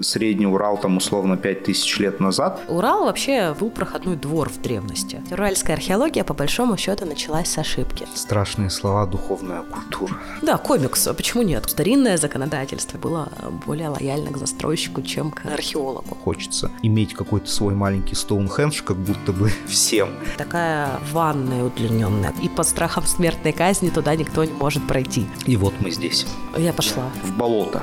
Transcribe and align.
Средний 0.00 0.46
Урал 0.46 0.76
там 0.76 0.96
условно 0.96 1.36
5000 1.36 1.98
лет 2.00 2.18
назад. 2.18 2.60
Урал 2.66 3.04
вообще 3.04 3.54
был 3.60 3.70
проходной 3.70 4.16
двор 4.16 4.50
в 4.50 4.60
древности. 4.60 5.22
Уральская 5.30 5.76
археология 5.76 6.24
по 6.24 6.34
большому 6.34 6.76
счету 6.76 7.06
началась 7.06 7.48
с 7.48 7.58
ошибки. 7.58 8.04
Страшные 8.12 8.70
слова 8.70 9.06
«духовная 9.06 9.62
культура». 9.62 10.14
Да, 10.42 10.56
комикс, 10.56 11.06
а 11.06 11.14
почему 11.14 11.44
нет? 11.44 11.70
Старинное 11.70 12.16
законодательство 12.16 12.98
было 12.98 13.28
более 13.64 13.88
лояльно 13.88 14.32
к 14.32 14.36
застройщику, 14.36 15.00
чем 15.00 15.30
к 15.30 15.46
археологу. 15.46 16.16
Хочется 16.24 16.72
иметь 16.82 17.14
какой-то 17.14 17.48
свой 17.48 17.76
маленький 17.76 18.16
Стоунхендж, 18.16 18.82
как 18.82 18.96
будто 18.96 19.30
бы 19.30 19.52
всем. 19.68 20.08
Такая 20.36 20.98
ванная 21.12 21.62
удлиненная. 21.62 22.34
И 22.42 22.48
под 22.48 22.66
страхом 22.66 23.04
смертной 23.04 23.52
казни 23.52 23.90
туда 23.90 24.16
никто 24.16 24.42
не 24.42 24.54
может 24.54 24.84
пройти. 24.88 25.28
И 25.46 25.56
вот 25.56 25.74
мы 25.78 25.92
здесь. 25.92 26.26
Я 26.56 26.72
пошла. 26.72 27.04
В 27.22 27.38
болото. 27.38 27.80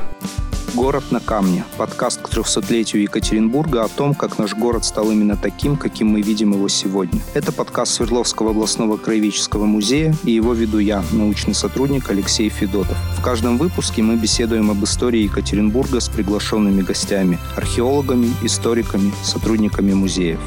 «Город 0.74 1.04
на 1.12 1.20
камне»– 1.20 1.66
подкаст 1.78 2.22
к 2.22 2.30
300-летию 2.30 3.02
Екатеринбурга 3.02 3.84
о 3.84 3.90
том, 3.90 4.16
как 4.16 4.40
наш 4.40 4.54
город 4.56 4.86
стал 4.86 5.12
именно 5.12 5.36
таким, 5.36 5.76
каким 5.76 6.08
мы 6.08 6.22
видим 6.22 6.54
его 6.54 6.70
сегодня. 6.70 7.20
Это 7.34 7.52
подкаст 7.52 7.96
Свердловского 7.96 8.52
областного 8.52 8.96
краеведческого 8.96 9.66
музея, 9.66 10.16
и 10.24 10.32
его 10.32 10.54
веду 10.54 10.80
я, 10.80 11.04
научный 11.12 11.56
сотрудник 11.56 12.10
Алексей 12.10 12.48
Федотов. 12.48 12.98
В 13.18 13.22
каждом 13.22 13.58
выпуске 13.58 14.02
мы 14.02 14.16
беседуем 14.16 14.72
об 14.72 14.82
истории 14.86 15.24
Екатеринбурга 15.24 16.00
с 16.00 16.08
приглашенными 16.08 16.82
гостями– 16.82 17.38
археологами, 17.58 18.32
историками, 18.42 19.12
сотрудниками 19.24 19.92
музеев. 19.92 20.40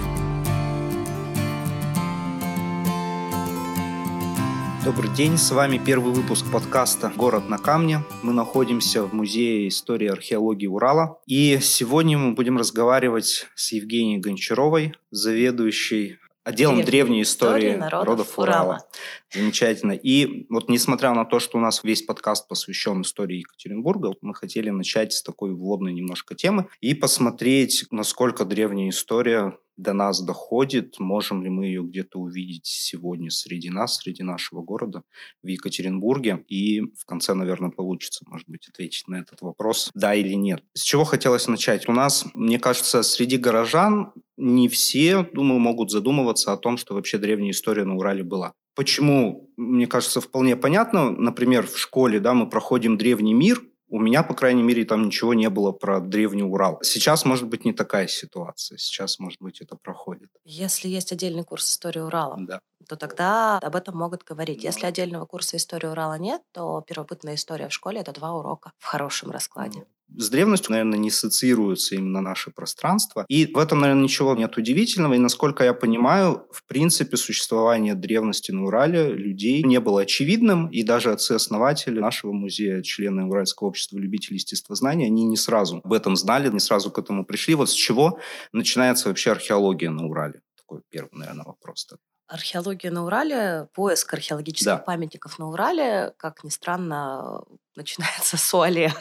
Добрый 4.84 5.08
день, 5.08 5.38
с 5.38 5.50
вами 5.50 5.80
первый 5.82 6.12
выпуск 6.12 6.44
подкаста 6.52 7.10
«Город 7.16 7.48
на 7.48 7.56
камне». 7.56 8.00
Мы 8.22 8.34
находимся 8.34 9.02
в 9.02 9.14
Музее 9.14 9.68
истории 9.68 10.08
и 10.08 10.10
археологии 10.10 10.66
Урала. 10.66 11.20
И 11.26 11.58
сегодня 11.62 12.18
мы 12.18 12.34
будем 12.34 12.58
разговаривать 12.58 13.46
с 13.54 13.72
Евгенией 13.72 14.20
Гончаровой, 14.20 14.94
заведующей 15.10 16.18
отделом 16.44 16.76
древней, 16.76 16.90
древней 16.90 17.22
истории, 17.22 17.68
истории 17.68 17.76
народов, 17.80 18.06
народов 18.08 18.38
Урала. 18.38 18.64
Урала. 18.64 18.88
Замечательно. 19.32 19.92
И 19.92 20.46
вот 20.50 20.68
несмотря 20.68 21.12
на 21.14 21.24
то, 21.24 21.40
что 21.40 21.58
у 21.58 21.60
нас 21.60 21.82
весь 21.82 22.02
подкаст 22.02 22.46
посвящен 22.48 23.02
истории 23.02 23.38
Екатеринбурга, 23.38 24.08
вот 24.08 24.18
мы 24.22 24.34
хотели 24.34 24.70
начать 24.70 25.12
с 25.12 25.22
такой 25.22 25.52
вводной 25.52 25.92
немножко 25.92 26.34
темы 26.34 26.68
и 26.80 26.94
посмотреть, 26.94 27.86
насколько 27.90 28.44
древняя 28.44 28.90
история 28.90 29.58
до 29.76 29.92
нас 29.92 30.22
доходит, 30.22 30.98
можем 30.98 31.42
ли 31.42 31.50
мы 31.50 31.66
ее 31.66 31.82
где-то 31.82 32.18
увидеть 32.18 32.66
сегодня 32.66 33.30
среди 33.30 33.70
нас, 33.70 33.96
среди 33.96 34.22
нашего 34.22 34.62
города, 34.62 35.02
в 35.42 35.48
Екатеринбурге. 35.48 36.44
И 36.48 36.80
в 36.80 37.04
конце, 37.06 37.34
наверное, 37.34 37.70
получится, 37.70 38.24
может 38.28 38.48
быть, 38.48 38.68
ответить 38.68 39.08
на 39.08 39.16
этот 39.16 39.42
вопрос, 39.42 39.90
да 39.94 40.14
или 40.14 40.34
нет. 40.34 40.62
С 40.74 40.82
чего 40.82 41.04
хотелось 41.04 41.48
начать? 41.48 41.88
У 41.88 41.92
нас, 41.92 42.24
мне 42.34 42.58
кажется, 42.58 43.02
среди 43.02 43.36
горожан 43.36 44.12
не 44.36 44.68
все, 44.68 45.28
думаю, 45.32 45.60
могут 45.60 45.90
задумываться 45.90 46.52
о 46.52 46.56
том, 46.56 46.76
что 46.76 46.94
вообще 46.94 47.18
древняя 47.18 47.52
история 47.52 47.84
на 47.84 47.96
Урале 47.96 48.22
была. 48.22 48.52
Почему, 48.74 49.50
мне 49.56 49.86
кажется, 49.86 50.20
вполне 50.20 50.56
понятно. 50.56 51.10
Например, 51.10 51.66
в 51.66 51.78
школе 51.78 52.18
да, 52.18 52.34
мы 52.34 52.48
проходим 52.48 52.96
древний 52.96 53.34
мир, 53.34 53.62
у 53.94 54.00
меня, 54.00 54.24
по 54.24 54.34
крайней 54.34 54.64
мере, 54.64 54.84
там 54.84 55.06
ничего 55.06 55.34
не 55.34 55.48
было 55.48 55.70
про 55.70 56.00
Древний 56.00 56.42
Урал. 56.42 56.80
Сейчас, 56.82 57.24
может 57.24 57.46
быть, 57.46 57.64
не 57.64 57.72
такая 57.72 58.08
ситуация. 58.08 58.76
Сейчас, 58.76 59.20
может 59.20 59.40
быть, 59.40 59.60
это 59.60 59.76
проходит. 59.76 60.30
Если 60.44 60.88
есть 60.88 61.12
отдельный 61.12 61.44
курс 61.44 61.70
истории 61.70 62.00
Урала, 62.00 62.36
да. 62.40 62.58
то 62.88 62.96
тогда 62.96 63.58
об 63.58 63.76
этом 63.76 63.96
могут 63.96 64.24
говорить. 64.24 64.64
Если 64.64 64.86
отдельного 64.86 65.26
курса 65.26 65.58
истории 65.58 65.86
Урала 65.86 66.18
нет, 66.18 66.42
то 66.50 66.82
первобытная 66.84 67.36
история 67.36 67.68
в 67.68 67.72
школе– 67.72 68.00
это 68.00 68.10
два 68.12 68.32
урока 68.32 68.72
в 68.78 68.84
хорошем 68.84 69.30
раскладе 69.30 69.86
с 70.16 70.30
древностью, 70.30 70.72
наверное, 70.72 70.98
не 70.98 71.08
ассоциируется 71.08 71.96
именно 71.96 72.20
наше 72.20 72.50
пространство. 72.50 73.24
И 73.28 73.46
в 73.46 73.58
этом, 73.58 73.80
наверное, 73.80 74.04
ничего 74.04 74.34
нет 74.34 74.56
удивительного. 74.56 75.14
И, 75.14 75.18
насколько 75.18 75.64
я 75.64 75.74
понимаю, 75.74 76.46
в 76.52 76.64
принципе, 76.66 77.16
существование 77.16 77.94
древности 77.94 78.52
на 78.52 78.64
Урале 78.64 79.12
людей 79.12 79.62
не 79.62 79.80
было 79.80 80.02
очевидным. 80.02 80.68
И 80.68 80.82
даже 80.82 81.12
отцы-основатели 81.12 81.98
нашего 81.98 82.32
музея, 82.32 82.82
члены 82.82 83.24
Уральского 83.24 83.68
общества 83.68 83.98
любителей 83.98 84.36
естествознания, 84.36 85.06
они 85.06 85.24
не 85.24 85.36
сразу 85.36 85.80
об 85.82 85.92
этом 85.92 86.16
знали, 86.16 86.48
не 86.50 86.60
сразу 86.60 86.90
к 86.90 86.98
этому 86.98 87.24
пришли. 87.24 87.54
Вот 87.54 87.70
с 87.70 87.74
чего 87.74 88.18
начинается 88.52 89.08
вообще 89.08 89.32
археология 89.32 89.90
на 89.90 90.06
Урале? 90.06 90.42
Такой 90.56 90.82
первый, 90.90 91.18
наверное, 91.18 91.44
вопрос. 91.44 91.86
Археология 92.26 92.90
на 92.90 93.04
Урале, 93.04 93.68
поиск 93.74 94.14
археологических 94.14 94.64
да. 94.66 94.78
памятников 94.78 95.38
на 95.38 95.48
Урале, 95.48 96.14
как 96.16 96.42
ни 96.42 96.48
странно, 96.48 97.42
начинается 97.76 98.36
с 98.36 98.54
Уале. 98.54 98.92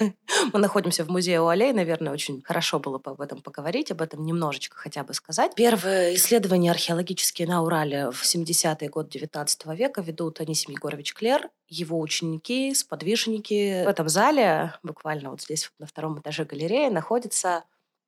Мы 0.52 0.60
находимся 0.60 1.06
в 1.06 1.10
музее 1.10 1.42
Уале, 1.42 1.72
наверное, 1.74 2.12
очень 2.12 2.42
хорошо 2.44 2.80
было 2.80 2.98
бы 3.00 3.12
об 3.12 3.22
этом 3.22 3.42
поговорить, 3.42 3.92
об 3.92 4.02
этом 4.02 4.26
немножечко 4.26 4.76
хотя 4.76 5.04
бы 5.04 5.14
сказать. 5.14 5.56
Первые 5.56 6.16
исследования 6.16 6.72
археологические 6.72 7.48
на 7.48 7.64
Урале 7.64 8.12
в 8.12 8.24
70-е 8.24 8.90
годы 8.90 9.12
19 9.12 9.66
века 9.68 10.02
ведут 10.02 10.42
Анисим 10.42 10.74
Егорович 10.74 11.14
Клер, 11.14 11.50
его 11.70 12.00
ученики, 12.00 12.74
сподвижники. 12.74 13.86
В 13.86 13.88
этом 13.88 14.10
зале, 14.10 14.74
буквально 14.84 15.30
вот 15.32 15.42
здесь 15.42 15.72
на 15.80 15.88
втором 15.88 16.20
этаже 16.20 16.44
галереи, 16.44 16.90
находится 16.90 17.64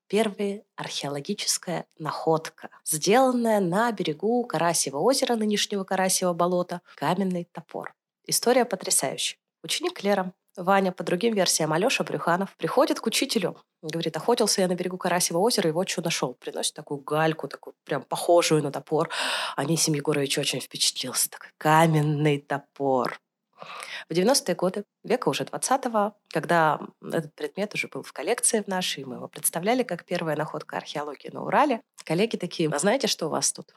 первая 0.07 0.63
археологическая 0.75 1.85
находка, 1.97 2.69
сделанная 2.83 3.59
на 3.59 3.91
берегу 3.91 4.43
Карасьего 4.45 4.99
озера, 4.99 5.35
нынешнего 5.35 5.83
Карасьего 5.83 6.33
болота, 6.33 6.81
каменный 6.95 7.47
топор. 7.51 7.93
История 8.25 8.65
потрясающая. 8.65 9.38
Ученик 9.63 10.03
Лера, 10.03 10.33
Ваня, 10.57 10.91
по 10.91 11.03
другим 11.03 11.33
версиям, 11.33 11.73
Алеша 11.73 12.03
Брюханов, 12.03 12.55
приходит 12.55 12.99
к 12.99 13.05
учителю. 13.07 13.57
Говорит, 13.81 14.15
охотился 14.15 14.61
я 14.61 14.67
на 14.67 14.75
берегу 14.75 14.97
Карасьего 14.97 15.39
озера, 15.39 15.69
и 15.69 15.73
вот 15.73 15.89
что 15.89 16.01
нашел. 16.01 16.33
Приносит 16.33 16.73
такую 16.73 17.01
гальку, 17.01 17.47
такую 17.47 17.75
прям 17.83 18.03
похожую 18.03 18.63
на 18.63 18.71
топор. 18.71 19.09
Анисим 19.55 19.94
Егорович 19.94 20.38
очень 20.38 20.61
впечатлился. 20.61 21.29
Такой 21.29 21.49
каменный 21.57 22.39
топор. 22.39 23.19
В 24.09 24.13
90-е 24.13 24.55
годы, 24.55 24.85
века 25.03 25.29
уже 25.29 25.43
20-го, 25.43 26.15
когда 26.29 26.79
этот 27.01 27.33
предмет 27.35 27.73
уже 27.73 27.87
был 27.87 28.03
в 28.03 28.13
коллекции 28.13 28.61
в 28.61 28.67
нашей, 28.67 29.03
мы 29.05 29.15
его 29.15 29.27
представляли 29.27 29.83
как 29.83 30.05
первая 30.05 30.35
находка 30.35 30.77
археологии 30.77 31.29
на 31.31 31.43
Урале, 31.43 31.81
коллеги 32.03 32.37
такие, 32.37 32.69
а 32.69 32.79
знаете, 32.79 33.07
что 33.07 33.27
у 33.27 33.29
вас 33.29 33.51
тут? 33.51 33.73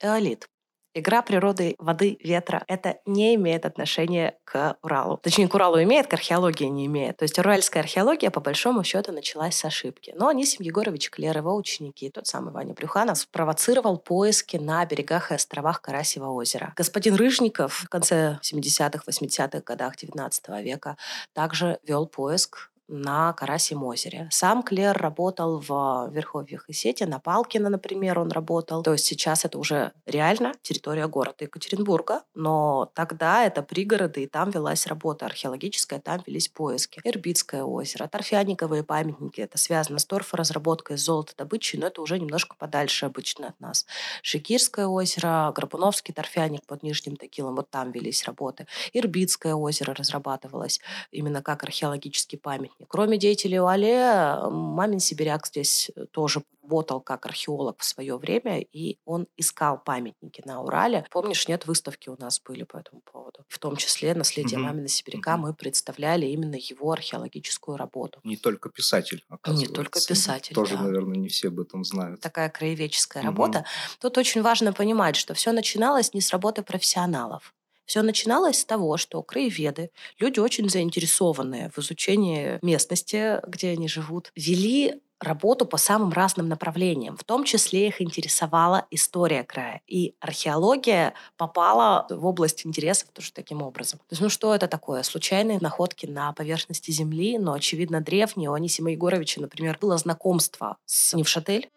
Эолит. 0.00 0.48
Игра 0.94 1.22
природы, 1.22 1.74
воды, 1.78 2.18
ветра– 2.20 2.64
это 2.68 2.98
не 3.06 3.34
имеет 3.36 3.64
отношения 3.64 4.36
к 4.44 4.76
Уралу. 4.82 5.16
Точнее, 5.22 5.48
к 5.48 5.54
Уралу 5.54 5.82
имеет, 5.82 6.06
к 6.06 6.12
археологии 6.12 6.66
не 6.66 6.84
имеет. 6.84 7.16
То 7.16 7.22
есть 7.22 7.38
уральская 7.38 7.82
археология, 7.82 8.30
по 8.30 8.40
большому 8.40 8.84
счету, 8.84 9.10
началась 9.10 9.54
с 9.54 9.64
ошибки. 9.64 10.12
Но 10.16 10.28
Анисим 10.28 10.62
Егорович 10.62 11.08
Клер, 11.08 11.38
его 11.38 11.56
ученики, 11.56 12.10
тот 12.10 12.26
самый 12.26 12.52
Ваня 12.52 12.74
Брюханов, 12.74 13.18
спровоцировал 13.18 13.96
поиски 13.96 14.58
на 14.58 14.84
берегах 14.84 15.30
и 15.30 15.34
островах 15.34 15.80
Карасьего 15.80 16.28
озера. 16.28 16.74
Господин 16.76 17.14
Рыжников 17.14 17.84
в 17.84 17.88
конце 17.88 18.38
70-х, 18.42 19.02
80-х 19.06 19.60
годах 19.60 19.96
19 19.96 20.48
века 20.62 20.98
также 21.32 21.78
вел 21.84 22.06
поиск 22.06 22.71
на 22.88 23.32
Карасьем 23.32 23.82
озере. 23.84 24.28
Сам 24.30 24.62
Клер 24.62 24.96
работал 24.96 25.58
в 25.58 26.08
Верховьях 26.12 26.68
и 26.68 26.72
Сети, 26.72 27.04
на 27.04 27.18
Палкино, 27.18 27.70
например, 27.70 28.18
он 28.18 28.30
работал. 28.30 28.82
То 28.82 28.92
есть 28.92 29.04
сейчас 29.04 29.44
это 29.44 29.58
уже 29.58 29.92
реально 30.06 30.54
территория 30.62 31.06
города 31.08 31.44
Екатеринбурга, 31.44 32.22
но 32.34 32.90
тогда 32.94 33.44
это 33.44 33.62
пригороды, 33.62 34.24
и 34.24 34.26
там 34.26 34.50
велась 34.50 34.86
работа 34.86 35.26
археологическая, 35.26 36.00
там 36.00 36.22
велись 36.26 36.48
поиски. 36.48 37.00
Ирбитское 37.04 37.64
озеро, 37.64 38.06
торфяниковые 38.06 38.82
памятники, 38.82 39.40
это 39.40 39.58
связано 39.58 39.98
с 39.98 40.04
торфоразработкой, 40.04 40.98
с 40.98 41.02
золотодобычей, 41.02 41.78
но 41.78 41.86
это 41.86 42.02
уже 42.02 42.18
немножко 42.18 42.56
подальше 42.56 43.06
обычно 43.06 43.48
от 43.48 43.60
нас. 43.60 43.86
Шикирское 44.22 44.86
озеро, 44.86 45.52
Грабуновский 45.54 46.12
торфяник 46.12 46.66
под 46.66 46.82
Нижним 46.82 47.16
Тагилом, 47.16 47.56
вот 47.56 47.70
там 47.70 47.90
велись 47.92 48.24
работы. 48.24 48.66
Ирбитское 48.92 49.54
озеро 49.54 49.94
разрабатывалось 49.94 50.80
именно 51.10 51.42
как 51.42 51.62
археологический 51.62 52.38
памятник 52.38 52.81
Кроме 52.88 53.18
деятелей 53.18 53.60
УАЛЕ, 53.60 54.50
Мамин 54.50 55.00
Сибиряк 55.00 55.46
здесь 55.46 55.90
э, 55.94 56.06
тоже 56.06 56.42
работал 56.62 57.00
как 57.00 57.26
археолог 57.26 57.80
в 57.80 57.84
свое 57.84 58.16
время, 58.16 58.60
и 58.60 58.98
он 59.04 59.26
искал 59.36 59.78
памятники 59.78 60.42
на 60.44 60.62
Урале. 60.62 61.04
Помнишь, 61.10 61.48
нет, 61.48 61.66
выставки 61.66 62.08
у 62.08 62.16
нас 62.18 62.40
были 62.40 62.62
по 62.62 62.78
этому 62.78 63.00
поводу. 63.00 63.44
В 63.48 63.58
том 63.58 63.76
числе 63.76 64.14
«Наследие 64.14 64.58
mm-hmm. 64.58 64.62
Мамина 64.62 64.88
Сибиряка» 64.88 65.32
mm-hmm. 65.32 65.38
мы 65.38 65.54
представляли 65.54 66.26
именно 66.26 66.56
его 66.56 66.92
археологическую 66.92 67.76
работу. 67.76 68.20
Не 68.24 68.36
только 68.36 68.70
писатель, 68.70 69.24
оказывается. 69.28 69.70
Не 69.70 69.74
только 69.74 70.00
писатель, 70.00 70.54
Тоже, 70.54 70.76
да. 70.76 70.82
наверное, 70.84 71.16
не 71.16 71.28
все 71.28 71.48
об 71.48 71.60
этом 71.60 71.84
знают. 71.84 72.20
Такая 72.20 72.48
краеведческая 72.48 73.22
mm-hmm. 73.22 73.26
работа. 73.26 73.64
Тут 74.00 74.18
очень 74.18 74.42
важно 74.42 74.72
понимать, 74.72 75.16
что 75.16 75.34
все 75.34 75.52
начиналось 75.52 76.14
не 76.14 76.20
с 76.20 76.30
работы 76.30 76.62
профессионалов. 76.62 77.52
Все 77.92 78.00
начиналось 78.00 78.60
с 78.60 78.64
того, 78.64 78.96
что 78.96 79.22
краеведы, 79.22 79.90
люди 80.18 80.40
очень 80.40 80.70
заинтересованные 80.70 81.70
в 81.76 81.78
изучении 81.78 82.58
местности, 82.62 83.38
где 83.46 83.68
они 83.68 83.86
живут, 83.86 84.32
вели 84.34 85.02
работу 85.20 85.66
по 85.66 85.76
самым 85.76 86.10
разным 86.10 86.48
направлениям. 86.48 87.18
В 87.18 87.24
том 87.24 87.44
числе 87.44 87.88
их 87.88 88.00
интересовала 88.00 88.86
история 88.90 89.44
края. 89.44 89.82
И 89.86 90.14
археология 90.20 91.12
попала 91.36 92.06
в 92.08 92.24
область 92.24 92.64
интересов 92.64 93.10
тоже 93.12 93.30
таким 93.30 93.60
образом. 93.60 93.98
То 93.98 94.12
есть, 94.12 94.22
ну 94.22 94.30
что 94.30 94.54
это 94.54 94.68
такое? 94.68 95.02
Случайные 95.02 95.58
находки 95.60 96.06
на 96.06 96.32
поверхности 96.32 96.90
Земли, 96.90 97.36
но, 97.36 97.52
очевидно, 97.52 98.00
древние. 98.00 98.48
У 98.48 98.54
Анисима 98.54 98.92
Егоровича, 98.92 99.42
например, 99.42 99.76
было 99.78 99.98
знакомство 99.98 100.78
с 100.86 101.12
Невшатель. 101.12 101.68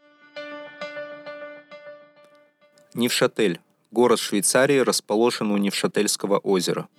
Невшатель. 2.93 3.59
Город 3.95 4.19
Швейцарии 4.19 4.79
расположен 4.79 5.51
у 5.51 5.57
Невшательского 5.57 6.37
озера. 6.39 6.89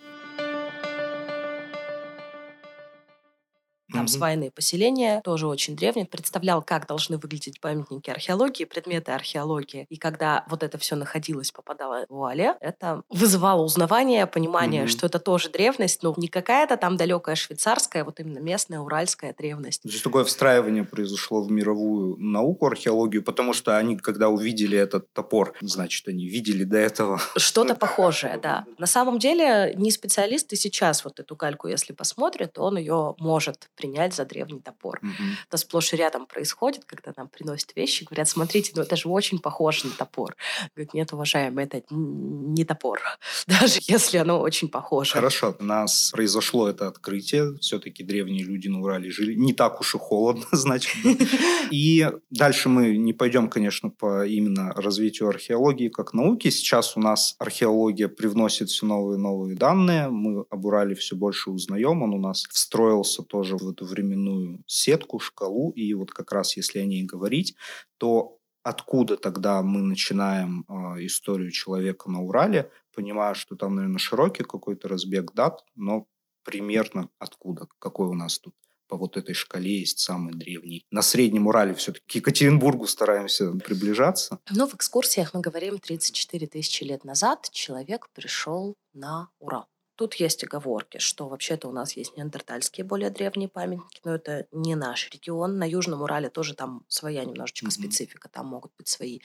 Там 4.07 4.13
угу. 4.13 4.19
свайные 4.19 4.51
поселения, 4.51 5.21
тоже 5.25 5.47
очень 5.47 5.77
древние. 5.77 6.07
Представлял, 6.07 6.63
как 6.63 6.87
должны 6.87 7.19
выглядеть 7.19 7.61
памятники 7.61 8.11
археологии, 8.11 8.65
предметы 8.65 9.13
археологии. 9.13 9.87
И 9.89 9.97
когда 9.97 10.45
вот 10.49 10.63
это 10.63 10.79
все 10.79 10.95
находилось, 10.95 11.51
попадало 11.51 12.07
в 12.09 12.15
Вуале, 12.15 12.55
это 12.61 13.03
вызывало 13.11 13.63
узнавание, 13.63 14.27
понимание, 14.27 14.87
что 14.87 15.07
это 15.07 15.19
тоже 15.19 15.51
древность, 15.51 16.03
но 16.03 16.15
не 16.17 16.29
какая-то 16.29 16.77
там 16.77 16.97
далекая 16.97 17.35
швейцарская, 17.35 18.05
вот 18.05 18.21
именно 18.21 18.39
местная 18.39 18.79
уральская 18.79 19.35
древность. 19.37 19.83
То 19.83 19.89
есть 19.89 20.05
такое 20.05 20.25
встраивание 20.25 20.85
произошло 20.85 21.43
в 21.43 21.51
мировую 21.51 22.17
науку, 22.19 22.67
археологию, 22.67 23.23
потому 23.23 23.53
что 23.53 23.77
они, 23.77 23.97
когда 23.97 24.29
увидели 24.29 24.79
этот 24.79 25.13
топор, 25.13 25.55
значит, 25.61 26.07
они 26.09 26.27
видели 26.27 26.65
до 26.65 26.77
этого. 26.79 27.21
Что-то 27.37 27.75
похожее, 27.87 28.39
да. 28.41 28.65
На 28.79 28.87
самом 28.87 29.19
деле, 29.19 29.75
не 29.77 29.91
специалисты 29.91 30.57
сейчас 30.57 31.05
вот 31.05 31.19
эту 31.19 31.35
кальку, 31.35 31.69
если 31.69 31.93
посмотрят, 31.93 32.59
он 32.59 32.79
ее 32.79 33.15
может 33.19 33.69
принять 33.75 33.96
за 34.15 34.25
древний 34.25 34.61
топор. 34.61 35.01
Угу. 35.03 35.25
Это 35.49 35.57
сплошь 35.57 35.93
и 35.93 35.97
рядом 35.97 36.27
происходит, 36.27 36.85
когда 36.85 37.13
нам 37.17 37.29
приносят 37.29 37.75
вещи, 37.77 38.05
говорят, 38.05 38.29
смотрите, 38.29 38.73
ну 38.75 38.83
это 38.83 38.97
же 38.97 39.09
очень 39.09 39.39
похоже 39.39 39.87
на 39.87 39.93
топор. 39.93 40.37
Говорят, 40.75 40.95
нет, 40.95 41.13
уважаемый, 41.13 41.65
это 41.65 41.83
не 41.91 42.65
топор, 42.65 43.01
даже 43.47 43.81
если 43.83 44.19
оно 44.19 44.41
очень 44.41 44.69
похоже. 44.69 45.13
Хорошо, 45.13 45.57
у 45.59 45.65
нас 45.65 46.11
произошло 46.13 46.69
это 46.69 46.89
открытие, 46.89 47.57
все-таки 47.59 48.05
древние 48.05 48.45
люди 48.45 48.69
на 48.69 48.81
Урале 48.81 49.11
жили, 49.11 49.35
не 49.35 49.53
так 49.53 49.81
уж 49.81 49.95
и 49.95 49.99
холодно, 49.99 50.47
значит. 50.53 50.95
И 51.71 52.09
дальше 52.31 52.69
мы 52.69 52.97
не 52.97 53.13
пойдем, 53.13 53.49
конечно, 53.49 53.91
по 53.91 54.27
именно 54.27 54.73
развитию 54.75 55.29
археологии 55.29 55.89
как 55.89 56.15
науки. 56.15 56.49
Сейчас 56.51 56.97
у 56.97 57.01
нас 57.01 57.35
археология 57.39 58.09
привносит 58.09 58.69
все 58.69 58.87
новые 58.87 59.19
и 59.19 59.21
новые 59.21 59.57
данные, 59.57 60.09
мы 60.09 60.45
об 60.51 60.65
Урале 60.65 60.95
все 60.95 61.17
больше 61.17 61.51
узнаем, 61.51 62.03
он 62.03 62.15
у 62.15 62.19
нас 62.19 62.45
встроился 62.51 63.23
тоже 63.23 63.57
в 63.57 63.69
эту 63.69 63.86
временную 63.87 64.63
сетку, 64.67 65.19
шкалу, 65.19 65.71
и 65.71 65.95
вот 65.95 66.11
как 66.11 66.33
раз 66.33 66.57
если 66.57 66.81
о 66.81 66.85
ней 66.85 67.05
говорить, 67.05 67.55
то 67.99 68.39
откуда 68.63 69.17
тогда 69.17 69.63
мы 69.63 69.81
начинаем 69.81 70.65
э, 70.69 71.07
историю 71.07 71.51
человека 71.53 72.11
на 72.11 72.21
Урале, 72.21 72.71
понимая, 72.95 73.35
что 73.35 73.55
там, 73.57 73.77
наверное, 73.77 73.99
широкий 73.99 74.43
какой-то 74.43 74.89
разбег 74.89 75.33
дат, 75.35 75.65
но 75.77 76.07
примерно 76.43 77.09
откуда, 77.19 77.69
какой 77.79 78.09
у 78.09 78.15
нас 78.15 78.39
тут 78.39 78.55
по 78.89 78.97
вот 78.97 79.17
этой 79.17 79.35
шкале 79.35 79.81
есть 79.81 79.99
самый 79.99 80.35
древний. 80.35 80.85
На 80.91 81.03
Среднем 81.03 81.47
Урале 81.47 81.75
все-таки 81.75 82.05
к 82.07 82.15
Екатеринбургу 82.17 82.87
стараемся 82.87 83.53
приближаться. 83.53 84.39
Ну, 84.51 84.67
в 84.67 84.75
экскурсиях 84.75 85.35
мы 85.35 85.41
говорим 85.41 85.79
34 85.79 86.47
тысячи 86.47 86.85
лет 86.85 87.05
назад 87.05 87.49
человек 87.53 88.09
пришел 88.15 88.75
на 88.95 89.29
Урал. 89.39 89.67
Тут 89.97 90.15
есть 90.15 90.45
оговорки, 90.45 90.99
что 90.99 91.29
вообще-то 91.29 91.69
у 91.69 91.73
нас 91.73 91.97
есть 91.97 92.17
неандертальские 92.17 92.85
более 92.85 93.11
древние 93.11 93.49
памятники, 93.49 94.01
но 94.05 94.15
это 94.15 94.47
не 94.53 94.75
наш 94.75 95.11
регион. 95.11 95.59
На 95.59 95.69
Южном 95.69 96.03
Урале 96.03 96.29
тоже 96.29 96.55
там 96.55 96.85
своя 96.89 97.25
немножечко 97.25 97.67
mm-hmm. 97.67 97.71
специфика, 97.71 98.29
там 98.29 98.47
могут 98.47 98.73
быть 98.77 98.89
свои 98.89 99.21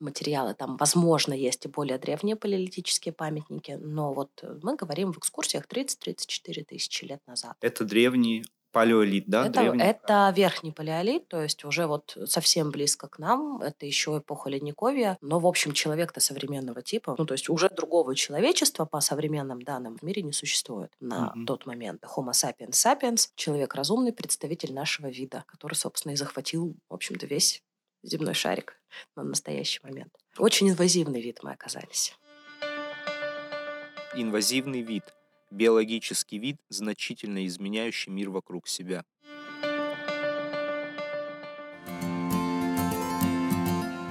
материалы, 0.00 0.54
там, 0.54 0.76
возможно, 0.78 1.34
есть 1.34 1.64
и 1.66 1.68
более 1.68 1.98
древние 1.98 2.36
палеолитические 2.36 3.12
памятники, 3.12 3.72
но 3.72 4.14
вот 4.14 4.30
э, 4.42 4.58
мы 4.62 4.76
говорим 4.76 5.12
в 5.12 5.18
экскурсиях 5.18 5.66
30-34 5.66 6.64
тысячи 6.64 7.04
лет 7.04 7.20
назад. 7.26 7.56
Это 7.60 7.84
древний 7.84 8.44
Палеолит, 8.74 9.24
да? 9.28 9.46
Это, 9.46 9.60
это 9.60 10.32
верхний 10.36 10.72
палеолит, 10.72 11.28
то 11.28 11.40
есть 11.40 11.64
уже 11.64 11.86
вот 11.86 12.18
совсем 12.26 12.72
близко 12.72 13.06
к 13.06 13.20
нам. 13.20 13.62
Это 13.62 13.86
еще 13.86 14.18
эпоха 14.18 14.50
Ледниковья. 14.50 15.16
Но, 15.20 15.38
в 15.38 15.46
общем, 15.46 15.72
человек-то 15.72 16.18
современного 16.18 16.82
типа, 16.82 17.14
ну, 17.16 17.24
то 17.24 17.34
есть 17.34 17.48
уже 17.48 17.70
другого 17.70 18.16
человечества 18.16 18.84
по 18.84 19.00
современным 19.00 19.62
данным 19.62 19.96
в 19.96 20.02
мире 20.02 20.22
не 20.22 20.32
существует 20.32 20.90
на 20.98 21.32
mm-hmm. 21.36 21.44
тот 21.46 21.66
момент. 21.66 22.02
Homo 22.16 22.32
sapiens 22.32 22.72
sapiens, 22.72 23.28
человек 23.36 23.76
разумный, 23.76 24.12
представитель 24.12 24.74
нашего 24.74 25.06
вида, 25.06 25.44
который, 25.46 25.74
собственно, 25.74 26.12
и 26.12 26.16
захватил, 26.16 26.74
в 26.88 26.94
общем-то, 26.94 27.26
весь 27.26 27.62
земной 28.02 28.34
шарик 28.34 28.80
на 29.14 29.22
настоящий 29.22 29.80
момент. 29.84 30.12
Очень 30.36 30.70
инвазивный 30.70 31.22
вид 31.22 31.38
мы 31.44 31.52
оказались. 31.52 32.14
Инвазивный 34.16 34.82
вид– 34.82 35.04
биологический 35.54 36.38
вид, 36.38 36.56
значительно 36.68 37.46
изменяющий 37.46 38.12
мир 38.12 38.30
вокруг 38.30 38.68
себя. 38.68 39.04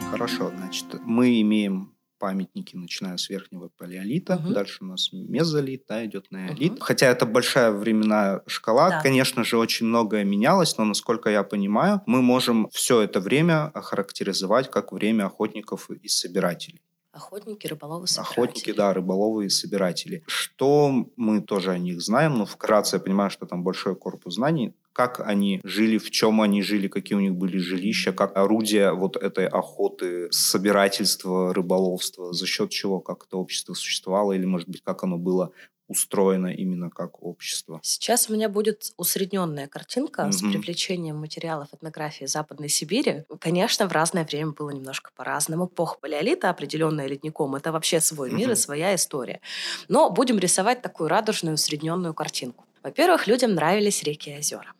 Хорошо, 0.10 0.52
значит, 0.56 0.86
мы 1.06 1.42
имеем 1.42 1.94
памятники, 2.24 2.78
начиная 2.78 3.18
с 3.18 3.30
верхнего 3.30 3.70
палеолита, 3.78 4.36
угу. 4.36 4.54
дальше 4.54 4.78
у 4.80 4.86
нас 4.86 5.12
мезолит, 5.12 5.84
да, 5.90 6.06
идет 6.06 6.32
неолит. 6.32 6.74
Угу. 6.74 6.80
Хотя 6.80 7.08
это 7.08 7.26
большая 7.26 7.72
временная 7.72 8.42
шкала, 8.48 8.92
да. 8.92 9.02
конечно 9.02 9.44
же, 9.44 9.58
очень 9.58 9.88
многое 9.88 10.24
менялось, 10.24 10.78
но, 10.78 10.86
насколько 10.86 11.30
я 11.30 11.44
понимаю, 11.44 12.02
мы 12.06 12.22
можем 12.22 12.70
все 12.72 13.02
это 13.02 13.20
время 13.20 13.66
охарактеризовать 13.74 14.72
как 14.72 14.94
время 14.94 15.26
охотников 15.26 15.90
и 15.90 16.08
собирателей. 16.08 16.82
Охотники, 17.14 17.68
рыболовы, 17.68 18.08
собиратели. 18.08 18.34
Охотники, 18.34 18.72
да, 18.72 18.92
рыболовы 18.92 19.46
и 19.46 19.50
собиратели. 19.50 20.24
Что 20.26 21.06
мы 21.16 21.42
тоже 21.42 21.70
о 21.70 21.78
них 21.78 22.02
знаем, 22.02 22.40
но 22.40 22.46
вкратце 22.48 22.96
я 22.96 23.00
понимаю, 23.00 23.30
что 23.30 23.46
там 23.46 23.64
большой 23.64 23.96
корпус 23.96 24.34
знаний. 24.34 24.74
Как 24.94 25.20
они 25.20 25.62
жили, 25.64 26.00
в 26.00 26.10
чем 26.10 26.42
они 26.42 26.64
жили, 26.64 26.88
какие 26.88 27.16
у 27.16 27.22
них 27.22 27.36
были 27.36 27.60
жилища, 27.60 28.14
как 28.14 28.36
орудия 28.36 28.94
вот 28.94 29.16
этой 29.16 29.48
охоты, 29.48 30.28
собирательства, 30.32 31.54
рыболовства, 31.54 32.34
за 32.34 32.48
счет 32.48 32.72
чего, 32.72 33.00
как 33.00 33.26
это 33.28 33.38
общество 33.38 33.76
существовало, 33.76 34.34
или, 34.34 34.46
может 34.46 34.68
быть, 34.68 34.82
как 34.84 35.04
оно 35.04 35.18
было 35.18 35.52
устроено 35.88 36.48
именно 36.48 36.90
как 36.90 37.22
общество. 37.22 37.80
Сейчас 37.84 38.30
у 38.30 38.34
меня 38.34 38.50
будет 38.50 38.94
усредненная 38.98 39.68
картинка 39.68 40.22
угу. 40.22 40.32
с 40.32 40.40
привлечением 40.40 41.18
материалов 41.18 41.70
этнографии 41.74 42.26
Западной 42.26 42.70
Сибири. 42.70 43.26
Конечно, 43.40 43.88
в 43.88 43.92
разное 43.92 44.26
время 44.26 44.52
было 44.52 44.70
немножко 44.70 45.12
по-разному. 45.16 45.66
Эпоха 45.68 45.98
палеолита, 46.00 46.50
определенная 46.50 47.08
ледником, 47.08 47.56
это 47.56 47.72
вообще 47.72 48.00
свой 48.00 48.32
мир 48.32 48.48
угу. 48.48 48.54
и 48.54 48.56
своя 48.58 48.96
история. 48.96 49.42
Но 49.88 50.10
будем 50.10 50.40
рисовать 50.40 50.82
такую 50.82 51.10
радужную 51.10 51.56
усредненную 51.56 52.14
картинку. 52.14 52.66
Во-первых, 52.82 53.28
людям 53.28 53.54
нравились 53.54 54.04
реки 54.04 54.32
и 54.32 54.38
озера. 54.38 54.74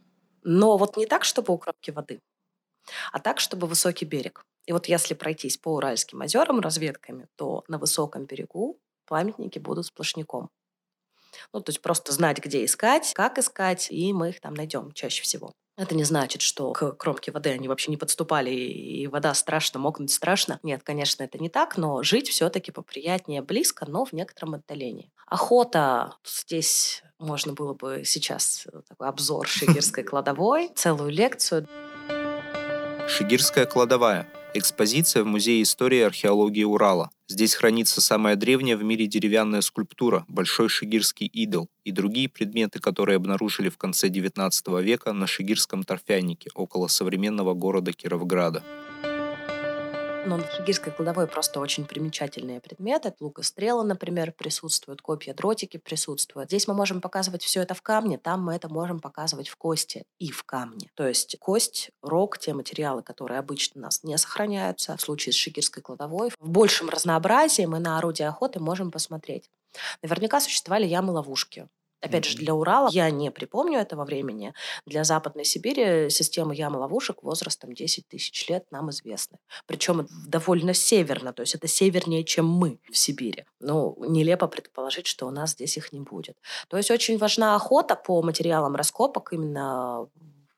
Но 0.44 0.78
вот 0.78 0.98
не 0.98 1.06
так, 1.06 1.24
чтобы 1.24 1.54
у 1.54 1.58
кромки 1.58 1.92
воды, 1.92 2.20
а 3.12 3.20
так, 3.20 3.40
чтобы 3.40 3.68
высокий 3.68 4.06
берег. 4.06 4.44
И 4.66 4.74
вот 4.74 4.88
если 4.88 5.14
пройтись 5.14 5.58
по 5.58 5.76
Уральским 5.76 6.22
озерам 6.22 6.60
разведками, 6.60 7.28
то 7.36 7.64
на 7.68 7.78
высоком 7.78 8.26
берегу 8.26 8.80
памятники 9.06 9.60
будут 9.60 9.86
сплошняком. 9.86 10.50
Ну, 11.54 11.62
то 11.62 11.72
есть 11.72 11.82
просто 11.82 12.12
знать, 12.12 12.40
где 12.40 12.66
искать, 12.66 13.14
как 13.14 13.38
искать, 13.38 13.88
и 13.92 14.14
мы 14.14 14.30
их 14.30 14.42
там 14.42 14.54
найдем 14.54 14.92
чаще 14.94 15.24
всего. 15.24 15.54
Это 15.76 15.96
не 15.96 16.04
значит, 16.04 16.42
что 16.42 16.72
к 16.72 16.92
кромке 16.92 17.32
воды 17.32 17.50
они 17.50 17.68
вообще 17.68 17.90
не 17.90 17.98
подступали, 17.98 18.52
и 18.52 19.08
вода 19.08 19.34
страшно, 19.34 19.80
мокнуть 19.80 20.12
страшно. 20.12 20.60
Нет, 20.62 20.84
конечно, 20.84 21.24
это 21.24 21.40
не 21.40 21.50
так, 21.50 21.78
но 21.78 22.04
жить 22.04 22.30
все-таки 22.30 22.72
поприятнее 22.72 23.42
близко, 23.42 23.86
но 23.88 24.06
в 24.06 24.14
некотором 24.14 24.54
отдалении. 24.54 25.12
Охота. 25.26 26.16
Здесь 26.24 27.02
можно 27.18 27.54
было 27.54 27.74
бы 27.74 28.04
сейчас 28.06 28.68
такой 28.88 29.08
обзор 29.08 29.48
шигирской 29.48 30.04
кладовой, 30.04 30.70
целую 30.76 31.10
лекцию. 31.10 31.68
Шигирская 33.08 33.66
кладовая 33.66 34.30
Экспозиция 34.56 35.24
в 35.24 35.26
Музее 35.26 35.64
истории 35.64 35.98
и 35.98 36.04
археологии 36.04 36.64
Урала. 36.64 37.10
Здесь 37.28 37.56
хранится 37.56 38.02
самая 38.02 38.36
древняя 38.36 38.78
в 38.78 38.84
мире 38.84 39.08
деревянная 39.08 39.62
скульптура– 39.62 40.26
Большой 40.28 40.70
Шигирский 40.70 41.26
идол 41.26 41.70
и 41.84 41.92
другие 41.92 42.30
предметы, 42.30 42.80
которые 42.80 43.16
обнаружили 43.16 43.70
в 43.70 43.80
конце 43.80 44.10
XIX 44.10 44.52
века 44.84 45.12
на 45.12 45.26
Шигирском 45.26 45.84
торфянике 45.84 46.52
около 46.54 46.88
современного 46.88 47.56
города 47.56 47.94
Кировграда. 47.94 48.62
Но 50.26 50.40
Тригирской 50.40 50.94
кладовой 50.94 51.28
просто 51.28 51.60
очень 51.60 51.86
примечательные 51.86 52.62
предметы. 52.62 53.14
Лук 53.20 53.40
и 53.40 53.44
стрелы, 53.44 53.84
например, 53.84 54.32
присутствуют, 54.32 55.02
копья, 55.02 55.34
дротики 55.34 55.76
присутствуют. 55.78 56.50
Здесь 56.50 56.68
мы 56.68 56.74
можем 56.74 57.02
показывать 57.02 57.44
все 57.44 57.62
это 57.62 57.74
в 57.74 57.82
камне, 57.82 58.18
там 58.18 58.42
мы 58.42 58.56
это 58.56 58.70
можем 58.70 59.02
показывать 59.02 59.50
в 59.50 59.58
кости 59.58 60.06
и 60.20 60.32
в 60.32 60.44
камне. 60.46 60.90
То 60.96 61.06
есть 61.06 61.36
кость, 61.40 61.92
рог, 62.02 62.38
те 62.38 62.54
материалы, 62.54 63.04
которые 63.04 63.40
обычно 63.40 63.82
у 63.82 63.84
нас 63.84 64.04
не 64.04 64.18
сохраняются, 64.18 64.96
в 64.96 65.02
случае 65.02 65.34
с 65.34 65.36
Шигирской 65.36 65.84
кладовой, 65.84 66.30
в 66.40 66.50
большем 66.50 66.90
разнообразии 66.90 67.66
мы 67.66 67.80
на 67.80 67.98
орудие 67.98 68.30
охоты 68.30 68.62
можем 68.62 68.92
посмотреть. 68.92 69.50
Наверняка 70.02 70.40
существовали 70.40 70.86
ямы-ловушки 70.86 71.68
Опять 72.04 72.26
же, 72.26 72.38
для 72.38 72.54
Урала 72.54 72.90
я 72.92 73.10
не 73.10 73.32
припомню 73.32 73.80
этого 73.80 74.04
времени. 74.04 74.54
Для 74.86 75.04
Западной 75.04 75.46
Сибири 75.46 76.10
система 76.10 76.54
ям-ловушек 76.54 77.24
возрастом 77.24 77.74
10 77.74 78.08
тысяч 78.08 78.50
лет 78.50 78.66
нам 78.72 78.90
известны. 78.90 79.38
Причем 79.66 80.08
довольно 80.28 80.74
северно, 80.74 81.32
то 81.32 81.42
есть 81.42 81.56
это 81.56 81.68
севернее, 81.68 82.24
чем 82.26 82.48
мы 82.50 82.80
в 82.92 82.98
Сибири. 82.98 83.46
Ну, 83.60 83.96
нелепо 84.06 84.48
предположить, 84.48 85.08
что 85.08 85.28
у 85.28 85.32
нас 85.32 85.52
здесь 85.52 85.78
их 85.78 85.94
не 85.94 86.02
будет. 86.02 86.36
То 86.68 86.78
есть 86.78 86.92
очень 86.92 87.18
важна 87.18 87.56
охота 87.56 87.96
по 87.96 88.22
материалам 88.22 88.76
раскопок 88.76 89.32
именно 89.32 90.08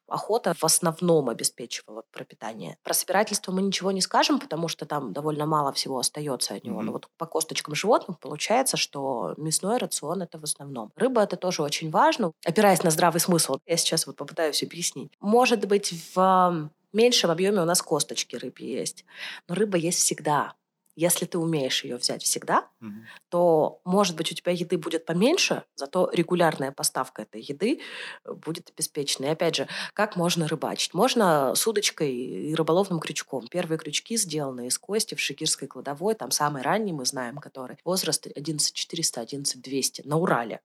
охота 0.08 0.54
в 0.54 0.64
основном 0.64 1.30
обеспечивала 1.30 2.04
пропитание. 2.12 2.78
Про 2.84 2.94
собирательство 2.94 3.52
мы 3.52 3.62
ничего 3.62 3.92
не 3.92 4.02
скажем, 4.02 4.40
потому 4.40 4.68
что 4.68 4.86
там 4.86 5.14
довольно 5.14 5.46
мало 5.46 5.72
всего 5.74 6.00
остается 6.00 6.56
от 6.56 6.64
него. 6.64 6.82
Mm-hmm. 6.82 6.86
Но 6.86 6.92
вот 6.92 7.08
по 7.18 7.26
косточкам 7.26 7.76
животных 7.76 8.20
получается, 8.20 8.78
что 8.78 9.34
мясной 9.38 9.78
рацион 9.78 10.22
это 10.22 10.40
в 10.40 10.44
основном. 10.44 10.92
Рыба 10.96 11.22
это 11.22 11.38
тоже 11.38 11.62
очень 11.62 11.90
важно. 11.90 12.32
Опираясь 12.46 12.84
на 12.84 12.92
здравый 12.92 13.20
смысл, 13.20 13.58
я 13.66 13.78
сейчас 13.78 14.08
вот 14.08 14.16
попытаюсь 14.16 14.64
объяснить. 14.64 15.12
Может 15.20 15.66
быть, 15.68 15.94
в 16.16 16.70
меньшем 16.94 17.32
объеме 17.32 17.62
у 17.62 17.66
нас 17.66 17.82
косточки 17.82 18.36
рыбы 18.36 18.64
есть, 18.64 19.06
но 19.48 19.56
рыба 19.56 19.78
есть 19.78 20.00
всегда. 20.00 20.54
Если 20.96 21.26
ты 21.26 21.38
умеешь 21.38 21.84
ее 21.84 21.98
взять 21.98 22.24
всегда, 22.24 22.68
угу. 22.82 22.92
то, 23.30 23.82
может 23.84 24.16
быть, 24.16 24.32
у 24.32 24.36
тебя 24.36 24.52
еды 24.52 24.78
будет 24.78 25.06
поменьше, 25.06 25.64
зато 25.76 26.10
регулярная 26.14 26.72
поставка 26.72 27.24
этой 27.24 27.42
еды 27.42 27.82
э, 28.24 28.34
будет 28.34 28.70
обеспечена. 28.70 29.26
И 29.26 29.30
опять 29.30 29.56
же, 29.56 29.68
как 29.94 30.16
можно 30.16 30.48
рыбачить? 30.48 30.94
Можно 30.94 31.54
с 31.56 31.68
удочкой 31.68 32.14
и 32.14 32.56
рыболовным 32.56 33.00
крючком. 33.00 33.48
Первые 33.48 33.78
крючки 33.78 34.18
сделаны 34.18 34.68
из 34.68 34.78
кости 34.78 35.16
в 35.16 35.20
шигирской 35.20 35.68
кладовой, 35.68 36.16
там 36.16 36.32
самый 36.32 36.62
ранний 36.62 36.94
мы 36.94 37.06
знаем, 37.06 37.38
который 37.38 37.78
возраст 37.84 38.28
11400, 38.28 39.22
11200 39.22 40.02
на 40.06 40.18
Урале 40.18 40.62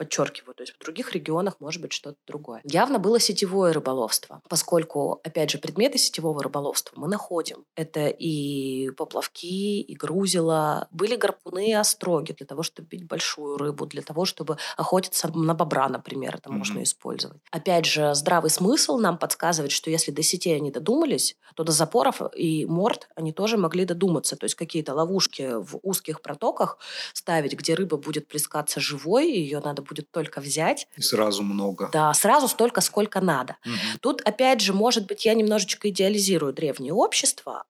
подчеркиваю, 0.00 0.54
то 0.54 0.62
есть 0.62 0.72
в 0.72 0.78
других 0.78 1.12
регионах 1.12 1.56
может 1.60 1.82
быть 1.82 1.92
что-то 1.92 2.16
другое. 2.26 2.62
Явно 2.64 2.98
было 2.98 3.20
сетевое 3.20 3.74
рыболовство, 3.74 4.40
поскольку, 4.48 5.20
опять 5.24 5.50
же, 5.50 5.58
предметы 5.58 5.98
сетевого 5.98 6.42
рыболовства 6.42 6.98
мы 6.98 7.06
находим. 7.06 7.66
Это 7.76 8.06
и 8.08 8.88
поплавки, 8.92 9.80
и 9.82 9.94
грузила, 9.94 10.88
были 10.90 11.16
гарпуны 11.16 11.68
и 11.68 11.74
остроги 11.74 12.32
для 12.32 12.46
того, 12.46 12.62
чтобы 12.62 12.88
бить 12.88 13.06
большую 13.06 13.58
рыбу, 13.58 13.84
для 13.84 14.00
того, 14.00 14.24
чтобы 14.24 14.56
охотиться 14.78 15.30
на 15.36 15.52
бобра, 15.52 15.86
например, 15.90 16.36
это 16.36 16.48
mm-hmm. 16.48 16.52
можно 16.52 16.82
использовать. 16.82 17.42
Опять 17.50 17.84
же, 17.84 18.14
здравый 18.14 18.48
смысл 18.48 18.96
нам 18.96 19.18
подсказывает, 19.18 19.70
что 19.70 19.90
если 19.90 20.12
до 20.12 20.22
сетей 20.22 20.56
они 20.56 20.70
додумались, 20.70 21.36
то 21.54 21.62
до 21.62 21.72
запоров 21.72 22.22
и 22.34 22.64
морд 22.64 23.10
они 23.16 23.34
тоже 23.34 23.58
могли 23.58 23.84
додуматься. 23.84 24.36
То 24.36 24.44
есть 24.44 24.54
какие-то 24.54 24.94
ловушки 24.94 25.56
в 25.58 25.78
узких 25.82 26.22
протоках 26.22 26.78
ставить, 27.12 27.52
где 27.52 27.74
рыба 27.74 27.98
будет 27.98 28.28
плескаться 28.28 28.80
живой, 28.80 29.30
ее 29.30 29.60
надо 29.60 29.82
будет 29.90 30.10
только 30.10 30.40
взять. 30.40 30.86
И 30.96 31.02
сразу 31.02 31.42
много. 31.42 31.90
Да, 31.92 32.14
сразу 32.14 32.48
столько, 32.48 32.80
сколько 32.80 33.20
надо. 33.20 33.56
Угу. 33.66 33.98
Тут, 34.00 34.20
опять 34.22 34.60
же, 34.60 34.72
может 34.72 35.06
быть, 35.06 35.26
я 35.26 35.34
немножечко 35.34 35.90
идеализирую 35.90 36.52
древнее 36.52 36.94
общество, 36.94 37.64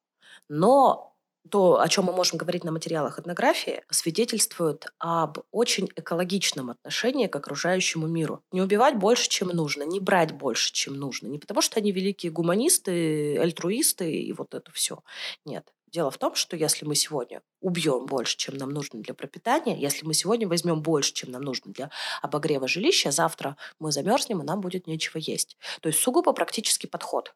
но 0.48 1.10
то, 1.48 1.80
о 1.80 1.88
чем 1.88 2.04
мы 2.04 2.12
можем 2.12 2.38
говорить 2.38 2.64
на 2.64 2.70
материалах 2.70 3.18
этнографии, 3.18 3.82
свидетельствует 3.90 4.86
об 4.98 5.38
очень 5.50 5.88
экологичном 5.96 6.70
отношении 6.70 7.26
к 7.26 7.36
окружающему 7.36 8.06
миру. 8.06 8.42
Не 8.52 8.60
убивать 8.60 8.96
больше, 8.96 9.28
чем 9.28 9.48
нужно, 9.48 9.84
не 9.84 10.00
брать 10.00 10.32
больше, 10.32 10.72
чем 10.72 10.94
нужно. 10.94 11.28
Не 11.28 11.38
потому, 11.38 11.62
что 11.62 11.80
они 11.80 11.92
великие 11.92 12.30
гуманисты, 12.30 13.38
альтруисты 13.38 14.12
и 14.12 14.32
вот 14.32 14.54
это 14.54 14.70
все. 14.72 15.02
Нет. 15.46 15.72
Дело 15.92 16.10
в 16.10 16.18
том, 16.18 16.34
что 16.36 16.56
если 16.56 16.84
мы 16.84 16.94
сегодня 16.94 17.42
убьем 17.60 18.06
больше, 18.06 18.36
чем 18.36 18.56
нам 18.56 18.70
нужно 18.70 19.00
для 19.00 19.12
пропитания, 19.12 19.76
если 19.76 20.06
мы 20.06 20.14
сегодня 20.14 20.46
возьмем 20.46 20.82
больше, 20.82 21.12
чем 21.12 21.32
нам 21.32 21.42
нужно 21.42 21.72
для 21.72 21.90
обогрева 22.22 22.68
жилища, 22.68 23.10
завтра 23.10 23.56
мы 23.80 23.90
замерзнем, 23.90 24.40
и 24.40 24.44
нам 24.44 24.60
будет 24.60 24.86
нечего 24.86 25.18
есть. 25.18 25.56
То 25.80 25.88
есть 25.88 26.00
сугубо 26.00 26.32
практический 26.32 26.86
подход. 26.86 27.34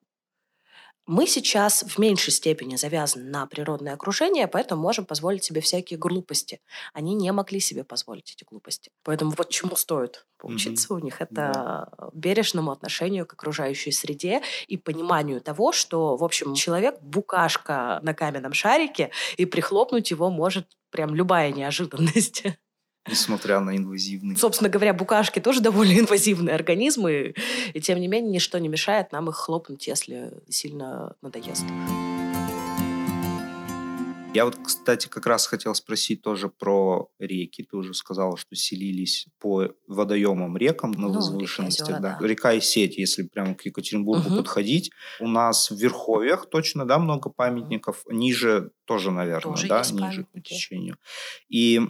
Мы 1.07 1.27
сейчас 1.27 1.83
в 1.83 1.99
меньшей 1.99 2.33
степени 2.33 2.77
завязаны 2.77 3.31
на 3.31 3.47
природное 3.47 3.93
окружение, 3.93 4.49
поэтому 4.49 4.81
можем 4.81 5.05
позволить 5.05 5.45
себе 5.45 5.61
всякие 5.61 5.99
глупости. 5.99 6.61
Они 6.95 7.15
не 7.15 7.31
могли 7.31 7.61
себе 7.61 7.85
позволить 7.85 8.33
эти 8.33 8.45
глупости. 8.45 8.91
Поэтому 9.03 9.33
вот 9.37 9.51
чему 9.51 9.77
стоит 9.77 10.27
поучиться 10.39 10.89
mm-hmm. 10.89 10.97
у 10.97 11.05
них, 11.05 11.21
это 11.21 11.53
да. 11.53 11.89
бережному 12.15 12.71
отношению 12.71 13.27
к 13.27 13.35
окружающей 13.35 13.93
среде 13.93 14.41
и 14.67 14.79
пониманию 14.79 15.43
того, 15.43 15.73
что, 15.73 16.17
в 16.17 16.25
общем, 16.25 16.55
человек 16.55 16.99
букашка 17.03 18.01
на 18.03 18.15
каменном 18.15 18.55
шарике, 18.55 19.11
и 19.37 19.45
прихлопнуть 19.45 20.11
его 20.11 20.31
может 20.31 20.67
прям 20.91 21.15
любая 21.15 21.53
неожиданность. 21.53 22.45
Несмотря 23.09 23.61
на 23.61 23.77
инвазивный. 23.77 24.37
Собственно 24.37 24.71
говоря, 24.71 24.95
букашки 24.95 25.39
тоже 25.39 25.61
довольно 25.61 25.99
инвазивные 25.99 26.55
организмы, 26.55 27.35
и 27.73 27.81
тем 27.81 28.01
не 28.01 28.09
менее 28.09 28.33
ничто 28.33 28.59
не 28.59 28.69
мешает 28.69 29.13
нам 29.13 29.29
их 29.29 29.37
хлопнуть, 29.37 29.87
если 29.87 30.33
сильно 30.49 31.15
надоест. 31.21 31.65
Я 34.35 34.47
вот, 34.47 34.57
кстати, 34.61 35.07
как 35.07 35.27
раз 35.27 35.47
хотел 35.47 35.77
спросить 35.77 36.21
тоже 36.21 36.49
про 36.49 37.09
реки. 37.21 37.63
Ты 37.63 37.77
уже 37.77 37.95
сказала, 37.95 38.37
что 38.37 38.57
селились 38.57 39.29
по 39.39 39.69
водоемам 39.87 40.57
рекам 40.57 40.91
на 40.91 41.07
ну, 41.07 41.15
возвышенностях. 41.15 41.89
Река, 41.89 42.01
да. 42.01 42.19
да. 42.21 42.27
Река 42.27 42.53
и 42.53 42.61
сеть, 42.61 42.99
если 42.99 43.23
прямо 43.23 43.55
к 43.55 43.65
Екатеринбургу 43.65 44.29
угу. 44.29 44.37
подходить. 44.39 44.91
У 45.21 45.29
нас 45.29 45.71
в 45.71 45.77
Верховьях 45.77 46.51
точно, 46.51 46.85
да, 46.85 46.99
много 46.99 47.31
памятников. 47.31 48.05
Ниже 48.09 48.73
тоже, 48.87 49.13
наверное, 49.13 49.55
тоже 49.55 49.69
да, 49.69 49.79
ниже 49.83 49.95
памятники. 49.95 50.27
по 50.33 50.41
течению. 50.41 50.97
И 51.49 51.81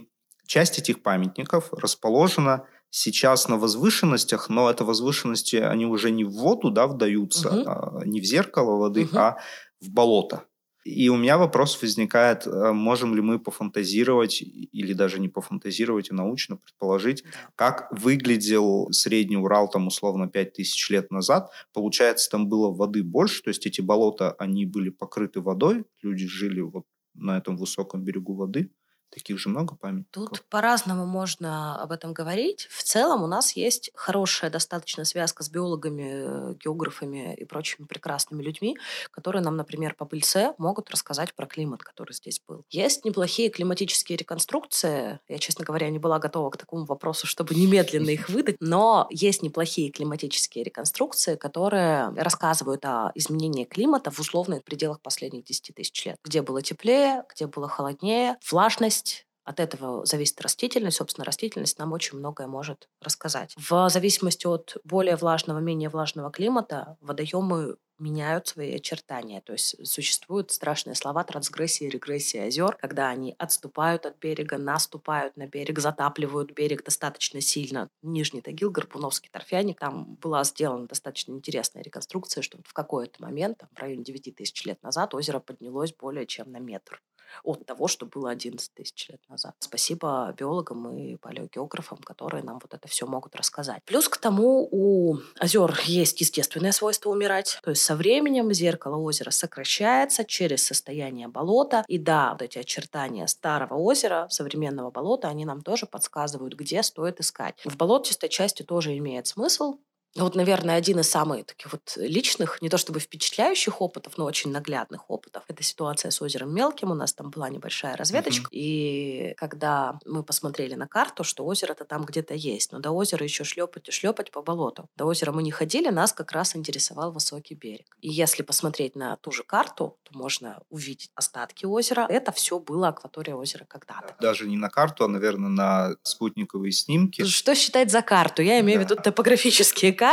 Часть 0.45 0.79
этих 0.79 1.01
памятников 1.01 1.73
расположена 1.73 2.65
сейчас 2.89 3.47
на 3.47 3.57
возвышенностях, 3.57 4.49
но 4.49 4.69
это 4.69 4.85
возвышенности, 4.85 5.57
они 5.57 5.85
уже 5.85 6.11
не 6.11 6.23
в 6.23 6.31
воду 6.31 6.71
да, 6.71 6.87
вдаются, 6.87 7.49
угу. 7.49 7.69
а, 7.69 8.01
не 8.05 8.21
в 8.21 8.25
зеркало 8.25 8.77
воды, 8.77 9.05
угу. 9.05 9.17
а 9.17 9.37
в 9.81 9.89
болото. 9.89 10.45
И 10.85 11.09
у 11.09 11.17
меня 11.17 11.39
вопрос 11.39 11.81
возникает, 11.81 12.45
э, 12.45 12.71
можем 12.71 13.15
ли 13.15 13.21
мы 13.21 13.39
пофантазировать, 13.39 14.43
или 14.43 14.93
даже 14.93 15.19
не 15.19 15.27
пофантазировать, 15.27 16.11
а 16.11 16.13
научно 16.13 16.57
предположить, 16.57 17.23
как 17.55 17.87
выглядел 17.91 18.89
Средний 18.91 19.35
Урал 19.35 19.67
там 19.67 19.87
условно 19.87 20.27
5000 20.27 20.89
лет 20.91 21.09
назад. 21.11 21.49
Получается, 21.73 22.29
там 22.29 22.47
было 22.47 22.71
воды 22.71 23.03
больше, 23.03 23.41
то 23.41 23.49
есть 23.49 23.65
эти 23.65 23.81
болота, 23.81 24.35
они 24.37 24.67
были 24.67 24.89
покрыты 24.89 25.41
водой, 25.41 25.85
люди 26.03 26.27
жили 26.27 26.61
вот 26.61 26.85
на 27.15 27.37
этом 27.37 27.57
высоком 27.57 28.03
берегу 28.03 28.35
воды. 28.35 28.69
Таких 29.15 29.39
же 29.39 29.47
много 29.47 29.75
памятников? 29.75 30.11
Тут 30.11 30.43
по-разному 30.49 31.05
можно 31.05 31.81
об 31.81 31.93
этом 31.93 32.11
говорить. 32.11 32.67
В 32.69 32.83
целом 32.83 33.23
у 33.23 33.27
нас 33.27 33.55
есть 33.55 33.89
хорошая 33.95 34.51
достаточно 34.51 35.05
связка 35.05 35.41
с 35.41 35.49
биологами, 35.49 36.53
географами 36.55 37.33
и 37.33 37.45
прочими 37.45 37.85
прекрасными 37.85 38.43
людьми, 38.43 38.77
которые 39.11 39.41
нам, 39.41 39.55
например, 39.55 39.95
по 39.95 40.03
пыльце 40.03 40.53
могут 40.57 40.89
рассказать 40.89 41.33
про 41.33 41.45
климат, 41.45 41.81
который 41.81 42.11
здесь 42.11 42.41
был. 42.45 42.65
Есть 42.69 43.05
неплохие 43.05 43.49
климатические 43.49 44.17
реконструкции. 44.17 45.21
Я, 45.29 45.37
честно 45.37 45.63
говоря, 45.63 45.89
не 45.89 45.97
была 45.97 46.19
готова 46.19 46.49
к 46.49 46.57
такому 46.57 46.83
вопросу, 46.83 47.25
чтобы 47.25 47.55
немедленно 47.55 48.09
их 48.09 48.27
выдать, 48.27 48.57
но 48.59 49.07
есть 49.09 49.43
неплохие 49.43 49.91
климатические 49.91 50.65
реконструкции, 50.65 51.37
которые 51.37 52.09
рассказывают 52.17 52.83
о 52.83 53.13
изменении 53.15 53.63
климата 53.63 54.11
в 54.11 54.19
условных 54.19 54.65
пределах 54.65 54.99
последних 54.99 55.45
10 55.45 55.73
тысяч 55.73 56.05
лет. 56.05 56.17
Где 56.25 56.41
было 56.41 56.61
теплее, 56.61 57.23
где 57.33 57.47
было 57.47 57.69
холоднее, 57.69 58.35
влажность, 58.51 59.04
от 59.45 59.59
этого 59.59 60.05
зависит 60.05 60.41
растительность. 60.41 60.97
Собственно, 60.97 61.23
растительность 61.23 61.77
нам 61.77 61.93
очень 61.93 62.17
многое 62.17 62.47
может 62.47 62.89
рассказать. 62.99 63.53
В 63.57 63.89
зависимости 63.89 64.47
от 64.47 64.77
более 64.83 65.15
влажного, 65.15 65.59
менее 65.59 65.89
влажного 65.89 66.31
климата 66.31 66.97
водоемы 66.99 67.77
меняют 67.99 68.47
свои 68.47 68.75
очертания. 68.75 69.41
То 69.41 69.53
есть 69.53 69.87
существуют 69.87 70.51
страшные 70.51 70.95
слова 70.95 71.23
трансгрессия 71.23 71.87
и 71.87 71.91
регрессия 71.91 72.45
озер, 72.45 72.75
когда 72.75 73.07
они 73.09 73.35
отступают 73.37 74.05
от 74.05 74.17
берега, 74.17 74.57
наступают 74.57 75.37
на 75.37 75.47
берег, 75.47 75.79
затапливают 75.79 76.51
берег 76.51 76.83
достаточно 76.83 77.39
сильно. 77.39 77.89
Нижний 78.01 78.41
Тагил, 78.41 78.71
Гарпуновский 78.71 79.29
торфяник, 79.31 79.79
там 79.79 80.15
была 80.15 80.43
сделана 80.43 80.87
достаточно 80.87 81.31
интересная 81.31 81.83
реконструкция, 81.83 82.41
что 82.41 82.57
в 82.65 82.73
какой-то 82.73 83.21
момент, 83.21 83.59
там, 83.59 83.69
в 83.73 83.79
районе 83.79 84.03
9 84.03 84.35
тысяч 84.35 84.65
лет 84.65 84.81
назад, 84.83 85.13
озеро 85.13 85.39
поднялось 85.39 85.93
более 85.93 86.25
чем 86.25 86.51
на 86.51 86.57
метр 86.57 87.01
от 87.43 87.65
того, 87.65 87.87
что 87.87 88.05
было 88.05 88.29
11 88.29 88.73
тысяч 88.73 89.09
лет 89.09 89.21
назад. 89.29 89.55
Спасибо 89.59 90.33
биологам 90.37 90.95
и 90.95 91.15
палеогеографам, 91.17 91.97
которые 91.99 92.43
нам 92.43 92.59
вот 92.61 92.73
это 92.73 92.87
все 92.87 93.05
могут 93.05 93.35
рассказать. 93.35 93.83
Плюс 93.85 94.07
к 94.09 94.17
тому 94.17 94.67
у 94.71 95.17
озер 95.39 95.79
есть 95.85 96.21
естественное 96.21 96.71
свойство 96.71 97.09
умирать. 97.09 97.59
То 97.63 97.71
есть 97.71 97.83
со 97.83 97.95
временем 97.95 98.51
зеркало 98.53 98.97
озера 98.97 99.31
сокращается 99.31 100.25
через 100.25 100.65
состояние 100.65 101.27
болота. 101.27 101.83
И 101.87 101.97
да, 101.97 102.31
вот 102.31 102.41
эти 102.41 102.59
очертания 102.59 103.27
старого 103.27 103.75
озера, 103.75 104.27
современного 104.29 104.91
болота, 104.91 105.27
они 105.27 105.45
нам 105.45 105.61
тоже 105.61 105.85
подсказывают, 105.85 106.53
где 106.55 106.83
стоит 106.83 107.19
искать. 107.19 107.55
В 107.65 107.77
болотистой 107.77 108.29
части 108.29 108.63
тоже 108.63 108.97
имеет 108.97 109.27
смысл 109.27 109.77
Вот, 110.15 110.35
наверное, 110.35 110.75
один 110.75 110.99
из 110.99 111.09
самых 111.09 111.45
таких 111.45 111.71
вот 111.73 111.93
личных, 111.97 112.61
не 112.61 112.69
то 112.69 112.77
чтобы 112.77 112.99
впечатляющих 112.99 113.81
опытов, 113.81 114.17
но 114.17 114.25
очень 114.25 114.51
наглядных 114.51 115.09
опытов. 115.09 115.43
Это 115.49 115.61
ситуация 115.61 116.09
с 116.09 116.21
озером 116.21 116.55
Мелким. 116.55 116.91
У 116.91 116.93
нас 116.93 117.13
там 117.13 117.29
была 117.31 117.49
небольшая 117.49 117.97
разведочка. 117.97 118.45
Uh-huh. 118.45 118.53
И 118.57 119.33
когда 119.37 119.99
мы 120.05 120.23
посмотрели 120.23 120.75
на 120.75 120.87
карту, 120.87 121.25
что 121.25 121.45
озеро-то 121.45 121.83
там 121.83 122.05
где-то 122.05 122.33
есть, 122.33 122.71
но 122.71 122.79
до 122.79 122.91
озера 122.91 123.23
еще 123.23 123.43
шлепать 123.43 123.89
и 123.89 123.91
шлепать 123.91 124.31
по 124.31 124.41
болоту. 124.41 124.89
До 124.95 125.05
озера 125.05 125.33
мы 125.33 125.43
не 125.43 125.51
ходили, 125.51 125.89
нас 125.89 126.13
как 126.13 126.31
раз 126.31 126.55
интересовал 126.55 127.11
высокий 127.11 127.55
берег. 127.55 127.97
И 127.99 128.09
если 128.09 128.41
посмотреть 128.41 128.95
на 128.95 129.17
ту 129.17 129.31
же 129.31 129.43
карту, 129.43 129.97
то 130.03 130.17
можно 130.17 130.61
увидеть 130.69 131.11
остатки 131.15 131.65
озера. 131.65 132.05
Это 132.09 132.31
все 132.31 132.59
было 132.59 132.87
акватория 132.87 133.35
озера 133.35 133.65
когда-то. 133.65 134.15
Даже 134.21 134.47
не 134.47 134.55
на 134.55 134.69
карту, 134.69 135.03
а, 135.03 135.07
наверное, 135.09 135.49
на 135.49 135.95
спутниковые 136.03 136.71
снимки. 136.71 137.25
Что 137.25 137.53
считать 137.53 137.91
за 137.91 138.01
карту? 138.01 138.41
Я 138.41 138.61
имею 138.61 138.79
да. 138.79 138.85
в 138.85 138.89
виду 138.89 139.01
топографические 139.01 139.91
карты. 139.91 140.04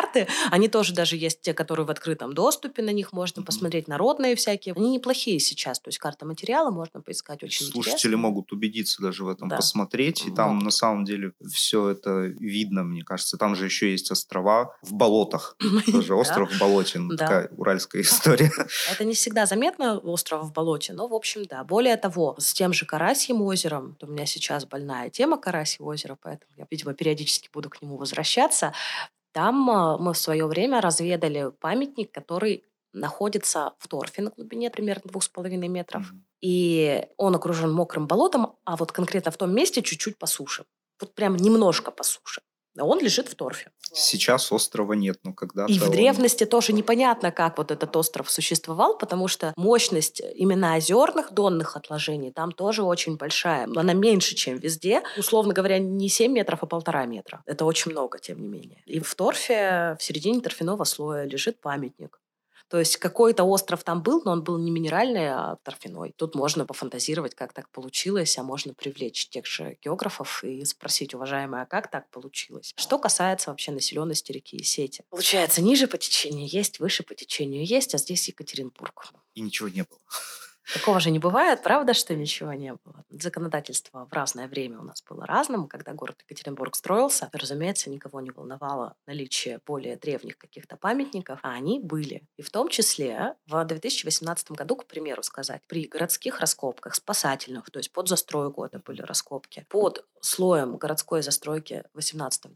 Они 0.51 0.69
тоже 0.69 0.95
даже 0.95 1.17
есть 1.17 1.41
те, 1.41 1.55
которые 1.55 1.87
в 1.87 1.91
открытом 1.91 2.33
доступе, 2.35 2.83
на 2.83 2.91
них 2.91 3.13
можно 3.13 3.41
mm-hmm. 3.41 3.45
посмотреть, 3.45 3.89
народные 3.89 4.37
всякие. 4.37 4.75
Они 4.75 4.91
неплохие 4.91 5.39
сейчас. 5.41 5.81
То 5.81 5.89
есть 5.89 5.99
карта 5.99 6.27
материала 6.27 6.71
можно 6.71 7.01
поискать 7.01 7.43
очень 7.43 7.67
Слушатели 7.67 7.95
интересно. 7.95 8.17
могут 8.17 8.53
убедиться 8.53 9.03
даже 9.03 9.25
в 9.25 9.29
этом, 9.29 9.49
да. 9.49 9.57
посмотреть. 9.57 10.27
И 10.27 10.31
там 10.31 10.59
на 10.59 10.71
самом 10.71 11.05
деле 11.05 11.33
все 11.51 11.91
это 11.91 12.23
видно, 12.39 12.85
мне 12.85 13.03
кажется. 13.03 13.37
Там 13.37 13.55
же 13.55 13.65
еще 13.65 13.91
есть 13.91 14.11
острова 14.11 14.77
в 14.83 14.95
болотах. 14.95 15.57
Тоже 15.93 16.15
остров 16.15 16.53
в 16.53 16.59
болоте. 16.59 17.01
Такая 17.17 17.49
уральская 17.57 18.03
история. 18.03 18.51
Это 18.91 19.05
не 19.05 19.15
всегда 19.15 19.47
заметно, 19.47 19.99
остров 19.99 20.45
в 20.45 20.53
болоте, 20.53 20.93
но, 20.93 21.09
в 21.09 21.15
общем, 21.15 21.45
да. 21.45 21.65
Более 21.65 21.97
того, 21.97 22.37
с 22.39 22.53
тем 22.53 22.73
же 22.73 22.87
Карасьим 22.87 23.43
озером, 23.43 23.97
у 24.03 24.07
меня 24.07 24.27
сейчас 24.27 24.65
больная 24.65 25.11
тема 25.11 25.39
Карасьего 25.39 25.87
озера, 25.87 26.17
поэтому 26.21 26.51
я, 26.57 26.67
видимо, 26.71 26.95
периодически 26.95 27.49
буду 27.53 27.71
к 27.71 27.81
нему 27.83 27.97
возвращаться. 27.97 28.73
Там 29.33 29.71
а, 29.71 29.99
мы 29.99 30.12
в 30.12 30.19
свое 30.19 30.47
время 30.47 30.81
разведали 30.81 31.51
памятник, 31.61 32.12
который 32.12 32.65
находится 32.93 33.73
в 33.79 33.89
торфе 33.89 34.23
на 34.23 34.31
глубине 34.31 34.71
примерно 34.71 35.03
двух 35.07 35.23
с 35.23 35.29
половиной 35.29 35.69
метров. 35.69 36.12
Mm-hmm. 36.12 36.21
И 36.43 37.07
он 37.17 37.35
окружен 37.35 37.73
мокрым 37.73 38.07
болотом, 38.07 38.57
а 38.65 38.77
вот 38.77 38.93
конкретно 38.93 39.33
в 39.33 39.37
том 39.37 39.55
месте 39.55 39.83
чуть-чуть 39.83 40.19
по 40.19 40.27
суше. 40.27 40.65
Вот 41.01 41.15
прям 41.15 41.37
немножко 41.37 41.91
по 41.91 42.03
суше 42.05 42.43
он 42.79 43.00
лежит 43.00 43.29
в 43.29 43.35
торфе. 43.35 43.71
Сейчас 43.93 44.50
острова 44.52 44.95
нет, 44.95 45.19
но 45.25 45.35
когда 45.35 45.67
И 45.67 45.79
в 45.79 45.85
он... 45.85 45.91
древности 45.91 46.47
тоже 46.47 46.73
непонятно, 46.73 47.31
как 47.31 47.59
вот 47.59 47.71
этот 47.71 47.95
остров 47.97 48.31
существовал, 48.31 48.97
потому 48.97 49.29
что 49.29 49.52
мощность 49.57 50.23
именно 50.35 50.75
озерных 50.76 51.33
донных 51.33 51.76
отложений 51.76 52.33
там 52.33 52.52
тоже 52.52 52.83
очень 52.83 53.17
большая. 53.17 53.69
Она 53.76 53.93
меньше, 53.93 54.35
чем 54.35 54.57
везде. 54.57 55.02
Условно 55.19 55.52
говоря, 55.52 55.79
не 55.79 56.09
7 56.09 56.33
метров, 56.33 56.62
а 56.62 56.67
полтора 56.67 57.05
метра. 57.05 57.43
Это 57.45 57.67
очень 57.67 57.91
много, 57.91 58.19
тем 58.19 58.41
не 58.41 58.49
менее. 58.49 58.83
И 58.87 59.00
в 59.00 59.14
торфе, 59.14 59.97
в 59.99 60.02
середине 60.02 60.41
торфяного 60.41 60.85
слоя 60.85 61.25
лежит 61.25 61.61
памятник. 61.61 62.22
То 62.73 62.79
есть 62.79 62.97
какой-то 62.97 63.45
остров 63.45 63.85
там 63.85 64.02
был, 64.02 64.23
но 64.25 64.33
он 64.33 64.43
был 64.43 64.57
не 64.57 64.71
минеральный, 64.71 65.29
а 65.29 65.57
торфяной. 65.62 66.14
Тут 66.17 66.35
можно 66.35 66.64
пофантазировать, 66.64 67.35
как 67.35 67.52
так 67.52 67.69
получилось, 67.69 68.38
а 68.38 68.43
можно 68.43 68.73
привлечь 68.73 69.29
тех 69.29 69.45
же 69.45 69.76
географов 69.85 70.43
и 70.43 70.64
спросить, 70.64 71.12
уважаемая, 71.12 71.64
а 71.64 71.67
как 71.67 71.91
так 71.91 72.09
получилось? 72.09 72.73
Что 72.79 72.99
касается 72.99 73.50
вообще 73.50 73.73
населенности 73.73 74.33
реки 74.33 74.57
и 74.57 74.62
сети. 74.62 75.05
Получается, 75.11 75.61
ниже 75.61 75.87
по 75.87 75.99
течению 75.99 76.49
есть, 76.49 76.81
выше 76.81 77.02
по 77.02 77.14
течению 77.14 77.62
есть, 77.62 77.95
а 77.95 77.99
здесь 77.99 78.26
Екатеринбург. 78.29 79.12
И 79.35 79.43
ничего 79.43 79.69
не 79.69 79.83
было. 79.83 80.00
Такого 80.73 81.00
же 81.00 81.11
не 81.11 81.19
бывает, 81.19 81.62
правда, 81.62 81.92
что 81.92 82.14
ничего 82.14 82.52
не 82.52 82.73
было. 82.73 83.04
Законодательство 83.11 84.07
в 84.07 84.12
разное 84.12 84.49
время 84.49 84.78
у 84.78 84.83
нас 84.85 85.02
было 85.02 85.26
разным. 85.26 85.66
Когда 85.66 85.92
город 85.92 86.23
Екатеринбург 86.28 86.76
строился, 86.76 87.28
разумеется, 87.33 87.90
никого 87.90 88.21
не 88.21 88.31
волновало 88.31 88.95
наличие 89.07 89.61
более 89.66 89.97
древних 89.97 90.38
каких-то 90.38 90.76
памятников, 90.76 91.40
а 91.42 91.50
они 91.52 91.81
были. 91.81 92.23
И 92.37 92.42
в 92.42 92.50
том 92.50 92.69
числе 92.69 93.35
в 93.47 93.64
2018 93.64 94.52
году, 94.52 94.76
к 94.76 94.87
примеру 94.87 95.23
сказать, 95.23 95.62
при 95.66 95.87
городских 95.87 96.40
раскопках 96.40 96.95
спасательных, 96.95 97.71
то 97.71 97.78
есть 97.78 97.92
под 97.92 98.09
застройку 98.09 98.64
это 98.64 98.78
были 98.78 99.02
раскопки, 99.02 99.66
под 99.69 100.07
слоем 100.21 100.76
городской 100.76 101.23
застройки 101.23 101.85
18-19 101.95 102.52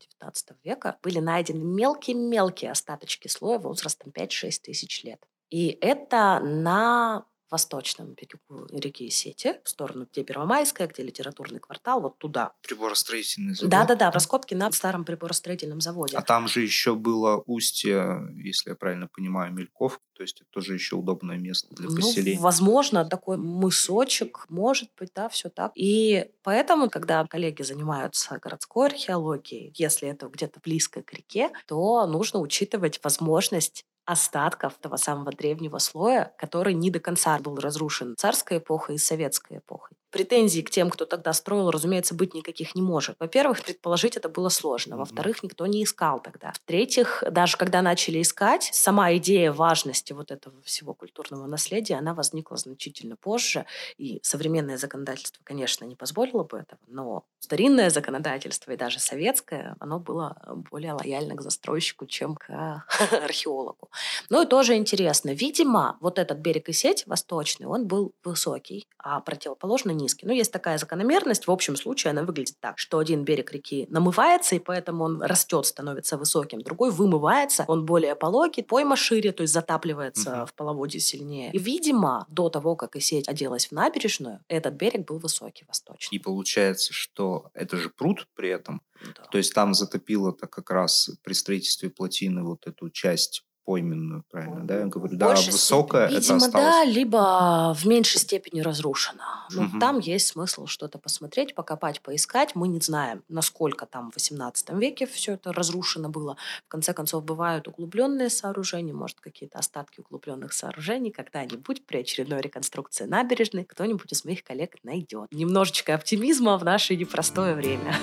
века 0.63 0.97
были 1.03 1.19
найдены 1.19 1.65
мелкие-мелкие 1.65 2.71
остаточки 2.71 3.29
слоя 3.29 3.59
возрастом 3.59 4.13
5-6 4.13 4.61
тысяч 4.63 5.03
лет. 5.03 5.27
И 5.51 5.79
это 5.81 6.41
на 6.41 7.25
восточном 7.51 8.15
берегу 8.15 8.67
реки 8.73 9.09
Сети, 9.11 9.61
в 9.65 9.69
сторону, 9.69 10.07
где 10.11 10.25
Первомайская, 10.25 10.87
где 10.89 11.03
литературный 11.03 11.61
квартал, 11.61 12.01
вот 12.01 12.19
туда. 12.19 12.53
Приборостроительный 12.63 13.55
завод? 13.55 13.71
Да-да-да, 13.71 14.11
раскопки 14.11 14.55
на 14.55 14.71
старом 14.73 15.05
приборостроительном 15.05 15.81
заводе. 15.81 16.17
А 16.17 16.23
там 16.23 16.49
же 16.49 16.63
еще 16.63 16.95
было 16.95 17.43
устье, 17.47 18.29
если 18.37 18.71
я 18.71 18.77
правильно 18.77 19.09
понимаю, 19.09 19.53
Мельков, 19.53 20.01
то 20.17 20.23
есть 20.23 20.41
это 20.41 20.51
тоже 20.51 20.75
еще 20.75 20.97
удобное 20.97 21.37
место 21.37 21.75
для 21.75 21.89
ну, 21.89 21.97
поселения. 21.97 22.41
Возможно, 22.41 23.05
такой 23.05 23.37
мысочек, 23.37 24.47
может 24.49 24.91
быть, 24.99 25.11
да, 25.15 25.29
все 25.29 25.51
так. 25.51 25.73
И 25.75 26.31
поэтому, 26.43 26.89
когда 26.89 27.25
коллеги 27.27 27.63
занимаются 27.63 28.39
городской 28.39 28.87
археологией, 28.87 29.73
если 29.77 30.09
это 30.09 30.29
где-то 30.29 30.61
близко 30.61 31.03
к 31.03 31.13
реке, 31.13 31.51
то 31.67 32.07
нужно 32.07 32.41
учитывать 32.41 32.99
возможность 33.05 33.85
остатков 34.07 34.75
того 34.81 34.97
самого 34.97 35.33
древнего 35.33 35.79
слоя, 35.79 36.33
который 36.39 36.75
не 36.75 36.91
до 36.91 37.01
конца 37.01 37.39
был 37.39 37.57
разрушен 37.57 38.15
царской 38.17 38.59
эпохой 38.59 38.95
и 38.97 38.99
советской 38.99 39.59
эпохой. 39.59 39.97
Претензий 40.11 40.63
к 40.63 40.71
тем, 40.71 40.91
кто 40.91 41.05
тогда 41.05 41.33
строил, 41.33 41.71
разумеется, 41.71 42.15
быть 42.15 42.35
никаких 42.35 42.75
не 42.75 42.83
может. 42.83 43.17
Во-первых, 43.19 43.63
предположить 43.63 44.17
это 44.17 44.29
было 44.29 44.49
сложно. 44.49 44.97
Во-вторых, 44.97 45.43
никто 45.43 45.67
не 45.67 45.85
искал 45.85 46.21
тогда. 46.21 46.53
В-третьих, 46.53 47.25
даже 47.31 47.57
когда 47.57 47.83
начали 47.83 48.23
искать, 48.23 48.71
сама 48.73 49.15
идея 49.17 49.53
важности 49.53 50.13
вот 50.13 50.31
этого 50.31 50.61
всего 50.63 50.95
культурного 50.95 51.47
наследия, 51.47 51.97
она 51.97 52.15
возникла 52.15 52.57
значительно 52.57 53.17
позже. 53.17 53.67
И 53.99 54.21
современное 54.23 54.79
законодательство, 54.79 55.43
конечно, 55.45 55.85
не 55.85 55.97
позволило 55.97 56.45
бы 56.45 56.59
этого, 56.59 56.81
но 56.87 57.25
старинное 57.41 57.91
законодательство 57.91 58.73
и 58.73 58.77
даже 58.77 58.99
советское, 59.01 59.77
оно 59.81 59.99
было 59.99 60.37
более 60.71 60.93
лояльно 60.93 61.35
к 61.35 61.43
застройщику, 61.43 62.07
чем 62.07 62.35
к 62.35 62.49
археологу. 63.13 63.91
Ну 64.31 64.43
и 64.43 64.47
тоже 64.47 64.77
интересно. 64.77 65.31
Видимо, 65.31 65.97
вот 66.01 66.19
этот 66.19 66.39
берег 66.39 66.69
и 66.69 66.73
сеть 66.73 67.07
восточный, 67.07 67.67
он 67.67 67.87
был 67.87 68.13
высокий, 68.25 68.87
а 68.99 69.21
противоположно 69.21 69.91
низкий. 70.07 70.27
Ну, 70.27 70.33
есть 70.33 70.53
такая 70.53 70.79
закономерность. 70.79 71.47
В 71.47 71.51
общем 71.51 71.77
случае 71.77 72.13
она 72.13 72.23
выглядит 72.23 72.57
так, 72.61 72.79
что 72.79 72.99
один 72.99 73.25
берег 73.25 73.53
реки 73.53 73.87
намывается, 73.91 74.55
и 74.55 74.59
поэтому 74.59 75.05
он 75.05 75.23
растет, 75.23 75.67
становится 75.67 76.17
высоким. 76.17 76.61
Другой 76.61 76.91
вымывается, 76.91 77.65
он 77.69 77.85
более 77.85 78.15
пологий, 78.15 78.63
пойма 78.63 78.97
шире, 78.97 79.33
то 79.33 79.43
есть 79.43 79.53
затапливается 79.53 80.43
угу. 80.43 80.47
в 80.47 80.55
половодье 80.55 81.01
сильнее. 81.01 81.51
И, 81.53 81.59
видимо, 81.59 82.27
до 82.29 82.49
того, 82.49 82.77
как 82.77 82.97
и 82.97 83.01
сеть 83.01 83.29
оделась 83.29 83.67
в 83.67 83.73
набережную, 83.73 84.41
этот 84.49 84.75
берег 84.75 85.07
был 85.07 85.19
высокий, 85.19 85.65
восточный. 85.67 86.17
И 86.17 86.19
получается, 86.19 86.93
что 86.93 87.51
это 87.55 87.77
же 87.77 87.91
пруд 87.91 88.29
при 88.35 88.51
этом. 88.51 88.83
Да. 89.17 89.25
То 89.31 89.39
есть 89.39 89.53
там 89.53 89.75
затопило-то 89.75 90.47
как 90.47 90.71
раз 90.71 91.11
при 91.23 91.35
строительстве 91.35 91.91
плотины 91.91 92.43
вот 92.43 92.67
эту 92.67 92.91
часть 92.91 93.45
пойменную, 93.67 94.25
правильно, 94.31 94.65
да, 94.65 94.79
я 94.79 94.87
говорю, 94.87 95.17
да, 95.17 95.35
высокая 95.35 96.09
степени. 96.09 96.21
Видимо, 96.21 96.37
это 96.37 96.47
осталось. 96.47 96.67
да, 96.67 96.85
либо 96.85 97.75
в 97.75 97.85
меньшей 97.85 98.21
степени 98.21 98.61
разрушена. 98.61 99.49
Но 99.51 99.65
угу. 99.65 99.79
там 99.81 99.99
есть 99.99 100.29
смысл 100.29 100.67
что-то 100.67 100.99
посмотреть, 100.99 101.55
покопать, 101.55 102.01
поискать. 102.01 102.55
Мы 102.55 102.69
не 102.69 102.81
знаем, 102.81 103.25
насколько 103.29 103.85
там 103.85 104.13
в 104.13 104.15
18 104.15 104.71
веке 104.71 105.07
все 105.07 105.33
это 105.33 105.53
разрушено 105.53 106.09
было. 106.09 106.37
В 106.65 106.69
конце 106.69 106.95
концов, 106.95 107.25
бывают 107.25 107.67
углубленные 107.67 108.31
сооружения, 108.31 108.95
может, 108.95 109.21
какие-то 109.21 109.59
остатки 109.59 110.01
углубленных 110.01 110.53
сооружений. 110.53 111.11
Когда-нибудь 111.11 111.87
при 111.87 111.99
очередной 111.99 112.41
реконструкции 112.41 113.05
набережной 113.05 113.65
кто-нибудь 113.65 114.13
из 114.13 114.25
моих 114.25 114.45
коллег 114.45 114.77
найдет. 114.85 115.33
Немножечко 115.33 115.95
оптимизма 115.95 116.57
в 116.57 116.65
наше 116.65 116.95
непростое 116.95 117.55
время. 117.55 117.97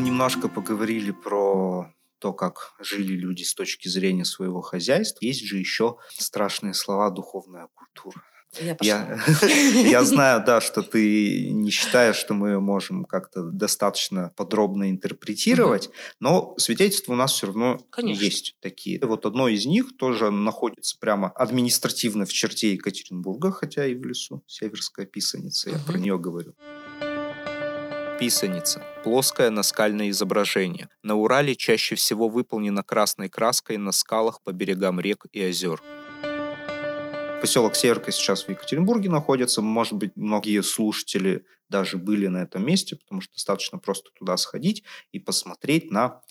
Немножко 0.00 0.48
поговорили 0.48 1.10
про 1.10 1.92
то, 2.18 2.32
как 2.32 2.74
жили 2.80 3.12
люди 3.12 3.42
с 3.42 3.54
точки 3.54 3.88
зрения 3.88 4.24
своего 4.24 4.60
хозяйства. 4.60 5.24
Есть 5.24 5.44
же 5.44 5.58
еще 5.58 5.96
страшные 6.08 6.74
слова 6.74 7.10
«духовная 7.10 7.68
культура». 7.74 8.22
Я, 8.60 8.76
я, 8.80 9.20
я 9.90 10.04
знаю, 10.04 10.42
да, 10.44 10.60
что 10.60 10.82
ты 10.82 11.50
не 11.50 11.70
считаешь, 11.70 12.16
что 12.16 12.32
мы 12.32 12.58
можем 12.60 13.04
как-то 13.04 13.42
достаточно 13.42 14.32
подробно 14.36 14.90
интерпретировать, 14.90 15.88
угу. 15.88 15.94
но 16.20 16.54
свидетельства 16.56 17.12
у 17.12 17.16
нас 17.16 17.32
все 17.32 17.48
равно 17.48 17.78
Конечно. 17.90 18.24
есть 18.24 18.56
такие. 18.60 18.98
Вот 19.02 19.26
одно 19.26 19.48
из 19.48 19.66
них 19.66 19.96
тоже 19.96 20.30
находится 20.30 20.96
прямо 20.98 21.28
административно 21.28 22.24
в 22.24 22.32
черте 22.32 22.72
Екатеринбурга, 22.72 23.50
хотя 23.50 23.86
и 23.86 23.94
в 23.94 24.04
лесу. 24.04 24.42
Северская 24.46 25.06
писаница, 25.06 25.70
я 25.70 25.76
угу. 25.76 25.84
про 25.84 25.98
нее 25.98 26.18
говорю. 26.18 26.54
Писаница– 28.18 28.82
плоское 29.04 29.50
наскальное 29.50 30.08
изображение. 30.08 30.88
На 31.02 31.16
Урале 31.16 31.54
чаще 31.54 31.96
всего 31.96 32.30
выполнено 32.30 32.82
красной 32.82 33.28
краской 33.28 33.76
на 33.76 33.92
скалах 33.92 34.40
по 34.42 34.52
берегам 34.52 34.98
рек 35.00 35.26
и 35.32 35.42
озер. 35.42 35.82
Поселок 37.42 37.76
Северка 37.76 38.10
сейчас 38.12 38.44
в 38.44 38.48
Екатеринбурге 38.48 39.10
находится. 39.10 39.60
Может 39.60 39.94
быть, 39.94 40.12
многие 40.16 40.62
слушатели 40.62 41.44
даже 41.68 41.98
были 41.98 42.28
на 42.28 42.38
этом 42.38 42.64
месте, 42.64 42.96
потому 42.96 43.20
что 43.20 43.34
достаточно 43.34 43.78
просто 43.78 44.08
туда 44.18 44.38
сходить 44.38 44.82
и 45.12 45.18
посмотреть 45.18 45.90
на 45.90 46.22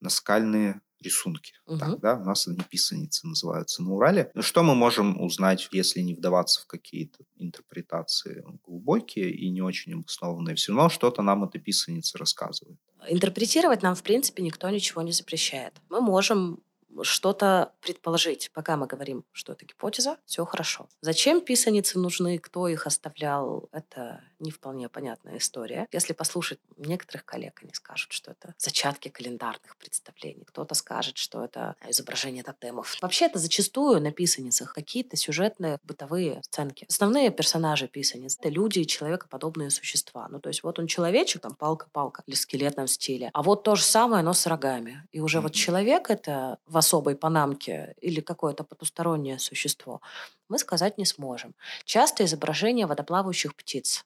наскальные 0.00 0.80
рисунки. 1.04 1.52
Угу. 1.66 1.78
Так, 1.78 2.00
да, 2.00 2.14
у 2.14 2.24
нас 2.24 2.48
они 2.48 2.58
писаницы 2.68 3.26
называются 3.26 3.82
на 3.82 3.92
Урале. 3.92 4.30
Ну, 4.34 4.42
что 4.42 4.62
мы 4.62 4.74
можем 4.74 5.20
узнать, 5.20 5.68
если 5.72 6.00
не 6.00 6.14
вдаваться 6.14 6.62
в 6.62 6.66
какие-то 6.66 7.24
интерпретации 7.36 8.44
глубокие 8.66 9.30
и 9.30 9.50
не 9.50 9.62
очень 9.62 9.94
обоснованные? 9.94 10.56
Все 10.56 10.72
равно 10.72 10.88
что-то 10.88 11.22
нам 11.22 11.44
эта 11.44 11.58
писаница 11.58 12.18
рассказывает. 12.18 12.78
Интерпретировать 13.08 13.82
нам, 13.82 13.94
в 13.94 14.02
принципе, 14.02 14.42
никто 14.42 14.68
ничего 14.70 15.02
не 15.02 15.12
запрещает. 15.12 15.74
Мы 15.90 16.00
можем 16.00 16.60
что-то 17.02 17.72
предположить. 17.80 18.50
Пока 18.52 18.76
мы 18.76 18.86
говорим, 18.86 19.24
что 19.32 19.52
это 19.52 19.64
гипотеза, 19.64 20.18
все 20.24 20.44
хорошо. 20.44 20.88
Зачем 21.00 21.40
писаницы 21.40 21.98
нужны, 21.98 22.38
кто 22.38 22.68
их 22.68 22.86
оставлял, 22.86 23.68
это 23.72 24.22
не 24.44 24.50
вполне 24.50 24.88
понятная 24.88 25.38
история. 25.38 25.88
Если 25.90 26.12
послушать 26.12 26.60
некоторых 26.76 27.24
коллег, 27.24 27.60
они 27.62 27.72
скажут, 27.74 28.12
что 28.12 28.30
это 28.30 28.54
зачатки 28.58 29.08
календарных 29.08 29.76
представлений. 29.76 30.44
Кто-то 30.44 30.74
скажет, 30.74 31.16
что 31.16 31.44
это 31.44 31.74
изображение 31.88 32.44
тотемов. 32.44 32.96
Вообще 33.00 33.26
это 33.26 33.38
зачастую 33.38 34.00
на 34.00 34.12
писаницах 34.12 34.72
какие-то 34.72 35.16
сюжетные 35.16 35.78
бытовые 35.82 36.40
сценки. 36.42 36.86
Основные 36.88 37.30
персонажи 37.30 37.88
писаниц— 37.88 38.36
это 38.40 38.50
люди 38.50 38.80
и 38.80 38.86
человекоподобные 38.86 39.70
существа. 39.70 40.28
Ну, 40.30 40.38
то 40.40 40.48
есть 40.48 40.62
вот 40.62 40.78
он 40.78 40.86
человечек, 40.86 41.42
там 41.42 41.54
палка-палка, 41.54 42.22
или 42.26 42.34
в 42.34 42.38
скелетном 42.38 42.86
стиле. 42.86 43.30
А 43.32 43.42
вот 43.42 43.62
то 43.62 43.74
же 43.74 43.82
самое, 43.82 44.22
но 44.22 44.32
с 44.34 44.46
рогами. 44.46 45.06
И 45.12 45.20
уже 45.20 45.38
mm-hmm. 45.38 45.42
вот 45.42 45.52
человек— 45.52 46.04
это 46.10 46.58
в 46.66 46.76
особой 46.76 47.16
панамке 47.16 47.94
или 48.00 48.20
какое-то 48.20 48.64
потустороннее 48.64 49.38
существо, 49.38 50.00
мы 50.48 50.58
сказать 50.58 50.98
не 50.98 51.04
сможем. 51.04 51.54
Часто 51.84 52.24
изображение 52.24 52.86
водоплавающих 52.86 53.54
птиц. 53.54 54.04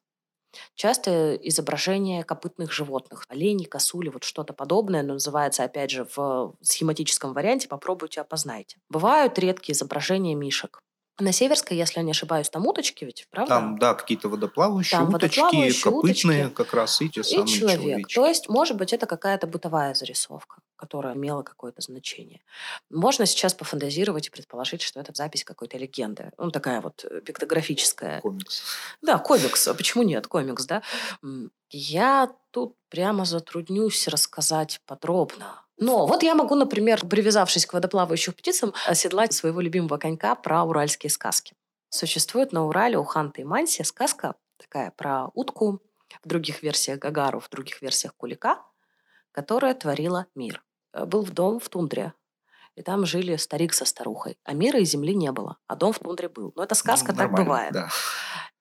Часто 0.74 1.34
изображение 1.34 2.24
копытных 2.24 2.72
животных, 2.72 3.24
оленей, 3.28 3.66
косули, 3.66 4.08
вот 4.08 4.24
что-то 4.24 4.52
подобное, 4.52 5.02
но 5.02 5.14
называется, 5.14 5.64
опять 5.64 5.90
же, 5.90 6.06
в 6.16 6.54
схематическом 6.62 7.32
варианте, 7.34 7.68
попробуйте, 7.68 8.20
опознайте. 8.20 8.78
Бывают 8.88 9.38
редкие 9.38 9.74
изображения 9.74 10.34
мишек. 10.34 10.80
На 11.20 11.32
Северской, 11.32 11.76
если 11.76 11.98
я 11.98 12.04
не 12.04 12.12
ошибаюсь, 12.12 12.48
там 12.48 12.66
уточки 12.66 13.04
ведь, 13.04 13.26
правда? 13.30 13.54
Там, 13.54 13.78
да, 13.78 13.94
какие-то 13.94 14.28
водоплавающие 14.28 14.98
там 14.98 15.12
уточки, 15.12 15.40
водоплавающие 15.40 15.82
копытные 15.82 16.46
уточки. 16.46 16.56
как 16.56 16.74
раз, 16.74 17.02
и 17.02 17.08
те 17.08 17.20
и 17.20 17.24
самые 17.24 17.46
человек. 17.48 17.80
Человечки. 17.80 18.14
То 18.14 18.26
есть, 18.26 18.48
может 18.48 18.76
быть, 18.76 18.92
это 18.92 19.06
какая-то 19.06 19.48
бытовая 19.48 19.94
зарисовка, 19.94 20.60
которая 20.76 21.14
имела 21.14 21.42
какое-то 21.42 21.82
значение. 21.82 22.40
Можно 22.88 23.26
сейчас 23.26 23.52
пофантазировать 23.52 24.28
и 24.28 24.30
предположить, 24.30 24.82
что 24.82 25.00
это 25.00 25.12
запись 25.12 25.42
какой-то 25.42 25.76
легенды. 25.76 26.30
Ну, 26.38 26.52
такая 26.52 26.80
вот 26.80 27.04
э, 27.04 27.20
пиктографическая. 27.20 28.20
Комикс. 28.20 28.62
Да, 29.02 29.18
комикс. 29.18 29.66
А 29.66 29.74
почему 29.74 30.04
нет? 30.04 30.28
Комикс, 30.28 30.66
да? 30.66 30.82
Я 31.70 32.30
тут 32.52 32.76
прямо 32.88 33.24
затруднюсь 33.24 34.06
рассказать 34.06 34.80
подробно 34.86 35.62
но 35.78 36.06
вот 36.06 36.22
я 36.22 36.34
могу, 36.34 36.54
например, 36.54 37.06
привязавшись 37.06 37.66
к 37.66 37.72
водоплавающим 37.72 38.32
птицам, 38.32 38.74
оседлать 38.86 39.32
своего 39.32 39.60
любимого 39.60 39.96
конька 39.98 40.34
про 40.34 40.64
уральские 40.64 41.10
сказки. 41.10 41.54
Существует 41.88 42.52
на 42.52 42.66
Урале 42.66 42.98
у 42.98 43.04
Ханты 43.04 43.42
и 43.42 43.44
Манси 43.44 43.82
сказка 43.84 44.34
такая 44.58 44.90
про 44.90 45.28
утку, 45.34 45.80
в 46.22 46.28
других 46.28 46.62
версиях 46.62 46.98
Гагару, 46.98 47.40
в 47.40 47.48
других 47.48 47.80
версиях 47.82 48.14
Кулика, 48.16 48.62
которая 49.32 49.74
творила 49.74 50.26
мир. 50.34 50.64
Э, 50.92 51.04
был 51.04 51.22
в 51.22 51.30
дом 51.30 51.60
в 51.60 51.68
тундре, 51.68 52.12
и 52.74 52.82
там 52.82 53.06
жили 53.06 53.36
старик 53.36 53.72
со 53.72 53.84
старухой. 53.84 54.38
А 54.44 54.54
мира 54.54 54.80
и 54.80 54.84
земли 54.84 55.14
не 55.14 55.32
было, 55.32 55.58
а 55.66 55.76
дом 55.76 55.92
в 55.92 55.98
тундре 55.98 56.28
был. 56.28 56.52
Но 56.56 56.62
это 56.62 56.74
сказка, 56.74 57.12
ну, 57.12 57.18
так 57.18 57.32
бывает. 57.32 57.72
Да. 57.72 57.88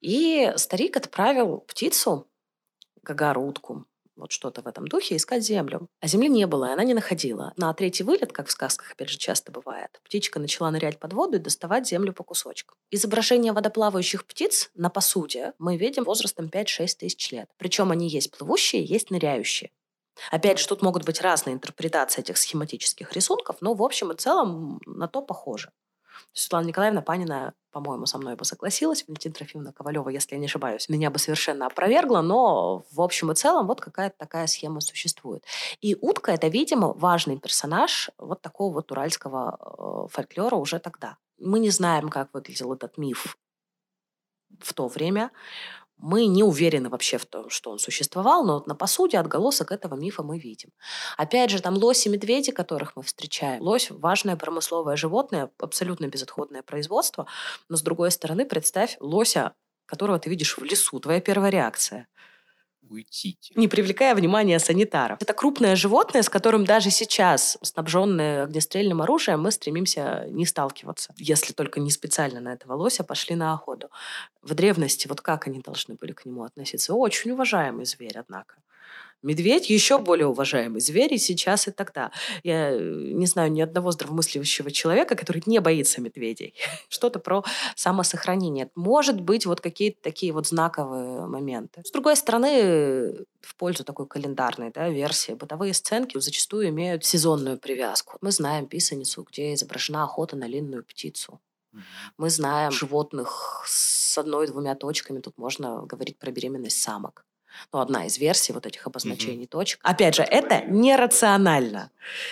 И 0.02 0.54
старик 0.56 0.98
отправил 0.98 1.60
птицу, 1.62 2.28
Гагару, 3.02 3.44
утку, 3.44 3.86
вот 4.18 4.32
что-то 4.32 4.62
в 4.62 4.68
этом 4.68 4.88
духе, 4.88 5.16
искать 5.16 5.44
землю. 5.44 5.88
А 6.02 6.08
земли 6.08 6.30
не 6.30 6.46
было, 6.48 6.70
и 6.70 6.74
она 6.74 6.84
не 6.84 6.94
находила. 6.94 7.54
На 7.56 7.74
третий 7.74 8.04
вылет, 8.04 8.32
как 8.32 8.48
в 8.48 8.52
сказках, 8.52 8.92
опять 8.92 9.10
же, 9.10 9.18
часто 9.18 9.52
бывает, 9.52 10.00
птичка 10.04 10.40
начала 10.40 10.70
нырять 10.72 11.00
под 11.00 11.14
воду 11.14 11.38
и 11.38 11.40
доставать 11.40 11.88
землю 11.88 12.14
по 12.14 12.24
кусочкам. 12.24 12.78
Изображение 12.92 13.54
водоплавающих 13.54 14.26
птиц 14.26 14.72
на 14.76 14.90
посуде 14.90 15.54
мы 15.60 15.78
видим 15.78 16.04
возрастом 16.04 16.48
5-6 16.48 16.88
тысяч 17.00 17.32
лет. 17.32 17.50
Причем 17.58 17.92
они 17.92 18.10
есть 18.10 18.36
плывущие, 18.36 18.84
есть 18.84 19.12
ныряющие. 19.12 19.72
Опять 20.32 20.60
же, 20.60 20.68
тут 20.68 20.82
могут 20.82 21.06
быть 21.06 21.22
разные 21.22 21.54
интерпретации 21.54 22.22
этих 22.22 22.38
схематических 22.38 23.14
рисунков, 23.14 23.58
но 23.62 23.74
в 23.74 23.84
общем 23.84 24.12
и 24.12 24.16
целом 24.16 24.82
на 24.86 25.08
то 25.08 25.22
похоже. 25.22 25.72
Светлана 26.34 26.68
Николаевна 26.68 27.02
Панина, 27.02 27.54
по-моему, 27.72 28.06
со 28.06 28.18
мной 28.18 28.36
бы 28.36 28.46
согласилась. 28.46 29.06
Валентина 29.08 29.34
Трофимовна 29.34 29.74
Ковалева, 29.74 30.10
если 30.10 30.36
я 30.36 30.40
не 30.40 30.48
ошибаюсь, 30.48 30.90
меня 30.90 31.10
бы 31.10 31.20
совершенно 31.20 31.66
опровергла, 31.66 32.22
но 32.22 32.86
в 32.92 33.02
общем 33.02 33.32
и 33.32 33.36
целом 33.36 33.68
вот 33.68 33.82
какая-то 33.82 34.16
такая 34.18 34.48
схема 34.48 34.82
существует. 34.82 35.44
И 35.82 35.96
утка— 36.00 36.32
это, 36.34 36.48
видимо, 36.48 36.94
важный 36.94 37.38
персонаж 37.38 38.10
вот 38.18 38.42
такого 38.42 38.74
вот 38.74 38.92
уральского 38.92 40.08
э, 40.10 40.14
фольклора 40.14 40.56
уже 40.56 40.80
тогда. 40.80 41.18
Мы 41.40 41.60
не 41.60 41.70
знаем, 41.70 42.10
как 42.10 42.34
выглядел 42.34 42.74
этот 42.74 42.98
миф 42.98 43.38
в 44.60 44.74
то 44.74 44.88
время. 44.88 45.32
Мы 45.98 46.28
не 46.28 46.44
уверены 46.44 46.90
вообще 46.90 47.18
в 47.18 47.26
том, 47.26 47.50
что 47.50 47.72
он 47.72 47.80
существовал, 47.80 48.46
но 48.46 48.56
вот 48.56 48.68
на 48.68 48.76
посуде 48.76 49.18
отголосок 49.18 49.72
этого 49.72 49.96
мифа 49.96 50.24
мы 50.24 50.38
видим. 50.38 50.70
Опять 51.18 51.50
же, 51.50 51.62
там 51.62 51.76
лоси 51.76 52.08
и 52.08 52.12
медведи, 52.12 52.52
которых 52.52 52.96
мы 52.96 53.04
встречаем. 53.04 53.62
Лось– 53.62 53.90
важное 53.90 54.36
промысловое 54.36 54.96
животное, 54.96 55.50
абсолютно 55.60 56.08
безотходное 56.08 56.62
производство. 56.62 57.26
Но, 57.70 57.78
с 57.78 57.82
другой 57.82 58.12
стороны, 58.12 58.46
представь 58.46 58.98
лося, 59.00 59.54
которого 59.86 60.20
ты 60.20 60.30
видишь 60.30 60.58
в 60.58 60.64
лесу. 60.64 61.00
Твоя 61.00 61.20
первая 61.20 61.50
реакция– 61.50 62.08
уйдите. 62.90 63.54
Не 63.56 63.68
привлекая 63.68 64.16
внимания 64.16 64.60
санитаров. 64.60 65.22
Это 65.22 65.34
крупное 65.34 65.76
животное, 65.76 66.22
с 66.22 66.30
которым 66.30 66.66
даже 66.66 66.90
сейчас, 66.90 67.58
снабженное 67.62 68.44
огнестрельным 68.44 69.02
оружием, 69.02 69.42
мы 69.42 69.52
стремимся 69.52 70.26
не 70.30 70.46
сталкиваться. 70.46 71.14
Если 71.18 71.54
только 71.54 71.80
не 71.80 71.92
специально 71.92 72.40
на 72.40 72.54
этого 72.54 72.74
лося 72.74 73.04
пошли 73.04 73.36
на 73.36 73.54
охоту. 73.54 73.90
В 74.42 74.54
древности 74.54 75.08
вот 75.08 75.22
как 75.22 75.48
они 75.48 75.60
должны 75.60 75.96
были 75.96 76.14
к 76.14 76.26
нему 76.26 76.44
относиться? 76.44 76.94
Очень 76.94 77.32
уважаемый 77.32 77.86
зверь, 77.86 78.18
однако. 78.18 78.56
Медведь 79.24 79.70
еще 79.70 79.98
более 79.98 80.28
уважаемый 80.28 80.80
зверь 80.80 81.14
и 81.14 81.18
сейчас, 81.18 81.68
и 81.68 81.72
тогда. 81.72 82.12
Я 82.44 82.70
э, 82.72 82.80
не 82.80 83.26
знаю 83.26 83.52
ни 83.52 83.62
одного 83.62 83.92
здравомыслящего 83.92 84.70
человека, 84.70 85.16
который 85.16 85.42
не 85.48 85.60
боится 85.60 86.02
медведей. 86.02 86.54
Что-то 86.90 87.20
про 87.20 87.44
самосохранение. 87.76 88.70
Может 88.76 89.20
быть, 89.20 89.48
вот 89.48 89.60
какие-то 89.60 90.02
такие 90.04 90.32
вот 90.34 90.48
знаковые 90.48 91.26
моменты. 91.26 91.82
С 91.84 91.92
другой 91.92 92.16
стороны, 92.16 93.26
в 93.42 93.56
пользу 93.58 93.84
такой 93.84 94.08
календарной 94.08 94.72
да, 94.72 94.88
версии, 94.90 95.32
бытовые 95.32 95.74
сценки 95.74 96.20
зачастую 96.20 96.70
имеют 96.70 97.04
сезонную 97.04 97.58
привязку. 97.58 98.18
Мы 98.22 98.32
знаем 98.32 98.68
писаницу, 98.68 99.24
где 99.24 99.56
изображена 99.56 100.04
охота 100.04 100.36
на 100.36 100.46
линную 100.48 100.84
птицу. 100.84 101.40
Мы 102.18 102.30
знаем 102.30 102.72
животных 102.72 103.64
с 103.68 104.18
одной-двумя 104.18 104.76
точками. 104.76 105.20
Тут 105.20 105.38
можно 105.38 105.82
говорить 105.86 106.18
про 106.18 106.32
беременность 106.32 106.82
самок 106.82 107.27
ну, 107.74 107.80
одна 107.80 108.06
из 108.06 108.18
версий 108.18 108.54
вот 108.54 108.66
этих 108.66 108.88
обозначений 108.88 109.46
mm-hmm. 109.46 109.50
точек. 109.50 109.80
Опять 109.84 110.16
же, 110.16 110.24
это 110.24 110.64
нерационально. 110.68 111.92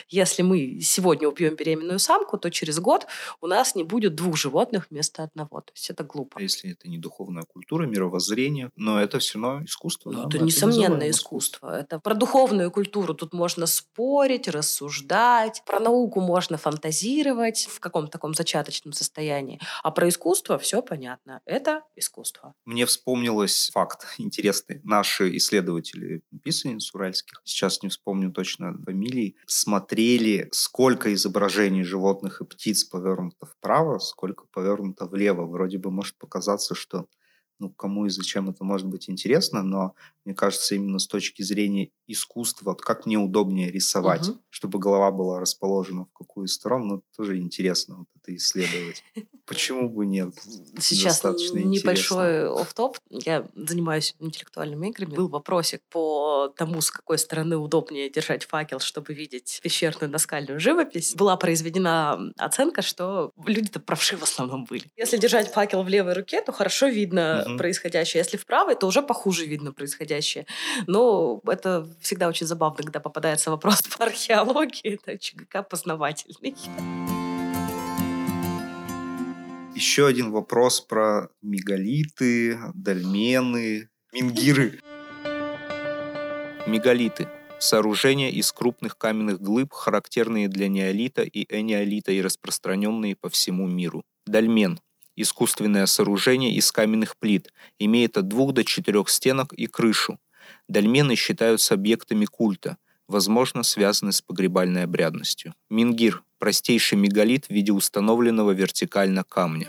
Если 0.09 0.41
мы 0.41 0.79
сегодня 0.81 1.27
убьем 1.27 1.55
беременную 1.55 1.99
самку, 1.99 2.37
то 2.37 2.49
через 2.49 2.79
год 2.79 3.07
у 3.41 3.47
нас 3.47 3.75
не 3.75 3.83
будет 3.83 4.15
двух 4.15 4.37
животных 4.37 4.87
вместо 4.89 5.23
одного. 5.23 5.61
То 5.61 5.73
есть 5.73 5.89
это 5.89 6.03
глупо. 6.03 6.39
А 6.39 6.41
если 6.41 6.71
это 6.71 6.87
не 6.87 6.97
духовная 6.97 7.43
культура, 7.43 7.85
мировоззрение, 7.85 8.69
но 8.75 9.01
это 9.01 9.19
все 9.19 9.39
равно 9.39 9.63
искусство. 9.65 10.11
Ну, 10.11 10.23
да? 10.23 10.37
это 10.37 10.43
несомненное 10.43 11.09
искусство. 11.09 11.79
Это 11.79 11.99
про 11.99 12.13
духовную 12.13 12.71
культуру 12.71 13.13
тут 13.13 13.33
можно 13.33 13.65
спорить, 13.65 14.47
рассуждать. 14.47 15.63
Про 15.65 15.79
науку 15.79 16.21
можно 16.21 16.57
фантазировать 16.57 17.67
в 17.69 17.79
каком-то 17.79 18.11
таком 18.11 18.33
зачаточном 18.33 18.93
состоянии. 18.93 19.59
А 19.83 19.91
про 19.91 20.09
искусство 20.09 20.57
все 20.57 20.81
понятно. 20.81 21.41
Это 21.45 21.81
искусство. 21.95 22.53
Мне 22.65 22.85
вспомнилось 22.85 23.69
факт 23.73 24.05
интересный. 24.17 24.81
Наш 24.83 25.14
наши 25.19 25.37
исследователи 25.37 26.21
писаниц 26.43 26.93
уральских, 26.93 27.41
сейчас 27.43 27.81
не 27.83 27.89
вспомню 27.89 28.31
точно 28.31 28.77
фамилии, 28.85 29.35
смотрели, 29.45 30.49
сколько 30.51 31.13
изображений 31.13 31.83
животных 31.83 32.41
и 32.41 32.45
птиц 32.45 32.83
повернуто 32.83 33.45
вправо, 33.45 33.99
сколько 33.99 34.45
повернуто 34.51 35.05
влево. 35.05 35.45
Вроде 35.45 35.77
бы 35.77 35.91
может 35.91 36.17
показаться, 36.17 36.75
что 36.75 37.07
ну, 37.57 37.69
кому 37.69 38.05
и 38.05 38.09
зачем 38.09 38.49
это 38.49 38.65
может 38.65 38.87
быть 38.87 39.09
интересно, 39.09 39.63
но 39.63 39.95
мне 40.25 40.35
кажется, 40.35 40.75
именно 40.75 40.99
с 40.99 41.07
точки 41.07 41.41
зрения 41.41 41.89
искусства, 42.05 42.71
вот 42.71 42.81
как 42.81 43.05
мне 43.05 43.17
удобнее 43.17 43.71
рисовать, 43.71 44.27
угу. 44.27 44.39
чтобы 44.49 44.79
голова 44.79 45.11
была 45.11 45.39
расположена 45.39 46.05
в 46.05 46.11
какую 46.11 46.47
сторону, 46.47 46.85
ну, 46.85 47.03
тоже 47.15 47.37
интересно 47.37 47.99
вот 47.99 48.07
это 48.25 48.35
исследовать. 48.35 49.03
Почему 49.45 49.89
бы 49.89 50.05
нет? 50.05 50.33
Сейчас 50.79 51.21
Достаточно 51.21 51.59
небольшой 51.59 52.49
оф-топ. 52.49 52.97
Я 53.09 53.45
занимаюсь 53.55 54.15
интеллектуальными 54.19 54.89
играми. 54.89 55.13
Был 55.13 55.27
вопросик 55.27 55.81
по 55.89 56.51
тому, 56.57 56.81
с 56.81 56.89
какой 56.89 57.19
стороны 57.19 57.57
удобнее 57.57 58.09
держать 58.09 58.45
факел, 58.45 58.79
чтобы 58.79 59.13
видеть 59.13 59.59
пещерную 59.61 60.11
наскальную 60.11 60.59
живопись. 60.59 61.13
Была 61.13 61.37
произведена 61.37 62.33
оценка, 62.37 62.81
что 62.81 63.31
люди-то 63.45 63.79
правши 63.79 64.17
в 64.17 64.23
основном 64.23 64.65
были. 64.65 64.85
Если 64.97 65.17
держать 65.17 65.51
факел 65.51 65.83
в 65.83 65.89
левой 65.89 66.13
руке, 66.13 66.41
то 66.41 66.51
хорошо 66.51 66.87
видно 66.87 67.45
угу. 67.47 67.57
происходящее. 67.57 68.21
Если 68.21 68.37
в 68.37 68.45
правой, 68.45 68.75
то 68.75 68.87
уже 68.87 69.03
похуже 69.03 69.45
видно 69.45 69.71
происходящее. 69.73 70.47
Но 70.87 71.41
это 71.45 71.87
всегда 72.01 72.27
очень 72.27 72.47
забавно, 72.47 72.77
когда 72.77 72.99
попадается 72.99 73.51
вопрос 73.51 73.81
по 73.97 74.05
археологии. 74.05 74.95
Это 74.95 75.17
ЧГК 75.17 75.61
познавательный. 75.61 76.55
Еще 79.75 80.07
один 80.07 80.31
вопрос 80.31 80.79
про 80.79 81.27
мегалиты, 81.41 82.57
дольмены, 82.73 83.89
мингиры. 84.13 84.79
Мегалиты– 86.65 87.27
сооружения 87.59 88.29
из 88.29 88.53
крупных 88.53 88.97
каменных 88.97 89.41
глыб, 89.41 89.73
характерные 89.73 90.47
для 90.47 90.69
неолита 90.69 91.23
и 91.23 91.45
энеолита 91.53 92.13
и 92.13 92.21
распространенные 92.21 93.17
по 93.17 93.29
всему 93.29 93.67
миру. 93.67 94.03
Дольмен– 94.25 94.79
искусственное 95.17 95.87
сооружение 95.87 96.53
из 96.53 96.71
каменных 96.71 97.17
плит, 97.17 97.51
имеет 97.77 98.17
от 98.17 98.29
двух 98.29 98.53
до 98.53 98.63
четырех 98.63 99.09
стенок 99.09 99.51
и 99.51 99.67
крышу. 99.67 100.17
Дольмены 100.69 101.15
считаются 101.15 101.73
объектами 101.73 102.23
культа, 102.23 102.77
возможно, 103.09 103.61
связаны 103.61 104.13
с 104.13 104.21
погребальной 104.21 104.83
обрядностью. 104.83 105.53
Мингир– 105.69 106.23
простейший 106.45 106.99
мегалит 106.99 107.47
в 107.47 107.49
виде 107.49 107.71
установленного 107.71 108.51
вертикально 108.51 109.23
камня. 109.23 109.67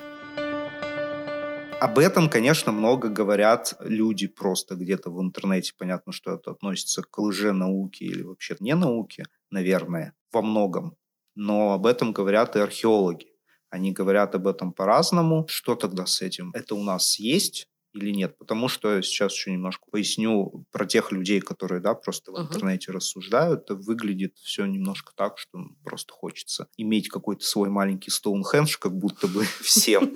Об 1.81 1.99
этом, 1.99 2.29
конечно, 2.29 2.71
много 2.71 3.09
говорят 3.09 3.73
люди 3.81 4.27
просто 4.27 4.75
где-то 4.75 5.11
в 5.11 5.19
интернете. 5.23 5.73
Понятно, 5.79 6.13
что 6.13 6.35
это 6.35 6.51
относится 6.51 7.01
к 7.01 7.19
лженауке 7.19 8.05
или 8.05 8.21
вообще 8.21 8.57
не 8.61 8.75
науке, 8.75 9.25
наверное, 9.51 10.13
во 10.31 10.43
многом. 10.43 10.99
Но 11.35 11.73
об 11.73 11.87
этом 11.87 12.13
говорят 12.13 12.57
и 12.57 12.59
археологи. 12.59 13.29
Они 13.71 13.93
говорят 13.93 14.35
об 14.35 14.47
этом 14.47 14.75
по-разному. 14.75 15.47
Что 15.49 15.77
тогда 15.77 16.05
с 16.05 16.21
этим? 16.21 16.51
Это 16.53 16.75
у 16.75 16.83
нас 16.83 17.19
есть, 17.19 17.69
или 17.97 18.11
нет. 18.11 18.37
Потому 18.39 18.69
что 18.69 19.01
сейчас 19.03 19.33
еще 19.33 19.53
немножко 19.53 19.85
поясню 19.91 20.65
про 20.71 20.87
тех 20.87 21.13
людей, 21.13 21.41
которые 21.41 21.81
да, 21.81 21.95
просто 21.95 22.33
в 22.33 22.35
uh-huh. 22.35 22.43
интернете 22.43 22.93
рассуждают. 22.93 23.69
Выглядит 23.71 24.37
все 24.39 24.67
немножко 24.67 25.13
так, 25.17 25.39
что 25.39 25.59
просто 25.85 26.13
хочется 26.13 26.69
иметь 26.77 27.09
какой-то 27.09 27.45
свой 27.45 27.69
маленький 27.69 28.11
Стоунхендж, 28.11 28.77
как 28.79 28.97
будто 28.97 29.27
бы 29.29 29.45
всем. 29.61 30.13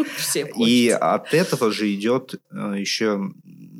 И 0.56 0.88
от 0.88 1.34
этого 1.34 1.70
же 1.72 1.92
идет 1.92 2.34
э, 2.50 2.74
еще 2.78 3.20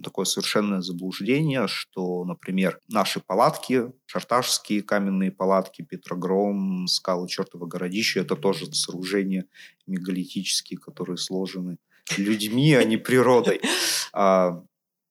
такое 0.03 0.25
совершенное 0.25 0.81
заблуждение, 0.81 1.69
что, 1.69 2.25
например, 2.25 2.81
наши 2.89 3.21
палатки, 3.21 3.93
шарташские 4.07 4.83
каменные 4.83 5.31
палатки, 5.31 5.83
Петрогром, 5.83 6.87
скалы 6.87 7.29
чертова 7.29 7.67
городища, 7.67 8.21
это 8.21 8.37
тоже 8.37 8.73
сооружения 8.73 9.47
мегалитические, 9.87 10.79
которые 10.79 11.17
сложены 11.17 11.79
людьми, 12.17 12.75
а 12.75 12.85
не 12.85 12.97
природой. 12.97 13.61
А 14.13 14.63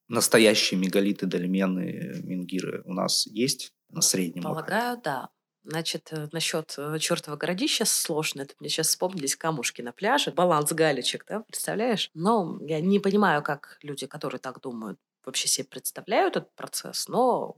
настоящие 0.08 0.80
мегалиты, 0.80 1.25
дольмены, 1.25 2.21
мингиры 2.23 2.82
у 2.86 2.93
нас 2.93 3.28
есть 3.28 3.71
на 3.89 4.02
среднем 4.02 4.43
Полагаю, 4.43 4.84
уровне? 4.84 5.02
да. 5.04 5.30
Значит, 5.63 6.08
э, 6.12 6.28
насчет 6.32 6.73
э, 6.78 6.97
чертова 6.99 7.36
городища 7.36 7.86
сложно. 7.86 8.41
Это 8.41 8.56
мне 8.60 8.69
сейчас 8.69 8.88
вспомнились 8.88 9.36
камушки 9.36 9.82
на 9.82 9.91
пляже. 9.91 10.32
Баланс 10.32 10.71
галечек, 10.71 11.25
да, 11.28 11.41
представляешь? 11.41 12.10
Но 12.13 12.60
я 12.62 12.80
не 12.80 12.99
понимаю, 12.99 13.43
как 13.43 13.78
люди, 13.82 14.08
которые 14.08 14.39
так 14.39 14.62
думают, 14.62 14.99
вообще 15.25 15.47
себе 15.47 15.67
представляют 15.67 16.38
этот 16.38 16.56
процесс, 16.56 17.08
но 17.08 17.58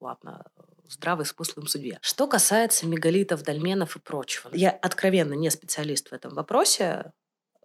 ладно, 0.00 0.44
здравый 0.88 1.26
смысл 1.26 1.60
им 1.60 1.66
судьбе. 1.66 1.98
Что 2.02 2.26
касается 2.26 2.86
мегалитов, 2.86 3.42
дольменов 3.42 3.96
и 3.96 4.00
прочего. 4.00 4.50
Я 4.52 4.70
откровенно 4.70 5.34
не 5.34 5.50
специалист 5.50 6.08
в 6.08 6.12
этом 6.12 6.34
вопросе. 6.34 7.12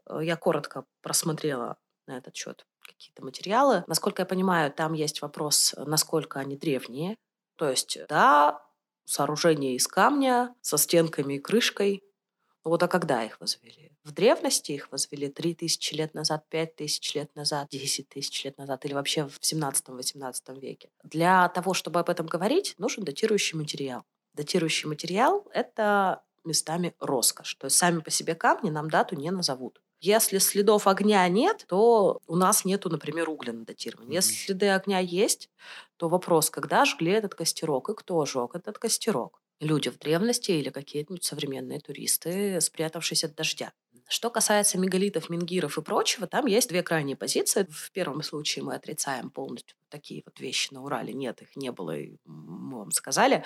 Э, 0.07 0.19
я 0.21 0.35
коротко 0.35 0.85
просмотрела 1.01 1.77
на 2.07 2.17
этот 2.17 2.35
счет 2.35 2.65
какие-то 2.81 3.23
материалы. 3.23 3.83
Насколько 3.87 4.21
я 4.21 4.25
понимаю, 4.25 4.71
там 4.71 4.93
есть 4.93 5.21
вопрос, 5.21 5.73
насколько 5.77 6.39
они 6.39 6.55
древние. 6.55 7.17
То 7.55 7.69
есть, 7.69 7.97
да, 8.09 8.61
сооружение 9.05 9.75
из 9.75 9.87
камня 9.87 10.53
со 10.61 10.77
стенками 10.77 11.35
и 11.35 11.39
крышкой. 11.39 12.03
Ну 12.63 12.71
вот 12.71 12.83
а 12.83 12.87
когда 12.87 13.23
их 13.23 13.39
возвели? 13.39 13.91
В 14.03 14.11
древности 14.11 14.71
их 14.71 14.91
возвели 14.91 15.29
3000 15.29 15.93
лет 15.93 16.13
назад, 16.13 16.45
5000 16.49 17.15
лет 17.15 17.35
назад, 17.35 17.67
10 17.69 18.09
тысяч 18.09 18.43
лет 18.43 18.57
назад 18.57 18.85
или 18.85 18.93
вообще 18.93 19.27
в 19.27 19.39
17-18 19.39 20.59
веке. 20.59 20.89
Для 21.03 21.47
того, 21.49 21.73
чтобы 21.73 21.99
об 21.99 22.09
этом 22.09 22.25
говорить, 22.25 22.75
нужен 22.77 23.03
датирующий 23.03 23.57
материал. 23.57 24.03
Датирующий 24.33 24.89
материал– 24.89 25.47
это 25.53 26.23
местами 26.43 26.95
роскошь. 26.99 27.55
То 27.55 27.65
есть 27.65 27.77
сами 27.77 27.99
по 27.99 28.11
себе 28.11 28.35
камни 28.35 28.69
нам 28.69 28.89
дату 28.89 29.15
не 29.15 29.31
назовут. 29.31 29.81
Если 30.05 30.37
следов 30.37 30.85
огня 30.85 31.27
нет, 31.27 31.65
то 31.67 32.21
у 32.27 32.35
нас 32.35 32.63
нету, 32.63 32.89
например, 32.91 33.27
угля 33.27 33.53
на 33.53 33.65
датировании. 33.65 34.13
Если 34.13 34.35
следы 34.35 34.69
огня 34.69 34.99
есть, 34.99 35.49
то 35.97 36.09
вопрос, 36.09 36.51
когда 36.51 36.85
жгли 36.85 37.11
этот 37.13 37.33
костерок 37.33 37.89
и 37.89 37.95
кто 37.95 38.23
жег 38.23 38.53
этот 38.53 38.77
костерок? 38.77 39.41
Люди 39.59 39.89
в 39.89 39.97
древности 39.97 40.51
или 40.51 40.69
какие-нибудь 40.69 41.23
современные 41.23 41.79
туристы, 41.79 42.61
спрятавшись 42.61 43.23
от 43.23 43.33
дождя. 43.33 43.73
Что 44.07 44.29
касается 44.29 44.77
мегалитов, 44.77 45.31
мингиров 45.31 45.79
и 45.79 45.81
прочего, 45.81 46.27
там 46.27 46.45
есть 46.45 46.69
две 46.69 46.83
крайние 46.83 47.15
позиции. 47.15 47.65
В 47.71 47.91
первом 47.91 48.21
случае 48.21 48.63
мы 48.63 48.75
отрицаем 48.75 49.31
полностью 49.31 49.75
такие 49.95 50.23
вот 50.25 50.41
вещи 50.41 50.73
на 50.73 50.84
Урале. 50.84 51.13
Нет, 51.13 51.41
их 51.41 51.55
не 51.55 51.71
было, 51.71 51.97
и 51.97 52.17
мы 52.25 52.79
вам 52.79 52.91
сказали. 52.91 53.45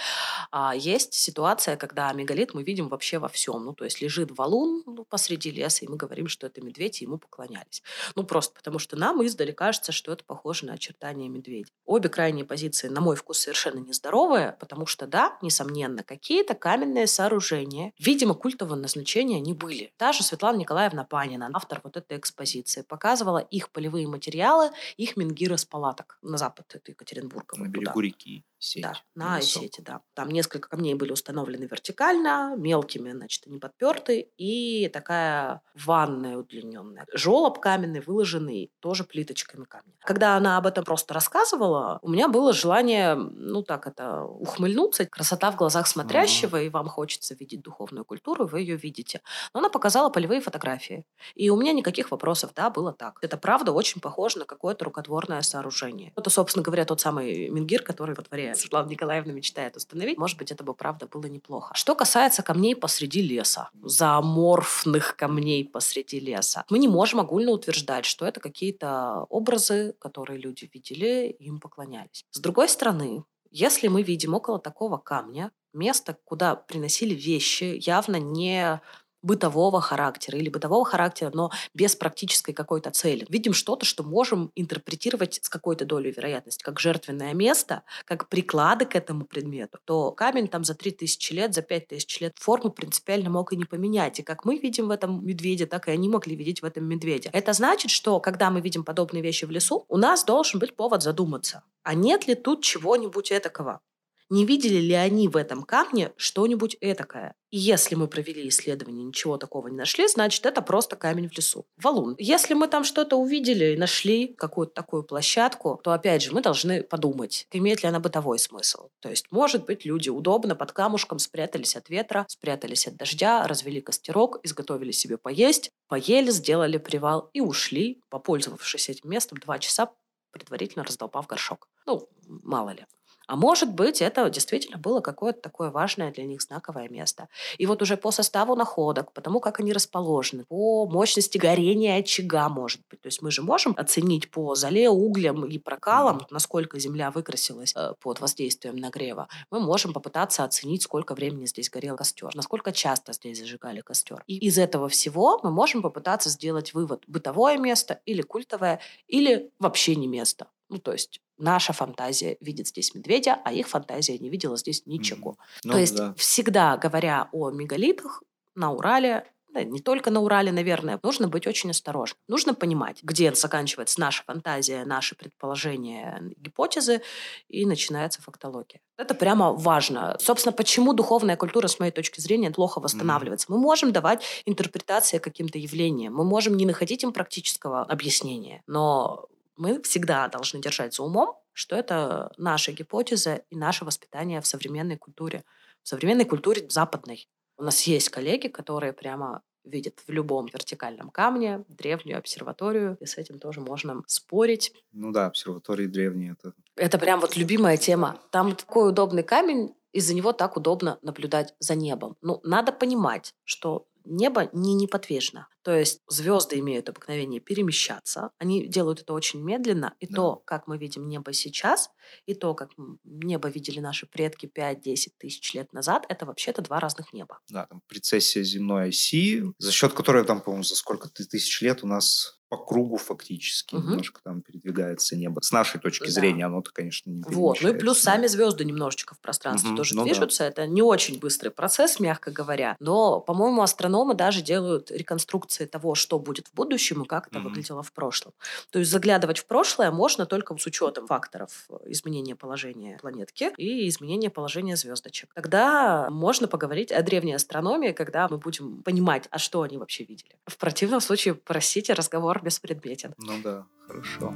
А 0.52 0.76
есть 0.76 1.14
ситуация, 1.14 1.78
когда 1.78 2.12
мегалит 2.14 2.56
мы 2.56 2.64
видим 2.64 2.88
вообще 2.90 3.20
во 3.20 3.28
всем. 3.28 3.66
Ну, 3.66 3.74
то 3.74 3.86
есть 3.86 4.02
лежит 4.02 4.36
валун 4.36 4.82
ну, 4.88 5.06
посреди 5.06 5.52
леса, 5.52 5.86
и 5.86 5.88
мы 5.88 5.96
говорим, 5.96 6.28
что 6.28 6.48
это 6.48 6.60
медведь, 6.62 7.02
и 7.02 7.06
ему 7.06 7.20
поклонялись. 7.20 7.84
Ну, 8.16 8.24
просто 8.24 8.56
потому 8.56 8.80
что 8.80 8.98
нам 8.98 9.22
издали 9.22 9.52
кажется, 9.52 9.92
что 9.92 10.12
это 10.12 10.24
похоже 10.24 10.66
на 10.66 10.74
очертания 10.74 11.30
медведя. 11.30 11.70
Обе 11.86 12.10
крайние 12.10 12.46
позиции, 12.46 12.88
на 12.88 13.00
мой 13.00 13.16
вкус, 13.16 13.40
совершенно 13.40 13.78
нездоровые, 13.78 14.58
потому 14.60 14.88
что, 14.88 15.06
да, 15.06 15.38
несомненно, 15.44 16.02
какие-то 16.02 16.56
каменные 16.56 17.06
сооружения, 17.06 17.94
видимо, 18.00 18.34
культового 18.34 18.76
назначения 18.76 19.38
они 19.38 19.54
были. 19.54 19.94
Та 19.98 20.14
же 20.14 20.24
Светлана 20.24 20.58
Николаевна 20.58 21.04
Панина, 21.04 21.52
автор 21.54 21.82
вот 21.84 21.96
этой 21.96 22.18
экспозиции, 22.18 22.82
показывала 22.82 23.38
их 23.38 23.70
полевые 23.70 24.08
материалы, 24.08 24.72
их 24.98 25.16
мингиры 25.16 25.60
с 25.60 25.66
палаток 25.66 26.18
на 26.24 26.39
запад, 26.40 26.76
это 26.76 26.92
Екатеринбурга. 26.92 27.58
На 27.58 27.64
вот 27.66 27.72
берегу 27.72 27.94
туда. 27.94 28.06
реки 28.08 28.46
сеть. 28.60 28.84
Да, 28.84 28.94
на 29.16 29.36
Осете, 29.38 29.82
да. 29.82 30.02
Там 30.14 30.30
несколько 30.30 30.70
камней 30.70 30.94
были 30.94 31.12
установлены 31.12 31.66
вертикально, 31.66 32.56
мелкими, 32.58 33.12
значит, 33.12 33.48
они 33.48 33.60
подперты, 33.60 34.30
и 34.38 34.90
такая 34.90 35.62
ванная 35.74 36.38
удлиненная. 36.38 37.06
Желоб 37.14 37.60
каменный, 37.60 38.02
выложенный 38.02 38.72
тоже 38.80 39.04
плиточками 39.04 39.64
камня. 39.64 39.94
Когда 40.02 40.36
она 40.36 40.58
об 40.58 40.68
этом 40.68 40.84
просто 40.84 41.14
рассказывала, 41.14 42.00
у 42.02 42.10
меня 42.10 42.28
было 42.28 42.54
желание, 42.54 43.16
ну 43.16 43.64
так 43.64 43.88
это, 43.88 44.24
ухмыльнуться. 44.24 45.06
Красота 45.06 45.52
в 45.52 45.56
глазах 45.56 45.88
смотрящего, 45.88 46.58
mm-hmm. 46.58 46.66
и 46.66 46.70
вам 46.70 46.88
хочется 46.88 47.36
видеть 47.36 47.62
духовную 47.62 48.06
культуру, 48.06 48.46
вы 48.46 48.62
ее 48.62 48.76
видите. 48.76 49.22
Но 49.54 49.60
она 49.60 49.70
показала 49.70 50.10
полевые 50.10 50.42
фотографии. 50.42 51.06
И 51.36 51.50
у 51.50 51.56
меня 51.56 51.74
никаких 51.74 52.12
вопросов, 52.12 52.52
да, 52.56 52.70
было 52.70 52.92
так. 52.92 53.20
Это 53.22 53.38
правда 53.38 53.72
очень 53.72 54.02
похоже 54.02 54.40
на 54.40 54.46
какое-то 54.46 54.86
рукотворное 54.86 55.42
сооружение. 55.42 56.12
Это, 56.16 56.30
собственно 56.30 56.64
говоря, 56.64 56.86
тот 56.86 57.00
самый 57.00 57.50
Мингир, 57.50 57.84
который 57.84 58.16
во 58.16 58.24
дворе 58.24 58.49
Светлана 58.56 58.90
Николаевна 58.90 59.34
мечтает 59.34 59.76
установить. 59.76 60.18
Может 60.18 60.38
быть, 60.38 60.52
это 60.52 60.64
бы, 60.64 60.74
правда, 60.74 61.08
было 61.08 61.26
неплохо. 61.26 61.74
Что 61.76 61.96
касается 61.96 62.44
камней 62.44 62.76
посреди 62.76 63.22
леса, 63.22 63.70
зооморфных 63.82 65.16
камней 65.16 65.66
посреди 65.66 66.20
леса, 66.20 66.66
мы 66.70 66.80
не 66.80 66.88
можем 66.88 67.20
огульно 67.20 67.52
утверждать, 67.52 68.06
что 68.06 68.26
это 68.26 68.40
какие-то 68.40 69.26
образы, 69.30 69.96
которые 70.00 70.40
люди 70.40 70.70
видели, 70.72 71.36
им 71.40 71.60
поклонялись. 71.60 72.26
С 72.32 72.40
другой 72.40 72.70
стороны, 72.70 73.24
если 73.52 73.88
мы 73.88 74.04
видим 74.04 74.34
около 74.34 74.60
такого 74.60 74.98
камня 74.98 75.52
место, 75.74 76.18
куда 76.24 76.56
приносили 76.56 77.14
вещи, 77.14 77.80
явно 77.82 78.18
не 78.18 78.82
бытового 79.22 79.82
характера 79.82 80.38
или 80.38 80.50
бытового 80.50 80.86
характера, 80.86 81.32
но 81.34 81.52
без 81.74 81.96
практической 81.96 82.54
какой-то 82.54 82.92
цели. 82.92 83.26
Видим 83.30 83.54
что-то, 83.54 83.86
что 83.86 84.04
можем 84.04 84.52
интерпретировать 84.56 85.40
с 85.42 85.50
какой-то 85.50 85.86
долей 85.86 86.12
вероятности, 86.12 86.64
как 86.64 86.80
жертвенное 86.80 87.34
место, 87.34 87.84
как 88.06 88.30
приклады 88.30 88.86
к 88.86 88.96
этому 88.96 89.26
предмету, 89.26 89.80
то 89.86 90.12
камень 90.12 90.48
там 90.48 90.64
за 90.64 90.76
3000 90.76 91.34
лет, 91.34 91.54
за 91.54 91.62
5000 91.62 92.22
лет 92.22 92.38
форму 92.38 92.72
принципиально 92.72 93.30
мог 93.30 93.54
и 93.54 93.58
не 93.58 93.66
поменять. 93.66 94.20
И 94.20 94.24
как 94.24 94.46
мы 94.46 94.58
видим 94.58 94.88
в 94.88 94.92
этом 94.92 95.26
медведе, 95.26 95.66
так 95.66 95.88
и 95.88 95.92
они 95.92 96.10
могли 96.10 96.36
видеть 96.36 96.62
в 96.62 96.66
этом 96.66 96.86
медведе. 96.86 97.30
Это 97.34 97.54
значит, 97.54 97.92
что 97.92 98.20
когда 98.20 98.50
мы 98.50 98.62
видим 98.62 98.84
подобные 98.84 99.22
вещи 99.22 99.46
в 99.46 99.52
лесу, 99.52 99.86
у 99.88 99.98
нас 99.98 100.24
должен 100.24 100.60
быть 100.60 100.76
повод 100.76 101.04
задуматься, 101.04 101.64
а 101.84 101.94
нет 101.94 102.28
ли 102.28 102.36
тут 102.36 102.64
чего-нибудь 102.64 103.32
этакого? 103.32 103.82
Не 104.30 104.46
видели 104.46 104.80
ли 104.80 104.94
они 104.94 105.28
в 105.28 105.36
этом 105.36 105.64
камне 105.64 106.12
что-нибудь 106.18 106.78
этакое. 106.82 107.34
И 107.52 107.58
если 107.58 107.96
мы 107.96 108.08
провели 108.08 108.48
исследование, 108.48 109.04
ничего 109.04 109.38
такого 109.38 109.68
не 109.70 109.76
нашли, 109.76 110.08
значит, 110.08 110.46
это 110.46 110.62
просто 110.62 110.96
камень 110.96 111.30
в 111.30 111.36
лесу. 111.36 111.66
Валун. 111.78 112.16
Если 112.20 112.54
мы 112.54 112.68
там 112.68 112.84
что-то 112.84 113.16
увидели 113.16 113.74
и 113.74 113.78
нашли, 113.78 114.28
какую-то 114.28 114.74
такую 114.74 115.04
площадку, 115.04 115.80
то, 115.84 115.92
опять 115.92 116.22
же, 116.22 116.32
мы 116.32 116.42
должны 116.42 116.84
подумать, 116.84 117.48
имеет 117.52 117.82
ли 117.82 117.90
она 117.90 118.00
бытовой 118.00 118.38
смысл. 118.38 118.90
То 119.00 119.10
есть, 119.10 119.32
может 119.32 119.66
быть, 119.66 119.84
люди 119.84 120.10
удобно 120.10 120.56
под 120.56 120.74
камушком 120.74 121.18
спрятались 121.18 121.76
от 121.76 121.90
ветра, 121.90 122.26
спрятались 122.30 122.88
от 122.88 122.96
дождя, 122.96 123.48
развели 123.48 123.82
костерок, 123.82 124.40
изготовили 124.44 124.92
себе 124.92 125.18
поесть, 125.18 125.72
поели, 125.88 126.30
сделали 126.30 126.78
привал 126.78 127.32
и 127.34 127.42
ушли, 127.42 128.02
попользовавшись 128.10 128.90
этим 128.90 129.10
местом 129.10 129.40
два 129.40 129.58
часа, 129.58 129.90
предварительно 130.32 130.86
раздолбав 130.86 131.26
горшок. 131.26 131.68
Ну, 131.88 132.08
мало 132.28 132.70
ли. 132.70 132.86
А 133.30 133.36
может 133.36 133.72
быть, 133.72 134.02
это 134.02 134.28
действительно 134.32 134.80
было 134.80 135.02
какое-то 135.02 135.40
такое 135.40 135.70
важное 135.70 136.12
для 136.12 136.26
них 136.26 136.42
знаковое 136.42 136.90
место. 136.90 137.28
И 137.60 137.68
вот 137.68 137.84
уже 137.84 137.96
по 137.96 138.10
составу 138.10 138.56
находок, 138.56 139.14
потому 139.14 139.40
как 139.40 139.60
они 139.60 139.72
расположены, 139.72 140.46
по 140.46 140.88
мощности 140.88 141.38
горения 141.38 142.00
очага, 142.00 142.50
может 142.50 142.82
быть. 142.90 143.02
То 143.02 143.08
есть 143.08 143.22
мы 143.22 143.30
же 143.30 143.44
можем 143.44 143.76
оценить 143.78 144.32
по 144.32 144.56
зале, 144.56 144.90
углям 144.90 145.46
и 145.46 145.60
прокалам, 145.60 146.26
насколько 146.32 146.80
земля 146.80 147.12
выкрасилась 147.12 147.72
э, 147.76 147.94
под 148.02 148.20
воздействием 148.20 148.78
нагрева. 148.78 149.28
Мы 149.52 149.60
можем 149.60 149.94
попытаться 149.94 150.44
оценить, 150.44 150.82
сколько 150.82 151.14
времени 151.14 151.46
здесь 151.46 151.70
горел 151.70 151.98
костер, 151.98 152.32
насколько 152.34 152.72
часто 152.72 153.14
здесь 153.14 153.38
зажигали 153.38 153.82
костер. 153.82 154.24
И 154.26 154.38
из 154.38 154.58
этого 154.58 154.90
всего 154.90 155.40
мы 155.44 155.52
можем 155.52 155.84
попытаться 155.84 156.30
сделать 156.30 156.74
вывод, 156.74 157.04
бытовое 157.06 157.60
место 157.60 158.02
или 158.08 158.24
культовое, 158.24 158.80
или 159.08 159.52
вообще 159.60 159.96
не 159.96 160.08
место. 160.08 160.48
Ну, 160.70 160.80
то 160.80 160.94
есть 160.94 161.22
наша 161.40 161.74
фантазия 161.74 162.38
видит 162.42 162.68
здесь 162.68 162.94
медведя, 162.94 163.40
а 163.44 163.52
их 163.52 163.68
фантазия 163.68 164.18
не 164.18 164.30
видела 164.30 164.58
здесь 164.58 164.86
ничего. 164.86 165.32
Mm-hmm. 165.32 165.60
Ну, 165.64 165.72
то 165.72 165.80
есть 165.80 165.96
да. 165.96 166.14
всегда, 166.18 166.78
говоря 166.78 167.30
о 167.32 167.50
мегалитах 167.50 168.24
на 168.56 168.72
Урале, 168.72 169.26
да, 169.54 169.64
не 169.64 169.80
только 169.80 170.12
на 170.12 170.22
Урале, 170.22 170.52
наверное, 170.52 171.00
нужно 171.02 171.28
быть 171.28 171.48
очень 171.48 171.72
осторожным. 171.72 172.20
Нужно 172.28 172.54
понимать, 172.54 173.02
где 173.02 173.34
заканчивается 173.34 174.00
наша 174.00 174.24
фантазия, 174.24 174.86
наши 174.86 175.16
предположения, 175.16 176.22
гипотезы, 176.38 177.02
и 177.48 177.66
начинается 177.66 178.22
фактология. 178.22 178.80
Это 178.98 179.16
прямо 179.16 179.54
важно. 179.54 180.18
Собственно, 180.20 180.54
почему 180.54 180.94
духовная 180.94 181.36
культура, 181.36 181.68
с 181.68 181.80
моей 181.80 181.92
точки 181.92 182.22
зрения, 182.22 182.52
плохо 182.52 182.80
восстанавливается? 182.80 183.48
Mm-hmm. 183.48 183.56
Мы 183.56 183.60
можем 183.60 183.92
давать 183.92 184.24
интерпретации 184.46 185.18
каким-то 185.18 185.58
явлениям, 185.58 186.14
мы 186.14 186.26
можем 186.26 186.56
не 186.56 186.66
находить 186.66 187.04
им 187.04 187.12
практического 187.12 187.82
объяснения, 187.82 188.62
но 188.68 189.29
мы 189.60 189.82
всегда 189.82 190.28
должны 190.30 190.62
держать 190.62 190.96
за 190.96 191.04
умом, 191.04 191.38
что 191.52 191.76
это 191.76 192.32
наша 192.38 192.72
гипотеза 192.72 193.42
и 193.50 193.58
наше 193.58 193.84
воспитание 193.84 194.40
в 194.40 194.48
современной 194.48 194.98
культуре, 194.98 195.44
в 195.84 195.90
современной 195.90 196.26
культуре 196.26 196.66
западной. 196.70 197.28
У 197.58 197.64
нас 197.64 197.84
есть 197.84 198.10
коллеги, 198.10 198.48
которые 198.48 198.94
прямо 198.94 199.44
видят 199.66 200.00
в 200.08 200.12
любом 200.12 200.46
вертикальном 200.46 201.10
камне 201.10 201.66
древнюю 201.68 202.18
обсерваторию, 202.18 202.98
и 203.02 203.06
с 203.06 203.18
этим 203.18 203.38
тоже 203.38 203.60
можно 203.60 204.02
спорить. 204.08 204.74
Ну 204.94 205.12
да, 205.12 205.26
обсерватории 205.26 205.88
древние. 205.88 206.38
Это, 206.40 206.54
это 206.78 206.98
прям 206.98 207.20
вот 207.20 207.36
любимая 207.36 207.76
тема. 207.76 208.18
Там 208.32 208.56
такой 208.56 208.90
удобный 208.90 209.24
камень, 209.24 209.76
из-за 209.92 210.14
него 210.14 210.32
так 210.32 210.56
удобно 210.56 211.00
наблюдать 211.02 211.54
за 211.60 211.76
небом. 211.76 212.16
Ну, 212.22 212.40
надо 212.44 212.72
понимать, 212.72 213.36
что 213.44 213.88
небо 214.06 214.50
не 214.54 214.74
неподвижно. 214.74 215.48
То 215.70 215.78
есть 215.78 216.02
звезды 216.08 216.58
имеют 216.58 216.90
обыкновение 216.90 217.40
перемещаться. 217.40 218.32
Они 218.40 218.68
делают 218.68 219.02
это 219.02 219.14
очень 219.14 219.40
медленно. 219.44 219.94
И 220.00 220.08
да. 220.08 220.16
то, 220.16 220.36
как 220.38 220.66
мы 220.66 220.80
видим 220.80 221.08
небо 221.08 221.32
сейчас, 221.32 221.92
и 222.26 222.34
то, 222.34 222.56
как 222.56 222.72
небо 223.04 223.50
видели 223.50 223.80
наши 223.80 224.08
предки 224.08 224.48
5-10 224.48 225.10
тысяч 225.20 225.54
лет 225.54 225.72
назад, 225.72 226.08
это 226.10 226.26
вообще-то 226.26 226.64
два 226.64 226.80
разных 226.80 227.14
неба. 227.14 227.38
Да, 227.52 227.68
там 227.68 227.84
прецессия 227.88 228.42
земной 228.42 228.90
оси, 228.90 229.44
за 229.60 229.72
счет 229.72 229.94
которой 229.94 230.26
там, 230.26 230.42
по-моему, 230.42 230.64
за 230.64 230.74
сколько 230.74 231.08
тысяч 231.08 231.62
лет 231.62 231.84
у 231.84 231.88
нас 231.88 232.40
по 232.50 232.58
кругу 232.58 232.98
фактически 232.98 233.76
угу. 233.76 233.90
немножко 233.90 234.22
там 234.24 234.42
передвигается 234.42 235.16
небо. 235.16 235.40
С 235.42 235.52
нашей 235.52 235.80
точки 235.80 236.06
да. 236.06 236.12
зрения 236.12 236.46
оно-то, 236.48 236.72
конечно, 236.72 237.12
не 237.12 237.22
Вот, 237.28 237.62
ну 237.62 237.70
и 237.70 237.78
плюс 237.78 238.00
сами 238.00 238.26
звезды 238.26 238.66
немножечко 238.66 239.14
в 239.14 239.20
пространстве 239.22 239.70
угу. 239.70 239.78
тоже 239.78 239.96
ну, 239.96 240.04
движутся. 240.04 240.44
Да. 240.44 240.48
Это 240.48 240.68
не 240.68 240.82
очень 240.82 241.20
быстрый 241.20 241.50
процесс, 241.50 242.00
мягко 242.00 242.32
говоря. 242.32 242.76
Но, 242.80 243.20
по-моему, 243.20 243.62
астрономы 243.62 244.16
даже 244.16 244.42
делают 244.42 244.90
реконструкции 244.90 245.59
того, 245.68 245.96
что 245.96 246.20
будет 246.20 246.48
в 246.48 246.54
будущем 246.54 247.04
и 247.04 247.08
как 247.08 247.28
это 247.28 247.40
угу. 247.40 247.50
выглядело 247.50 247.84
в 247.84 247.92
прошлом. 247.92 248.34
То 248.72 248.80
есть 248.80 248.92
заглядывать 248.92 249.40
в 249.40 249.46
прошлое 249.46 249.92
можно 249.92 250.26
только 250.26 250.56
с 250.58 250.66
учетом 250.66 251.08
факторов 251.08 251.66
э, 251.70 251.78
изменения 251.88 252.36
положения 252.36 252.98
планетки 253.02 253.52
и 253.58 253.88
изменения 253.88 254.30
положения 254.30 254.76
звездочек. 254.76 255.32
Тогда 255.34 256.10
можно 256.10 256.48
поговорить 256.48 256.92
о 256.92 257.02
древней 257.02 257.34
астрономии, 257.34 257.92
когда 257.92 258.28
мы 258.30 258.38
будем 258.38 258.84
понимать, 258.84 259.28
а 259.32 259.38
что 259.38 259.62
они 259.62 259.78
вообще 259.78 260.04
видели. 260.04 260.36
В 260.46 260.58
противном 260.58 261.02
случае, 261.02 261.36
простите, 261.36 261.94
разговор 261.94 262.42
беспредметен. 262.44 263.14
Ну 263.18 263.34
да, 263.44 263.66
хорошо. 263.88 264.34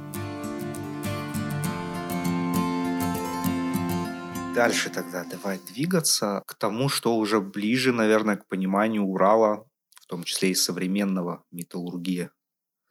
Дальше 4.54 4.88
тогда 4.88 5.24
давай 5.24 5.58
двигаться 5.58 6.44
к 6.46 6.54
тому, 6.54 6.88
что 6.88 7.16
уже 7.16 7.40
ближе, 7.40 7.92
наверное, 7.92 8.36
к 8.36 8.46
пониманию 8.46 9.02
Урала, 9.02 9.66
в 10.04 10.06
том 10.06 10.22
числе 10.22 10.50
и 10.50 10.54
современного 10.54 11.44
металлургии 11.50 12.28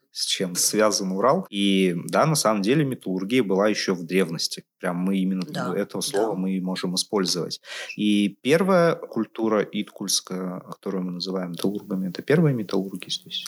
с 0.09 0.25
чем 0.25 0.55
связан 0.55 1.11
Урал. 1.11 1.45
И 1.49 1.95
да, 2.05 2.25
на 2.25 2.35
самом 2.35 2.61
деле 2.61 2.85
металлургия 2.85 3.43
была 3.43 3.67
еще 3.67 3.93
в 3.93 4.03
древности. 4.03 4.63
Прям 4.79 4.97
мы 4.97 5.17
именно 5.17 5.45
да, 5.45 5.75
этого 5.75 6.01
слова 6.01 6.35
да. 6.35 6.39
мы 6.39 6.59
можем 6.61 6.93
использовать. 6.95 7.61
И 7.95 8.29
первая 8.41 8.95
культура 8.95 9.61
иткульская, 9.63 10.59
которую 10.59 11.03
мы 11.03 11.11
называем 11.13 11.51
металлургами, 11.51 12.09
это 12.09 12.21
первые 12.21 12.55
металлурги 12.55 13.09
здесь. 13.09 13.45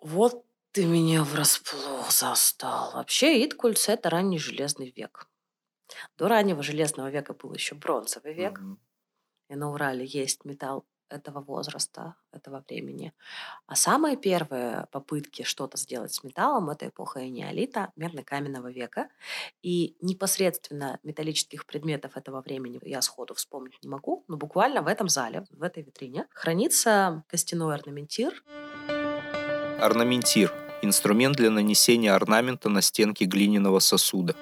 Вот 0.00 0.44
ты 0.72 0.86
меня 0.86 1.22
врасплох 1.22 2.10
застал. 2.10 2.92
Вообще 2.94 3.44
Иткульц– 3.44 3.88
это 3.90 4.10
ранний 4.10 4.38
железный 4.38 4.92
век. 4.94 5.28
До 6.16 6.28
раннего 6.28 6.62
железного 6.62 7.10
века 7.10 7.34
был 7.34 7.52
еще 7.54 7.74
бронзовый 7.74 8.34
век. 8.34 8.58
Mm-hmm. 8.58 8.76
И 9.50 9.54
на 9.54 9.70
Урале 9.70 10.06
есть 10.06 10.44
металл 10.46 10.86
этого 11.08 11.40
возраста, 11.40 12.14
этого 12.32 12.64
времени. 12.68 13.12
А 13.66 13.76
самые 13.76 14.16
первые 14.16 14.86
попытки 14.90 15.42
что-то 15.42 15.76
сделать 15.76 16.12
с 16.12 16.24
металлом– 16.24 16.70
это 16.70 16.88
эпоха 16.88 17.24
неолита, 17.24 17.92
медно-каменного 17.96 18.70
века. 18.72 19.08
И 19.62 19.96
непосредственно 20.00 20.98
металлических 21.02 21.66
предметов 21.66 22.16
этого 22.16 22.40
времени 22.40 22.78
я 22.82 23.02
сходу 23.02 23.34
вспомнить 23.34 23.82
не 23.82 23.88
могу, 23.88 24.24
но 24.28 24.36
буквально 24.36 24.82
в 24.82 24.86
этом 24.86 25.08
зале, 25.08 25.46
в 25.50 25.62
этой 25.62 25.82
витрине, 25.82 26.26
хранится 26.30 27.24
костяной 27.28 27.74
орнаментир– 27.74 28.42
Орнаментир– 29.80 30.50
инструмент 30.82 31.36
для 31.36 31.50
нанесения 31.50 32.14
орнамента 32.14 32.70
на 32.70 32.80
стенки 32.80 33.24
глиняного 33.24 33.80
сосуда. 33.80 34.34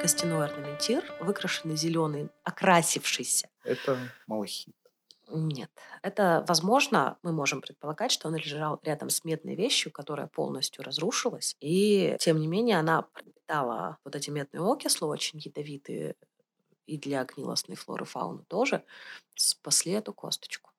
Костяной 0.00 0.46
орнаментир, 0.46 1.04
выкрашенный 1.20 1.76
зеленый, 1.76 2.30
окрасившийся. 2.42 3.48
Это 3.64 3.98
малахит. 4.26 4.74
Нет. 5.30 5.70
Это, 6.02 6.44
возможно, 6.48 7.18
мы 7.22 7.32
можем 7.32 7.60
предполагать, 7.60 8.10
что 8.10 8.28
он 8.28 8.34
лежал 8.36 8.80
рядом 8.82 9.08
с 9.08 9.24
медной 9.24 9.54
вещью, 9.54 9.92
которая 9.92 10.26
полностью 10.26 10.84
разрушилась. 10.84 11.56
И, 11.60 12.16
тем 12.18 12.38
не 12.40 12.46
менее, 12.48 12.78
она 12.78 13.02
пропитала 13.02 13.98
вот 14.04 14.16
эти 14.16 14.30
медные 14.30 14.62
окислы, 14.62 15.08
очень 15.08 15.38
ядовитые 15.38 16.16
и 16.86 16.98
для 16.98 17.24
гнилостной 17.24 17.76
флоры 17.76 18.04
фауны 18.06 18.44
тоже, 18.48 18.84
спасли 19.36 19.92
эту 19.92 20.14
косточку. 20.14 20.70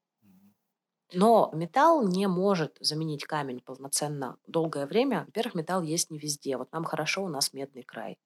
Но 1.13 1.49
металл 1.53 2.05
не 2.07 2.27
может 2.27 2.77
заменить 2.81 3.23
камень 3.25 3.61
полноценно 3.61 4.37
долгое 4.47 4.85
время. 4.87 5.25
Во-первых, 5.27 5.55
металл 5.55 5.81
есть 5.83 6.09
не 6.11 6.17
везде. 6.19 6.57
Вот 6.57 6.71
нам 6.71 6.83
хорошо, 6.85 7.23
у 7.23 7.29
нас 7.29 7.53
медный 7.53 7.83
край. 7.83 8.17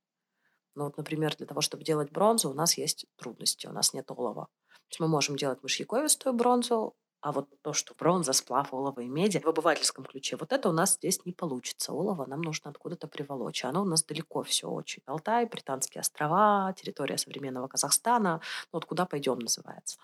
Но 0.76 0.86
вот, 0.86 0.98
например, 0.98 1.36
для 1.38 1.48
того, 1.48 1.62
чтобы 1.62 1.84
делать 1.84 2.12
бронзу, 2.12 2.50
у 2.50 2.54
нас 2.54 2.78
есть 2.78 3.06
трудности, 3.18 3.68
у 3.68 3.74
нас 3.74 3.94
нет 3.94 4.12
олова. 4.12 4.48
То 4.90 4.94
есть 4.94 5.00
мы 5.00 5.08
можем 5.08 5.36
делать 5.36 5.62
мышьяковистую 5.64 6.34
бронзу, 6.34 6.96
а 7.20 7.32
вот 7.32 7.50
то, 7.62 7.74
что 7.74 7.94
бронза, 7.96 8.32
сплав, 8.32 8.74
олово 8.74 9.02
и 9.02 9.08
меди 9.08 9.40
в 9.40 9.48
обывательском 9.48 10.06
ключе, 10.06 10.38
вот 10.38 10.54
это 10.54 10.70
у 10.70 10.72
нас 10.72 10.94
здесь 10.96 11.26
не 11.26 11.34
получится. 11.34 11.92
Олово 11.92 12.26
нам 12.26 12.42
нужно 12.42 12.70
откуда-то 12.70 13.08
приволочь. 13.08 13.66
Оно 13.66 13.82
у 13.82 13.86
нас 13.86 14.04
далеко 14.04 14.44
все 14.44 14.70
очень. 14.70 15.02
Алтай, 15.06 15.46
Британские 15.46 16.02
острова, 16.02 16.74
территория 16.78 17.18
современного 17.18 17.68
Казахстана. 17.68 18.42
Ну, 18.72 18.78
вот 18.78 18.86
куда 18.86 19.06
пойдем 19.06 19.40
называется. 19.40 19.98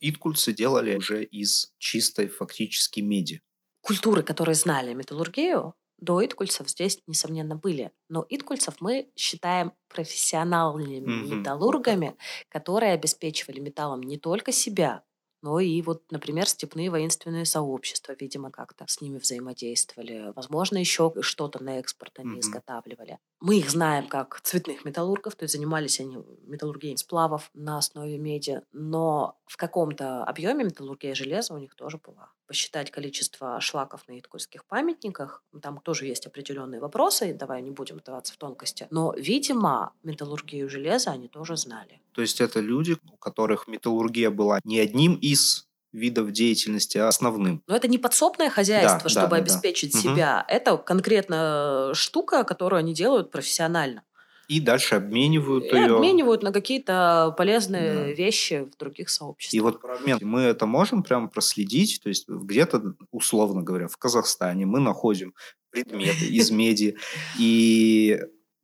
Иткульцы 0.00 0.52
делали 0.52 0.96
уже 0.96 1.24
из 1.24 1.74
чистой 1.78 2.28
фактически 2.28 3.00
меди. 3.00 3.42
Культуры, 3.80 4.22
которые 4.22 4.54
знали 4.54 4.94
металлургию, 4.94 5.74
до 5.98 6.24
иткульцев 6.24 6.68
здесь, 6.68 7.00
несомненно, 7.06 7.56
были. 7.56 7.92
Но 8.08 8.24
иткульцев 8.28 8.80
мы 8.80 9.10
считаем 9.16 9.72
профессиональными 9.88 11.06
mm-hmm. 11.06 11.36
металлургами, 11.36 12.16
которые 12.48 12.92
обеспечивали 12.92 13.60
металлом 13.60 14.02
не 14.02 14.18
только 14.18 14.52
себя, 14.52 15.02
но 15.40 15.60
и 15.60 15.80
вот, 15.82 16.02
например, 16.10 16.48
степные 16.48 16.90
воинственные 16.90 17.44
сообщества, 17.44 18.14
видимо, 18.18 18.50
как-то 18.50 18.84
с 18.88 19.00
ними 19.00 19.18
взаимодействовали. 19.18 20.32
Возможно, 20.34 20.78
еще 20.78 21.12
что-то 21.20 21.62
на 21.62 21.78
экспорт 21.78 22.18
они 22.18 22.36
mm-hmm. 22.36 22.40
изготавливали. 22.40 23.18
Мы 23.40 23.58
их 23.58 23.70
знаем 23.70 24.08
как 24.08 24.40
цветных 24.42 24.84
металлургов, 24.84 25.36
то 25.36 25.44
есть 25.44 25.54
занимались 25.54 26.00
они 26.00 26.18
металлургией 26.42 26.96
сплавов 26.96 27.50
на 27.54 27.78
основе 27.78 28.18
меди, 28.18 28.62
но 28.72 29.38
в 29.46 29.56
каком-то 29.56 30.24
объеме 30.24 30.64
металлургия 30.64 31.14
железа 31.14 31.54
у 31.54 31.58
них 31.58 31.76
тоже 31.76 31.98
была. 31.98 32.32
Посчитать 32.48 32.90
количество 32.90 33.60
шлаков 33.60 34.08
на 34.08 34.18
иткульских 34.18 34.64
памятниках, 34.64 35.44
там 35.62 35.80
тоже 35.80 36.06
есть 36.06 36.26
определенные 36.26 36.80
вопросы, 36.80 37.34
давай 37.34 37.60
не 37.60 37.70
будем 37.70 37.98
вдаваться 37.98 38.32
в 38.32 38.38
тонкости, 38.38 38.86
но, 38.90 39.12
видимо, 39.16 39.92
металлургию 40.02 40.68
железа 40.70 41.10
они 41.10 41.28
тоже 41.28 41.58
знали. 41.58 42.00
То 42.12 42.22
есть 42.22 42.40
это 42.40 42.60
люди, 42.60 42.96
у 43.12 43.16
которых 43.18 43.68
металлургия 43.68 44.30
была 44.30 44.60
не 44.64 44.80
одним 44.80 45.14
из 45.14 45.68
видов 45.92 46.32
деятельности 46.32 46.98
а 46.98 47.08
основным. 47.08 47.62
Но 47.66 47.76
это 47.76 47.88
не 47.88 47.98
подсобное 47.98 48.50
хозяйство, 48.50 49.04
да, 49.04 49.08
чтобы 49.08 49.30
да, 49.30 49.36
обеспечить 49.36 49.92
да. 49.92 49.98
себя. 49.98 50.46
Угу. 50.46 50.54
Это 50.54 50.76
конкретно 50.78 51.92
штука, 51.94 52.44
которую 52.44 52.78
они 52.80 52.94
делают 52.94 53.30
профессионально. 53.30 54.02
И 54.48 54.60
дальше 54.60 54.94
обменивают 54.94 55.64
и 55.64 55.76
ее. 55.76 55.96
обменивают 55.96 56.42
на 56.42 56.52
какие-то 56.52 57.34
полезные 57.36 57.92
да. 57.92 58.12
вещи 58.12 58.66
в 58.72 58.78
других 58.78 59.10
сообществах. 59.10 59.54
И 59.54 59.60
вот 59.60 59.84
обмен 59.84 60.18
мы 60.22 60.40
это 60.40 60.64
можем 60.64 61.02
прямо 61.02 61.28
проследить. 61.28 62.00
То 62.02 62.08
есть 62.08 62.26
где-то, 62.26 62.94
условно 63.10 63.62
говоря, 63.62 63.88
в 63.88 63.98
Казахстане 63.98 64.64
мы 64.64 64.80
находим 64.80 65.34
предметы 65.70 66.24
из 66.24 66.50
меди. 66.50 66.96
И 67.38 68.18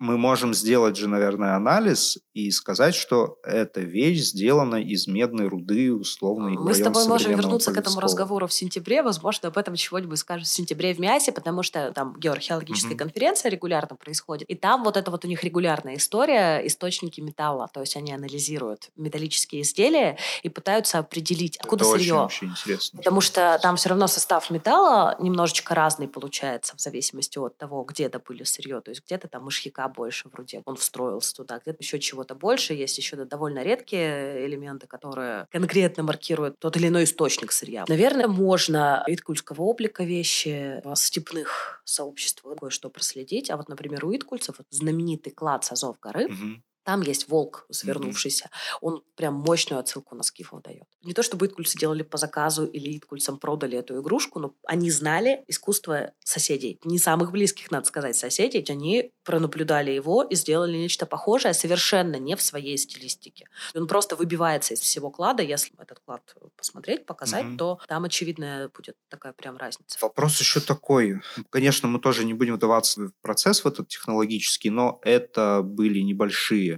мы 0.05 0.19
можем 0.19 0.53
сделать 0.55 0.97
же, 0.97 1.09
наверное, 1.09 1.57
анализ 1.57 2.19
и 2.35 2.51
сказать, 2.51 2.95
что 2.95 3.39
эта 3.43 3.81
вещь 3.81 4.21
сделана 4.21 4.77
из 4.77 5.07
медной 5.07 5.49
руды, 5.49 5.93
условно. 5.93 6.51
Мы 6.51 6.75
с 6.75 6.81
тобой 6.81 7.07
можем 7.07 7.33
вернуться 7.33 7.73
к 7.73 7.79
этому 7.79 8.01
разговору 8.01 8.47
в 8.47 8.53
сентябре. 8.53 9.03
Возможно, 9.03 9.49
об 9.49 9.57
этом 9.57 9.75
чего-нибудь 9.77 10.19
скажем 10.19 10.45
в 10.45 10.49
сентябре 10.49 10.95
в 10.95 11.01
МИАСе, 11.01 11.33
потому 11.33 11.63
что 11.63 11.91
там 11.93 12.15
геоархеологическая 12.19 12.93
mm-hmm. 12.93 12.99
конференция 12.99 13.51
регулярно 13.51 13.97
происходит. 13.97 14.49
И 14.49 14.55
там 14.55 14.85
вот 14.85 14.97
это 14.97 15.11
вот 15.11 15.25
у 15.25 15.29
них 15.29 15.43
регулярная 15.43 15.97
история, 15.97 16.67
источники 16.67 17.21
металла. 17.21 17.71
То 17.73 17.81
есть 17.81 17.97
они 17.97 18.13
анализируют 18.13 18.91
металлические 18.97 19.63
изделия 19.63 20.19
и 20.43 20.51
пытаются 20.51 20.99
определить, 20.99 21.57
откуда 21.57 21.85
это 21.85 21.93
сырье. 21.95 22.15
Очень, 22.15 22.51
очень 22.51 22.51
интересно. 22.51 22.99
Потому 22.99 23.21
что 23.23 23.59
там 23.63 23.77
все 23.77 23.89
равно 23.89 24.07
состав 24.07 24.51
металла 24.51 25.17
немножечко 25.19 25.75
разный 25.75 26.09
получается 26.09 26.77
в 26.77 26.81
зависимости 26.81 27.39
от 27.39 27.57
того, 27.57 27.85
где 27.85 28.11
добыли 28.11 28.45
сырье. 28.45 28.83
То 28.83 28.91
есть 28.91 29.03
где-то 29.07 29.29
там 29.29 29.45
мышьяка 29.45 29.89
больше 29.95 30.29
вроде, 30.29 30.63
он 30.67 30.77
встроился 30.77 31.35
туда, 31.35 31.59
где-то 31.59 31.79
еще 31.81 31.99
чего-то 31.99 32.35
больше, 32.35 32.75
есть 32.75 32.99
еще 32.99 33.17
довольно 33.17 33.63
редкие 33.63 34.47
элементы, 34.47 34.87
которые 34.87 35.47
конкретно 35.51 36.03
маркируют 36.03 36.59
тот 36.59 36.77
или 36.77 36.89
иной 36.89 37.05
источник 37.05 37.53
сырья. 37.53 37.85
Наверное, 37.89 38.29
можно 38.29 39.03
иткульского 39.07 39.63
облика 39.63 40.05
вещи 40.05 40.81
в 40.85 40.95
степных 40.97 41.83
сообществах 41.85 42.59
кое-что 42.59 42.91
проследить, 42.91 43.51
а 43.51 43.57
вот, 43.57 43.69
например, 43.69 44.05
у 44.05 44.15
иткульцев 44.15 44.57
вот 44.59 44.67
знаменитый 44.71 45.33
клад 45.33 45.65
Сазов 45.65 45.99
горы, 46.01 46.27
угу 46.27 46.63
там 46.85 47.01
есть 47.01 47.29
волк, 47.29 47.67
свернувшийся. 47.71 48.45
Mm-hmm. 48.45 48.79
Он 48.83 49.03
прям 49.17 49.35
мощную 49.35 49.81
отсылку 49.81 50.15
на 50.15 50.23
скифов 50.23 50.63
дает. 50.63 50.85
Не 51.03 51.15
то, 51.15 51.23
чтобы 51.23 51.47
иткульцы 51.47 51.79
делали 51.79 52.03
по 52.03 52.19
заказу 52.19 52.67
или 52.67 52.97
иткульцам 52.97 53.39
продали 53.39 53.79
эту 53.79 54.01
игрушку, 54.01 54.39
но 54.39 54.55
они 54.67 54.91
знали 54.91 55.45
искусство 55.49 56.13
соседей. 56.23 56.79
Не 56.85 56.99
самых 56.99 57.33
близких, 57.33 57.71
надо 57.71 57.87
сказать, 57.87 58.17
соседей. 58.17 58.65
Они 58.69 59.13
пронаблюдали 59.25 59.91
его 59.91 60.23
и 60.23 60.35
сделали 60.35 60.77
нечто 60.77 61.07
похожее, 61.07 61.55
совершенно 61.55 62.17
не 62.17 62.37
в 62.37 62.43
своей 62.43 62.77
стилистике. 62.77 63.47
Он 63.75 63.87
просто 63.87 64.15
выбивается 64.17 64.75
из 64.75 64.81
всего 64.81 65.11
клада. 65.11 65.43
Если 65.43 65.73
этот 65.79 66.01
клад 66.01 66.35
посмотреть, 66.57 67.07
показать, 67.07 67.47
mm-hmm. 67.47 67.57
то 67.57 67.81
там, 67.89 68.05
очевидно, 68.05 68.71
будет 68.75 68.97
такая 69.09 69.33
прям 69.33 69.57
разница. 69.57 69.99
Вопрос 70.03 70.39
еще 70.41 70.61
такой. 70.61 71.21
Конечно, 71.51 71.89
мы 71.89 71.99
тоже 71.99 72.25
не 72.25 72.35
будем 72.35 72.57
вдаваться 72.57 73.01
в 73.07 73.13
процесс 73.23 73.65
в 73.65 73.67
этот 73.67 73.89
технологический, 73.89 74.71
но 74.71 75.01
это 75.03 75.63
были 75.63 76.01
небольшие 76.01 76.74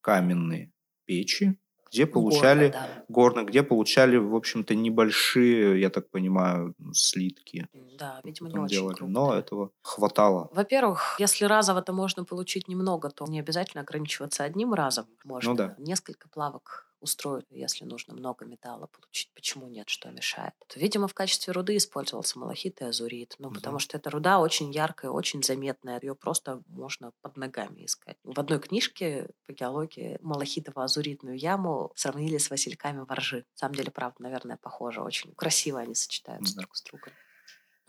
каменные 0.00 0.72
печи, 1.04 1.58
где 1.90 2.06
получали 2.06 2.68
Горно, 2.68 2.86
да. 2.86 3.04
горно, 3.08 3.44
где 3.44 3.62
получали, 3.62 4.16
в 4.16 4.34
общем-то, 4.34 4.74
небольшие, 4.74 5.80
я 5.80 5.90
так 5.90 6.10
понимаю, 6.10 6.74
слитки. 6.92 7.66
Да, 7.98 8.20
видимо, 8.24 8.50
не 8.50 8.58
очень 8.58 8.76
делали. 8.76 8.94
Крупные. 8.94 9.14
Но 9.14 9.34
этого 9.34 9.70
хватало. 9.80 10.48
Во-первых, 10.52 11.16
если 11.18 11.44
разово 11.46 11.80
это 11.80 11.92
можно 11.92 12.24
получить 12.24 12.68
немного, 12.68 13.10
то 13.10 13.24
не 13.26 13.40
обязательно 13.40 13.82
ограничиваться 13.82 14.44
одним 14.44 14.74
разом. 14.74 15.06
Можно 15.24 15.50
ну, 15.50 15.56
да. 15.56 15.74
несколько 15.78 16.28
плавок 16.28 16.87
устроить, 17.00 17.46
если 17.50 17.84
нужно 17.84 18.14
много 18.14 18.44
металла 18.44 18.86
получить. 18.86 19.30
Почему 19.34 19.68
нет, 19.68 19.88
что 19.88 20.10
мешает? 20.10 20.52
То, 20.66 20.80
видимо, 20.80 21.08
в 21.08 21.14
качестве 21.14 21.52
руды 21.52 21.76
использовался 21.76 22.38
малахит 22.38 22.80
и 22.80 22.84
азурит. 22.84 23.34
Ну, 23.38 23.48
угу. 23.48 23.56
потому 23.56 23.78
что 23.78 23.96
эта 23.96 24.10
руда 24.10 24.40
очень 24.40 24.70
яркая, 24.70 25.10
очень 25.10 25.42
заметная. 25.42 25.98
Ее 26.02 26.14
просто 26.14 26.62
можно 26.66 27.12
под 27.20 27.36
ногами 27.36 27.84
искать. 27.84 28.16
В 28.24 28.38
одной 28.38 28.60
книжке 28.60 29.28
по 29.46 29.52
геологии 29.52 30.18
малахитово-азуритную 30.22 31.36
яму 31.36 31.92
сравнили 31.94 32.38
с 32.38 32.50
васильками 32.50 33.00
воржи. 33.00 33.38
На 33.38 33.58
самом 33.58 33.74
деле, 33.74 33.90
правда, 33.90 34.22
наверное, 34.22 34.56
похоже. 34.56 35.02
Очень 35.02 35.34
красиво 35.34 35.80
они 35.80 35.94
сочетаются 35.94 36.54
угу. 36.54 36.60
друг 36.60 36.76
с 36.76 36.82
другом. 36.82 37.12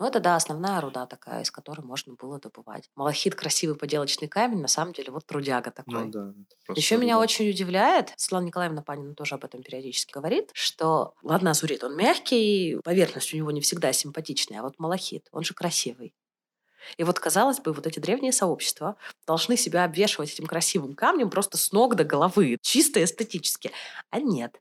Ну, 0.00 0.06
это, 0.06 0.18
да, 0.18 0.34
основная 0.34 0.80
руда 0.80 1.04
такая, 1.04 1.42
из 1.42 1.50
которой 1.50 1.82
можно 1.82 2.14
было 2.14 2.40
добывать. 2.40 2.88
Малахит– 2.96 3.34
красивый 3.36 3.76
поделочный 3.76 4.28
камень, 4.28 4.62
на 4.62 4.66
самом 4.66 4.94
деле 4.94 5.12
вот 5.12 5.26
трудяга 5.26 5.70
такой. 5.70 6.06
Ну, 6.06 6.10
да, 6.10 6.32
Еще 6.74 6.94
руда. 6.94 7.04
меня 7.04 7.18
очень 7.18 7.50
удивляет, 7.50 8.14
Светлана 8.16 8.46
Николаевна 8.46 8.80
Панина 8.80 9.14
тоже 9.14 9.34
об 9.34 9.44
этом 9.44 9.62
периодически 9.62 10.12
говорит, 10.12 10.52
что, 10.54 11.12
ладно, 11.22 11.50
азурит, 11.50 11.84
он 11.84 11.96
мягкий, 11.96 12.80
поверхность 12.82 13.34
у 13.34 13.36
него 13.36 13.50
не 13.50 13.60
всегда 13.60 13.92
симпатичная, 13.92 14.60
а 14.60 14.62
вот 14.62 14.78
малахит, 14.78 15.28
он 15.32 15.44
же 15.44 15.52
красивый. 15.52 16.14
И 16.96 17.04
вот, 17.04 17.20
казалось 17.20 17.60
бы, 17.60 17.74
вот 17.74 17.86
эти 17.86 17.98
древние 17.98 18.32
сообщества 18.32 18.96
должны 19.26 19.58
себя 19.58 19.84
обвешивать 19.84 20.32
этим 20.32 20.46
красивым 20.46 20.94
камнем 20.94 21.28
просто 21.28 21.58
с 21.58 21.72
ног 21.72 21.94
до 21.94 22.04
головы, 22.04 22.56
чисто 22.62 23.04
эстетически. 23.04 23.70
А 24.08 24.18
нет. 24.18 24.60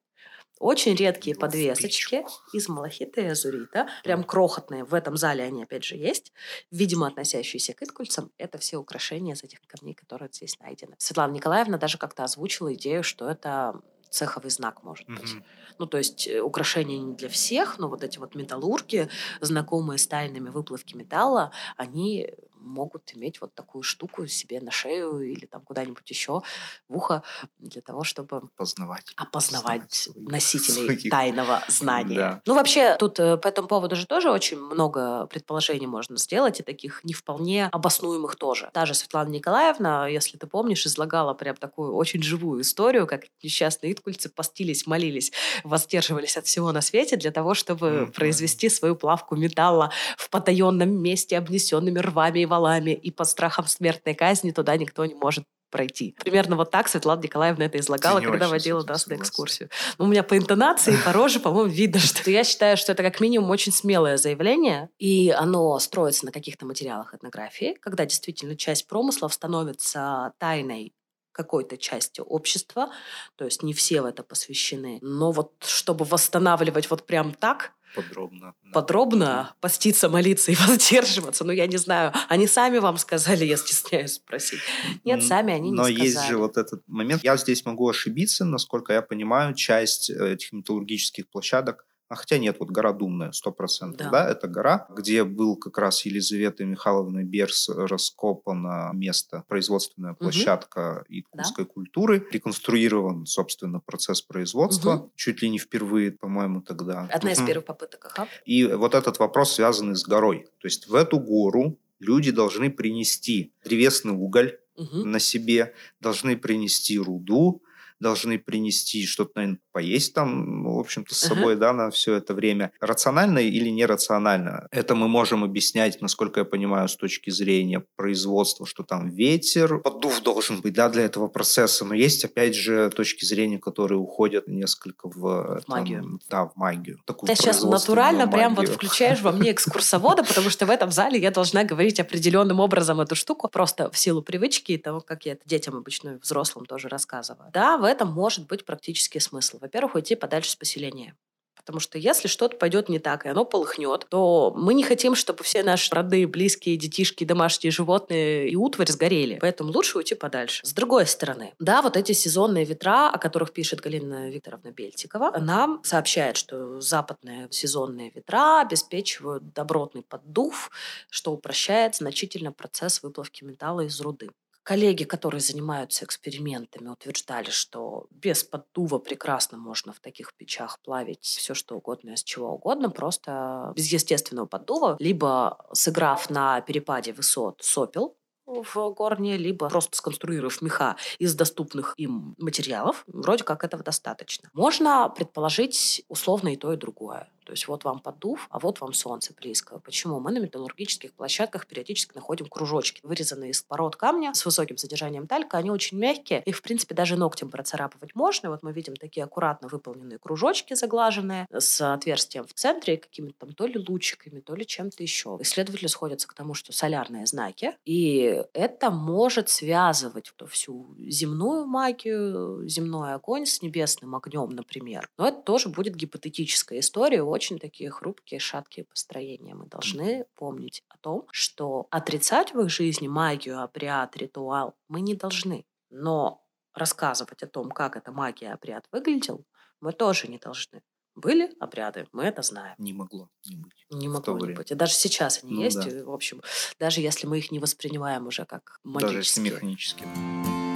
Очень 0.60 0.96
редкие 0.96 1.36
подвесочки 1.36 2.26
из 2.54 2.68
малахита 2.68 3.22
и 3.22 3.26
азурита. 3.28 3.88
Прям 4.04 4.24
крохотные. 4.24 4.84
В 4.84 4.94
этом 4.94 5.16
зале 5.16 5.44
они, 5.44 5.64
опять 5.64 5.86
же, 5.86 5.96
есть. 5.96 6.34
Видимо, 6.70 7.08
относящиеся 7.08 7.74
к 7.74 7.82
иткульцам. 7.82 8.32
Это 8.38 8.58
все 8.58 8.78
украшения 8.78 9.34
из 9.34 9.44
этих 9.44 9.62
камней, 9.66 9.94
которые 9.94 10.30
здесь 10.32 10.60
найдены. 10.60 10.96
Светлана 10.98 11.32
Николаевна 11.32 11.78
даже 11.78 11.98
как-то 11.98 12.26
озвучила 12.26 12.74
идею, 12.74 13.04
что 13.04 13.30
это 13.30 13.82
цеховый 14.10 14.52
знак, 14.52 14.84
может 14.84 15.08
быть. 15.08 15.24
Mm-hmm. 15.24 15.44
Ну, 15.78 15.86
то 15.86 15.98
есть 15.98 16.28
э, 16.28 16.42
украшения 16.42 16.98
не 16.98 17.16
для 17.16 17.30
всех, 17.30 17.78
но 17.78 17.88
вот 17.88 18.04
эти 18.04 18.18
вот 18.18 18.36
металлурги, 18.36 19.10
знакомые 19.40 19.98
с 19.98 20.08
тайными 20.08 20.50
выплавки 20.50 20.96
металла, 20.96 21.52
они 21.78 22.34
могут 22.60 23.16
иметь 23.16 23.42
вот 23.42 23.54
такую 23.54 23.84
штуку 23.84 24.28
себе 24.28 24.62
на 24.62 24.72
шею 24.72 25.22
или 25.22 25.46
там 25.46 25.62
куда-нибудь 25.62 26.10
еще 26.10 26.42
в 26.88 26.96
ухо 26.96 27.24
для 27.58 27.82
того, 27.82 28.04
чтобы 28.04 28.42
познавать, 28.56 29.06
опознавать 29.16 30.10
носителей 30.16 30.86
своих. 30.86 31.10
тайного 31.10 31.64
знания. 31.68 32.16
Да. 32.16 32.42
Ну, 32.46 32.56
вообще, 32.56 32.96
тут 32.98 33.20
э, 33.20 33.38
по 33.38 33.48
этому 33.48 33.68
поводу 33.68 33.96
же 33.96 34.06
тоже 34.06 34.30
очень 34.32 34.60
много 34.60 35.28
предположений 35.28 35.88
можно 35.88 36.18
сделать, 36.18 36.60
и 36.60 36.64
таких 36.64 37.04
не 37.04 37.14
вполне 37.14 37.68
обоснуемых 37.68 38.36
тоже. 38.36 38.70
Та 38.74 38.86
же 38.86 38.94
Светлана 38.94 39.30
Николаевна, 39.30 40.08
если 40.08 40.38
ты 40.38 40.48
помнишь, 40.48 40.86
излагала 40.86 41.34
прям 41.34 41.56
такую 41.56 41.94
очень 41.94 42.22
живую 42.24 42.62
историю, 42.62 43.08
как 43.08 43.24
несчастные 43.44 43.94
иткульцы 43.94 44.30
постились, 44.30 44.88
молились, 44.88 45.32
воздерживались 45.64 46.38
от 46.38 46.46
всего 46.46 46.72
на 46.72 46.82
свете 46.82 47.16
для 47.16 47.32
того, 47.32 47.54
чтобы 47.54 47.88
mm-hmm. 47.88 48.12
произвести 48.14 48.70
свою 48.70 48.96
плавку 48.96 49.36
металла 49.36 49.92
в 50.18 50.30
потаенном 50.30 50.90
месте, 50.90 51.38
обнесенными 51.38 52.00
рвами 52.00 52.40
и 52.40 52.46
валами, 52.50 52.92
и 52.92 53.12
под 53.12 53.28
страхом 53.30 53.68
смертной 53.68 54.16
казни 54.16 54.52
туда 54.52 54.76
никто 54.76 55.06
не 55.06 55.16
может 55.16 55.46
пройти. 55.70 56.16
Примерно 56.24 56.56
вот 56.56 56.72
так 56.72 56.88
Светлана 56.88 57.22
Николаевна 57.22 57.66
это 57.66 57.80
излагала, 57.80 58.20
когда 58.22 58.48
водила 58.48 58.84
нас 58.84 59.08
на 59.08 59.14
экскурсию. 59.16 59.70
Ну, 59.98 60.06
у 60.06 60.08
меня 60.08 60.24
по 60.24 60.38
интонации, 60.38 60.98
по 61.06 61.14
роже, 61.14 61.40
по-моему, 61.40 61.70
видно, 61.70 62.00
что 62.00 62.30
я 62.30 62.44
считаю, 62.44 62.76
что 62.78 62.92
это 62.92 63.04
как 63.04 63.20
минимум 63.20 63.50
очень 63.50 63.72
смелое 63.72 64.18
заявление, 64.18 64.90
и 64.98 65.30
оно 65.30 65.78
строится 65.80 66.26
на 66.26 66.32
каких-то 66.32 66.66
материалах 66.66 67.14
этнографии, 67.14 67.78
когда 67.80 68.06
действительно 68.06 68.56
часть 68.56 68.88
промыслов 68.88 69.34
становится 69.34 70.34
тайной 70.40 70.94
какой-то 71.32 71.78
части 71.78 72.20
общества, 72.20 72.90
то 73.38 73.46
есть 73.46 73.64
не 73.64 73.74
все 73.74 74.02
в 74.02 74.06
это 74.06 74.24
посвящены. 74.24 75.00
Но 75.02 75.32
вот 75.32 75.54
чтобы 75.66 76.04
восстанавливать 76.04 76.90
вот 76.90 77.06
прям 77.06 77.34
так, 77.34 77.72
Подробно. 77.96 78.54
Подробно 78.74 79.56
поститься, 79.62 80.10
молиться 80.10 80.52
и 80.52 80.56
воздерживаться. 80.68 81.44
Ну, 81.44 81.52
я 81.52 81.68
не 81.68 81.78
знаю. 81.78 82.14
Они 82.28 82.48
сами 82.48 82.78
вам 82.78 82.98
сказали, 82.98 83.46
я 83.46 83.58
стесняюсь 83.58 84.14
спросить. 84.14 84.60
Нет, 85.04 85.24
сами 85.24 85.54
они 85.54 85.72
Но 85.72 85.90
не 85.90 85.96
сказали. 85.96 85.98
Но 85.98 86.04
есть 86.04 86.28
же 86.28 86.38
вот 86.38 86.58
этот 86.58 86.84
момент. 86.88 87.24
Я 87.24 87.38
здесь 87.38 87.66
могу 87.66 87.90
ошибиться. 87.90 88.46
Насколько 88.46 88.94
я 88.94 89.02
понимаю, 89.02 89.54
часть 89.54 90.10
э, 90.10 90.34
этих 90.34 90.52
металлургических 90.54 91.30
площадок 91.30 91.86
А 92.10 92.16
хотя 92.16 92.40
нет, 92.40 92.58
вот 92.60 92.72
гора 92.72 92.92
Думная, 92.92 93.32
сто 93.32 93.52
процентов, 93.52 94.10
да. 94.10 94.26
да, 94.26 94.32
это 94.32 94.48
гора, 94.48 94.88
где 94.90 95.24
был 95.24 95.56
как 95.56 95.78
раз 95.78 96.06
Елизавета 96.06 96.66
Михайловна 96.66 97.24
Берс 97.24 97.70
раскопано 97.70 98.90
место, 98.94 99.44
производственная 99.48 100.16
площадка 100.16 101.04
угу. 101.06 101.14
якутской 101.14 101.66
да. 101.66 101.72
культуры, 101.72 102.28
реконструирован, 102.32 103.28
собственно, 103.28 103.80
процесс 103.80 104.24
производства, 104.24 104.96
угу. 104.96 105.12
чуть 105.16 105.44
ли 105.44 105.50
не 105.50 105.60
впервые, 105.60 106.12
по-моему, 106.12 106.62
тогда. 106.62 107.08
Одна 107.12 107.32
угу. 107.32 107.40
из 107.40 107.46
первых 107.46 107.66
попыток, 107.66 108.12
ага. 108.16 108.28
И 108.44 108.66
вот 108.66 108.96
этот 108.96 109.20
вопрос 109.20 109.54
связанный 109.54 109.96
с 109.96 110.04
горой. 110.04 110.48
То 110.60 110.68
есть 110.68 110.88
в 110.88 110.96
эту 110.96 111.20
гору 111.20 111.78
люди 112.00 112.32
должны 112.32 112.72
принести 112.72 113.54
древесный 113.64 114.14
уголь 114.14 114.58
угу. 114.76 115.06
на 115.06 115.20
себе, 115.20 115.76
должны 116.00 116.36
принести 116.38 116.98
руду, 116.98 117.62
должны 118.00 118.40
принести 118.40 119.06
что-то, 119.06 119.32
наверное, 119.36 119.60
поесть 119.72 120.14
там, 120.14 120.64
в 120.64 120.80
общем-то, 120.80 121.14
с 121.14 121.20
собой, 121.20 121.56
uh-huh. 121.56 121.60
да, 121.60 121.74
на 121.74 121.90
все 121.92 122.16
это 122.16 122.34
время. 122.34 122.72
Рационально 122.80 123.40
или 123.40 123.70
нерационально? 123.70 124.68
Это 124.72 124.96
мы 124.96 125.08
можем 125.08 125.44
объяснять, 125.44 126.02
насколько 126.02 126.42
я 126.42 126.46
понимаю, 126.46 126.88
с 126.88 126.96
точки 126.96 127.30
зрения 127.30 127.84
производства, 127.96 128.66
что 128.66 128.84
там 128.84 129.10
ветер, 129.10 129.80
поддув 129.80 130.22
должен 130.22 130.62
быть, 130.62 130.74
да, 130.74 130.90
для 130.90 131.04
этого 131.04 131.28
процесса. 131.28 131.86
Но 131.86 131.94
есть, 131.94 132.26
опять 132.26 132.56
же, 132.56 132.90
точки 132.90 133.26
зрения, 133.26 133.60
которые 133.60 134.00
уходят 134.00 134.48
несколько 134.48 135.08
в... 135.08 135.62
В 135.62 135.68
магию. 135.68 136.02
Там, 136.02 136.20
да, 136.30 136.46
в 136.46 136.56
магию. 136.56 137.00
Такую 137.06 137.28
Ты 137.28 137.36
сейчас 137.36 137.64
натурально 137.64 138.26
магию. 138.26 138.38
прям 138.38 138.56
вот 138.56 138.70
включаешь 138.70 139.22
во 139.22 139.32
мне 139.32 139.52
экскурсовода, 139.52 140.24
потому 140.24 140.50
что 140.50 140.66
в 140.66 140.70
этом 140.70 140.92
зале 140.92 141.20
я 141.20 141.32
должна 141.32 141.64
говорить 141.64 142.00
определенным 142.00 142.60
образом 142.60 143.00
эту 143.02 143.16
штуку, 143.16 143.48
просто 143.50 143.90
в 143.92 143.98
силу 143.98 144.22
привычки 144.22 144.74
и 144.74 144.78
того, 144.78 145.02
как 145.02 145.26
я 145.26 145.34
это 145.34 145.42
детям 145.46 145.76
обычно 145.76 146.10
и 146.10 146.18
взрослым 146.18 146.66
тоже 146.66 146.88
рассказываю. 146.88 147.50
Да, 147.54 147.78
в 147.78 147.84
этом 147.84 148.12
может 148.12 148.48
быть 148.48 148.66
практический 148.66 149.20
смысл. 149.20 149.60
Во-первых, 149.70 149.94
уйти 149.94 150.16
подальше 150.16 150.50
с 150.50 150.56
поселения. 150.56 151.16
Потому 151.56 151.80
что 151.80 152.00
если 152.00 152.28
что-то 152.28 152.58
пойдет 152.58 152.90
не 152.90 152.98
так, 152.98 153.28
и 153.28 153.30
оно 153.30 153.46
полыхнет, 153.46 154.08
то 154.10 154.52
мы 154.58 154.74
не 154.74 154.82
хотим, 154.82 155.14
чтобы 155.14 155.44
все 155.44 155.62
наши 155.62 155.94
родные, 155.94 156.26
близкие, 156.26 156.76
детишки, 156.76 157.24
домашние 157.24 157.70
животные 157.70 158.50
и 158.50 158.56
утварь 158.56 158.90
сгорели. 158.90 159.38
Поэтому 159.40 159.72
лучше 159.72 160.00
уйти 160.00 160.16
подальше. 160.16 160.66
С 160.66 160.74
другой 160.74 161.06
стороны, 161.06 161.54
да, 161.60 161.84
вот 161.84 161.98
эти 161.98 162.14
сезонные 162.14 162.66
ветра, 162.66 163.12
о 163.12 163.20
которых 163.20 163.54
пишет 163.54 163.82
Галина 163.82 164.32
Викторовна 164.32 164.72
Бельтикова, 164.72 165.38
нам 165.40 165.82
сообщает, 165.84 166.36
что 166.36 166.82
западные 166.82 167.48
сезонные 167.52 168.10
ветра 168.10 168.62
обеспечивают 168.62 169.54
добротный 169.54 170.02
поддув, 170.02 170.72
что 171.12 171.32
упрощает 171.32 171.94
значительно 171.94 172.52
процесс 172.52 173.04
выплавки 173.04 173.44
металла 173.44 173.82
из 173.82 174.02
руды. 174.02 174.32
Коллеги, 174.70 175.04
которые 175.04 175.42
занимаются 175.42 176.06
экспериментами, 176.06 176.90
утверждали, 176.90 177.50
что 177.50 178.06
без 178.12 178.44
поддува 178.44 179.00
прекрасно 179.00 179.58
можно 179.58 179.94
в 179.94 180.00
таких 180.00 180.36
печах 180.36 180.78
плавить 180.84 181.24
все, 181.24 181.56
что 181.56 181.76
угодно 181.78 182.12
из 182.12 182.24
чего 182.24 182.52
угодно, 182.54 182.92
просто 182.92 183.74
без 183.76 183.92
естественного 183.92 184.46
поддува, 184.46 184.96
либо 185.00 185.66
сыграв 185.74 186.30
на 186.30 186.62
перепаде 186.62 187.14
высот 187.14 187.64
сопел, 187.64 188.16
в 188.46 188.90
горне, 188.92 189.38
либо 189.38 189.70
просто 189.70 189.98
сконструировав 189.98 190.62
меха 190.62 190.98
из 191.18 191.34
доступных 191.34 191.96
им 191.98 192.36
материалов, 192.38 193.04
вроде 193.08 193.44
как 193.44 193.64
этого 193.64 193.84
достаточно. 193.84 194.50
Можно 194.54 195.10
предположить 195.10 196.04
условно 196.10 196.54
и 196.54 196.58
то, 196.58 196.74
и 196.74 196.78
другое. 196.78 197.28
То 197.50 197.54
есть 197.54 197.68
вот 197.68 197.84
вам 197.84 198.00
поддув, 198.00 198.48
а 198.52 198.60
вот 198.60 198.80
вам 198.80 198.94
солнце 198.94 199.34
близко. 199.34 199.80
Почему? 199.80 200.20
Мы 200.20 200.32
на 200.32 200.38
металлургических 200.38 201.14
площадках 201.14 201.66
периодически 201.66 202.14
находим 202.14 202.46
кружочки, 202.46 203.02
вырезанные 203.02 203.50
из 203.50 203.64
пород 203.64 203.96
камня 203.96 204.36
с 204.36 204.46
высоким 204.46 204.78
содержанием 204.78 205.26
талька. 205.26 205.58
Они 205.58 205.72
очень 205.72 205.98
мягкие. 205.98 206.44
Их, 206.46 206.58
в 206.58 206.62
принципе, 206.62 206.94
даже 206.94 207.16
ногтем 207.16 207.50
процарапывать 207.50 208.14
можно. 208.14 208.52
Вот 208.52 208.62
мы 208.62 208.72
видим 208.72 208.96
такие 208.96 209.24
аккуратно 209.24 209.68
выполненные 209.68 210.20
кружочки 210.20 210.76
заглаженные 210.76 211.48
с 211.52 211.82
отверстием 211.92 212.46
в 212.46 212.54
центре 212.54 212.94
и 212.94 212.98
какими-то 212.98 213.40
там 213.40 213.54
то 213.54 213.66
ли 213.66 213.80
лучиками, 213.80 214.42
то 214.42 214.54
ли 214.54 214.68
чем-то 214.68 215.02
еще. 215.02 215.36
Исследователи 215.40 215.88
сходятся 215.88 216.28
к 216.28 216.36
тому, 216.36 216.54
что 216.54 216.72
солярные 216.72 217.26
знаки. 217.26 217.76
И 217.84 218.44
это 218.54 218.92
может 218.92 219.50
связывать 219.50 220.32
всю 220.52 220.96
земную 221.00 221.66
магию, 221.66 222.70
земной 222.70 223.16
огонь 223.16 223.48
с 223.48 223.64
небесным 223.64 224.14
огнем, 224.14 224.52
например. 224.52 225.10
Но 225.18 225.28
это 225.28 225.42
тоже 225.42 225.70
будет 225.70 225.96
гипотетическая 225.96 226.82
история, 226.82 227.24
очень 227.40 227.58
такие 227.58 227.90
хрупкие, 227.90 228.38
шаткие 228.42 228.84
построения. 228.84 229.56
Мы 229.56 229.66
должны 229.66 230.26
помнить 230.36 230.84
о 230.90 230.98
том, 230.98 231.26
что 231.32 231.88
отрицать 231.90 232.54
в 232.54 232.60
их 232.60 232.70
жизни 232.70 233.08
магию, 233.08 233.62
обряд, 233.62 234.18
ритуал 234.18 234.76
мы 234.90 235.00
не 235.00 235.16
должны. 235.16 235.66
Но 235.90 236.44
рассказывать 236.74 237.42
о 237.44 237.48
том, 237.48 237.72
как 237.72 237.96
эта 237.96 238.12
магия, 238.12 238.52
обряд 238.52 238.90
выглядел, 238.92 239.46
мы 239.80 239.94
тоже 239.94 240.28
не 240.28 240.38
должны. 240.38 240.82
Были 241.16 241.56
обряды, 241.62 242.08
мы 242.12 242.26
это 242.26 242.42
знаем. 242.42 242.76
Не 242.78 242.92
могло 242.92 243.30
не 243.46 243.56
быть. 243.56 243.86
Не 243.90 244.10
могло 244.10 244.38
не 244.38 244.54
быть. 244.54 244.72
И 244.72 244.76
даже 244.76 244.94
сейчас 244.94 245.42
они 245.42 245.54
ну, 245.56 245.62
есть. 245.62 245.80
Да. 245.80 246.06
В 246.06 246.12
общем, 246.12 246.42
даже 246.78 247.00
если 247.00 247.26
мы 247.26 247.38
их 247.38 247.52
не 247.52 247.60
воспринимаем 247.60 248.28
уже 248.28 248.44
как 248.46 248.82
магические. 248.84 249.16
Даже 249.16 249.30
если 249.30 249.42
механические. 249.42 250.69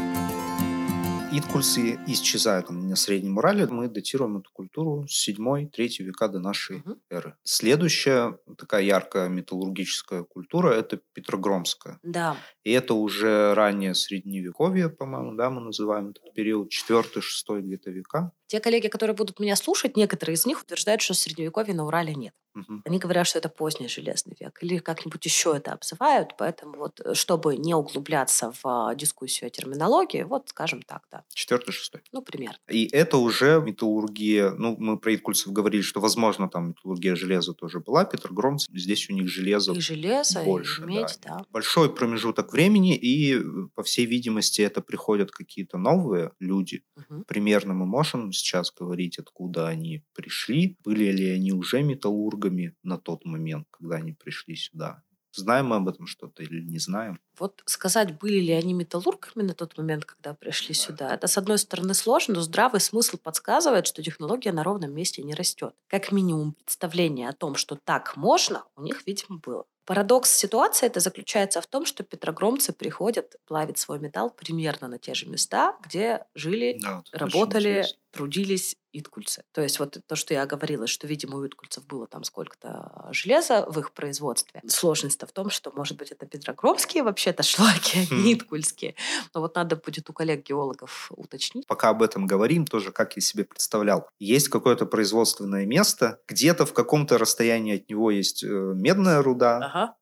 Иткульсы 1.36 2.00
исчезают 2.06 2.70
на 2.70 2.96
Среднем 2.96 3.40
Урале. 3.40 3.66
Мы 3.66 3.88
датируем 3.88 4.38
эту 4.38 4.52
культуру 4.54 5.08
с 5.08 5.28
7-3 5.28 6.04
века 6.04 6.28
до 6.28 6.38
нашей 6.38 6.78
угу. 6.82 7.00
эры. 7.10 7.36
Следующая 7.42 8.38
такая 8.56 8.84
яркая 8.84 9.30
металлургическая 9.30 10.22
культура– 10.26 10.70
это 10.74 11.00
Петрогромская. 11.14 12.00
Да. 12.04 12.38
И 12.64 12.72
это 12.72 12.94
уже 12.94 13.56
раннее 13.56 13.96
Средневековье, 13.96 14.90
по-моему, 14.90 15.34
да, 15.34 15.50
мы 15.50 15.62
называем 15.62 16.10
этот 16.10 16.32
период, 16.36 16.72
4-6 16.72 17.62
где-то 17.62 17.90
века. 17.90 18.32
Те 18.54 18.60
коллеги, 18.60 18.88
которые 18.88 19.16
будут 19.16 19.40
меня 19.40 19.56
слушать, 19.56 19.98
некоторые 19.98 20.36
из 20.36 20.46
них 20.46 20.62
утверждают, 20.62 21.02
что 21.02 21.16
Средневековья 21.16 21.74
на 21.74 21.88
Урале 21.88 22.14
нет. 22.14 22.36
Угу. 22.56 22.82
Они 22.86 23.00
говорят, 23.00 23.26
что 23.26 23.40
это 23.40 23.50
поздний 23.50 23.88
железный 23.88 24.36
век 24.40 24.60
или 24.62 24.78
как-нибудь 24.78 25.26
еще 25.26 25.56
это 25.58 25.74
обзывают, 25.74 26.36
поэтому 26.38 26.78
вот, 26.78 27.02
э, 27.04 27.16
чтобы 27.16 27.58
не 27.58 27.74
углубляться 27.74 28.52
в 28.52 28.60
а, 28.64 28.94
дискуссию 28.94 29.48
о 29.48 29.50
терминологии, 29.50 30.22
вот 30.22 30.50
скажем 30.50 30.84
так, 30.84 31.02
да. 31.12 31.24
Четвертый, 31.34 31.72
шестой. 31.72 32.02
Ну, 32.12 32.22
примерно. 32.22 32.58
И 32.70 32.88
это 32.92 33.18
уже 33.18 33.60
металлургия, 33.60 34.52
ну, 34.52 34.76
мы 34.78 35.00
про 35.00 35.16
Иткульцев 35.16 35.52
говорили, 35.52 35.82
что, 35.82 36.00
возможно, 36.00 36.48
там 36.48 36.70
металлургия 36.70 37.16
железа 37.16 37.54
тоже 37.54 37.80
была, 37.80 38.06
Петрогром, 38.06 38.60
здесь 38.60 39.10
у 39.10 39.14
них 39.14 39.28
железо 39.28 39.74
И 39.74 39.80
железо, 39.80 40.44
больше, 40.44 40.84
и 40.84 40.86
медь, 40.86 41.20
да. 41.24 41.38
да. 41.38 41.46
Большой 41.50 41.92
промежуток 41.92 42.54
времени, 42.54 42.96
и, 42.96 43.36
э, 43.36 43.42
по 43.74 43.82
всей 43.82 44.06
видимости, 44.06 44.62
это 44.62 44.82
приходят 44.82 45.32
какие-то 45.32 45.80
новые 45.80 46.32
люди. 46.40 46.84
Угу. 46.98 47.24
Примерно 47.24 47.74
мы 47.74 47.88
можем 47.88 48.32
сейчас 48.44 48.72
говорить, 48.72 49.20
откуда 49.20 49.68
они 49.68 50.04
пришли, 50.14 50.78
были 50.84 51.12
ли 51.12 51.30
они 51.30 51.52
уже 51.52 51.82
металлургами, 51.82 52.76
на 52.84 52.98
тот 52.98 53.26
момент, 53.26 53.68
когда 53.72 53.96
они 53.96 54.12
пришли 54.14 54.56
сюда? 54.56 55.04
Знаем 55.36 55.68
мы 55.68 55.78
об 55.78 55.88
этом 55.88 56.06
что-то 56.06 56.44
или 56.44 56.62
не 56.64 56.78
знаем? 56.78 57.20
Вот 57.40 57.64
сказать, 57.66 58.20
были 58.20 58.40
ли 58.40 58.52
они 58.52 58.74
металлургами 58.74 59.42
на 59.42 59.56
тот 59.56 59.76
момент, 59.78 60.06
когда 60.06 60.36
пришли 60.36 60.76
да. 60.76 60.80
сюда, 60.80 61.14
это, 61.16 61.26
с 61.26 61.38
одной 61.40 61.58
стороны, 61.58 61.96
сложно, 61.96 62.36
но 62.36 62.42
здравый 62.42 62.80
смысл 62.80 63.18
подсказывает, 63.18 63.88
что 63.88 64.04
технология 64.04 64.52
на 64.52 64.64
ровном 64.64 64.94
месте 64.94 65.24
не 65.24 65.34
растет. 65.34 65.74
Как 65.88 66.12
минимум, 66.12 66.54
представление 66.54 67.30
о 67.30 67.34
том, 67.34 67.56
что 67.56 67.76
так 67.76 68.16
можно, 68.16 68.64
у 68.76 68.84
них, 68.84 69.08
видимо, 69.08 69.40
было. 69.40 69.66
Парадокс 69.86 70.32
ситуации 70.32 70.86
это 70.86 71.00
заключается 71.00 71.62
в 71.62 71.68
том, 71.68 71.86
что 71.86 72.04
петрогромцы 72.04 72.72
приходят 72.72 73.36
плавить 73.46 73.78
свой 73.78 74.00
металл 74.00 74.30
примерно 74.30 74.88
на 74.88 74.98
те 74.98 75.14
же 75.14 75.28
места, 75.28 75.76
где 75.84 76.26
жили, 76.36 76.78
да, 76.82 77.04
работали, 77.12 77.86
трудились 78.14 78.78
иткульцы. 78.94 79.44
То 79.52 79.62
есть 79.62 79.80
вот 79.80 79.98
то, 80.06 80.16
что 80.16 80.36
я 80.36 80.46
говорила, 80.46 80.86
что, 80.86 81.08
видимо, 81.08 81.38
у 81.38 81.48
иткульцев 81.48 81.86
было 81.88 82.06
там 82.06 82.24
сколько-то 82.24 83.10
железа 83.12 83.66
в 83.68 83.80
их 83.80 83.92
производстве. 83.92 84.62
Сложность-то 84.68 85.26
в 85.26 85.32
том, 85.32 85.50
что, 85.50 85.72
может 85.72 85.98
быть, 85.98 86.12
это 86.12 86.28
петрогромские 86.28 87.04
вообще-то 87.04 87.42
шлаки, 87.42 88.08
а 88.12 88.14
не 88.14 88.36
иткульские. 88.36 88.96
Но 89.34 89.42
вот 89.42 89.56
надо 89.56 89.76
будет 89.76 90.10
у 90.10 90.14
коллег-геологов 90.14 91.12
уточнить. 91.16 91.66
Пока 91.66 91.90
об 91.90 92.04
этом 92.04 92.28
говорим, 92.28 92.66
тоже 92.66 92.92
как 92.92 93.16
я 93.16 93.22
себе 93.22 93.46
представлял. 93.46 94.08
Есть 94.20 94.50
какое-то 94.50 94.86
производственное 94.86 95.66
место, 95.66 96.20
где-то 96.28 96.68
в 96.68 96.74
каком-то 96.74 97.18
расстоянии 97.18 97.78
от 97.78 97.90
него 97.90 98.12
есть 98.12 98.44
э, 98.44 98.48
медная 98.48 99.24
руда, 99.24 99.58
ага. 99.58 99.96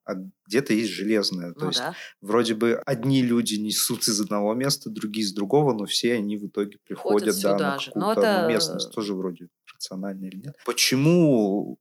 Где-то 0.52 0.74
есть 0.74 0.92
железная. 0.92 1.54
То 1.54 1.62
ну, 1.62 1.68
есть 1.68 1.80
да. 1.80 1.96
вроде 2.20 2.56
бы 2.56 2.76
одни 2.86 3.22
люди 3.22 3.56
несут 3.56 4.08
из 4.08 4.20
одного 4.20 4.54
места, 4.54 4.90
другие 4.90 5.24
из 5.24 5.34
другого, 5.34 5.74
но 5.74 5.86
все 5.86 6.14
они 6.14 6.38
в 6.38 6.48
итоге 6.48 6.78
приходят 6.84 7.42
да, 7.42 7.58
на 7.58 7.78
какую-то 7.78 8.22
это... 8.22 8.48
местность. 8.50 8.92
Тоже 8.94 9.16
вроде 9.16 9.48
рационально 9.74 10.26
или 10.26 10.36
нет. 10.36 10.56
Почему, 10.66 11.80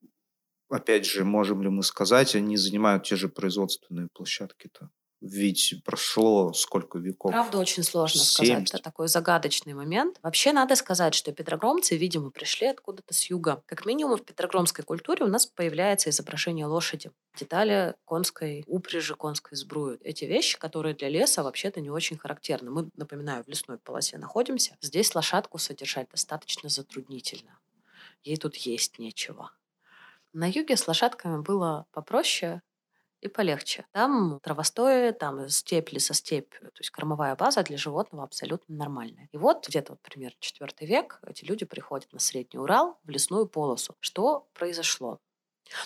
опять 0.68 1.05
же, 1.05 1.25
можем 1.25 1.62
ли 1.62 1.68
мы 1.68 1.83
сказать, 1.83 2.37
они 2.37 2.57
занимают 2.57 3.03
те 3.03 3.16
же 3.16 3.29
производственные 3.29 4.09
площадки-то? 4.14 4.91
Ведь 5.21 5.75
прошло 5.85 6.53
сколько 6.53 6.99
веков? 6.99 7.33
Правда, 7.33 7.59
очень 7.59 7.83
сложно 7.83 8.21
70. 8.21 8.33
сказать. 8.33 8.68
Это 8.75 8.83
такой 8.83 9.09
загадочный 9.09 9.75
момент. 9.75 10.18
Вообще, 10.23 10.53
надо 10.53 10.77
сказать, 10.77 11.14
что 11.14 11.33
петрогромцы, 11.33 11.97
видимо, 11.97 12.31
пришли 12.31 12.68
откуда-то 12.68 13.12
с 13.12 13.29
юга. 13.29 13.62
Как 13.66 13.85
минимум, 13.85 14.16
в 14.16 14.25
петрогромской 14.25 14.85
культуре 14.85 15.25
у 15.25 15.29
нас 15.29 15.47
появляется 15.47 16.11
изображение 16.11 16.66
лошади. 16.66 17.11
Детали 17.37 17.95
конской 18.07 18.64
упряжи, 18.66 19.14
конской 19.14 19.57
сбруи. 19.57 19.99
Эти 20.03 20.25
вещи, 20.25 20.59
которые 20.59 20.95
для 20.95 21.09
леса 21.09 21.43
вообще-то 21.43 21.81
не 21.81 21.91
очень 21.91 22.16
характерны. 22.16 22.71
Мы, 22.71 22.91
напоминаю, 22.97 23.45
в 23.45 23.49
лесной 23.49 23.79
полосе 23.79 24.16
находимся. 24.18 24.77
Здесь 24.81 25.14
лошадку 25.14 25.59
содержать 25.59 26.09
достаточно 26.11 26.68
затруднительно 26.68 27.61
ей 28.23 28.37
тут 28.37 28.57
есть 28.57 28.99
нечего. 28.99 29.53
На 30.33 30.49
юге 30.49 30.77
с 30.77 30.87
лошадками 30.87 31.43
было 31.43 31.87
попроще 31.93 32.62
и 33.21 33.29
полегче. 33.29 33.87
Там 33.93 34.41
травостои, 34.43 35.12
там 35.12 35.49
степь, 35.49 35.93
лесостепь, 35.93 36.51
то 36.61 36.79
есть 36.79 36.91
кормовая 36.91 37.37
база 37.37 37.62
для 37.62 37.77
животного 37.77 38.25
абсолютно 38.25 38.75
нормальная. 38.75 39.29
И 39.33 39.37
вот 39.37 39.66
где-то 39.68 39.93
вот 39.93 40.01
примерно 40.03 40.37
четвертый 40.41 40.87
век 40.87 41.21
эти 41.27 41.45
люди 41.45 41.64
приходят 41.64 42.12
на 42.12 42.18
Средний 42.18 42.59
Урал 42.59 42.99
в 43.05 43.11
лесную 43.11 43.47
полосу. 43.47 43.95
Что 44.01 44.49
произошло? 44.55 45.21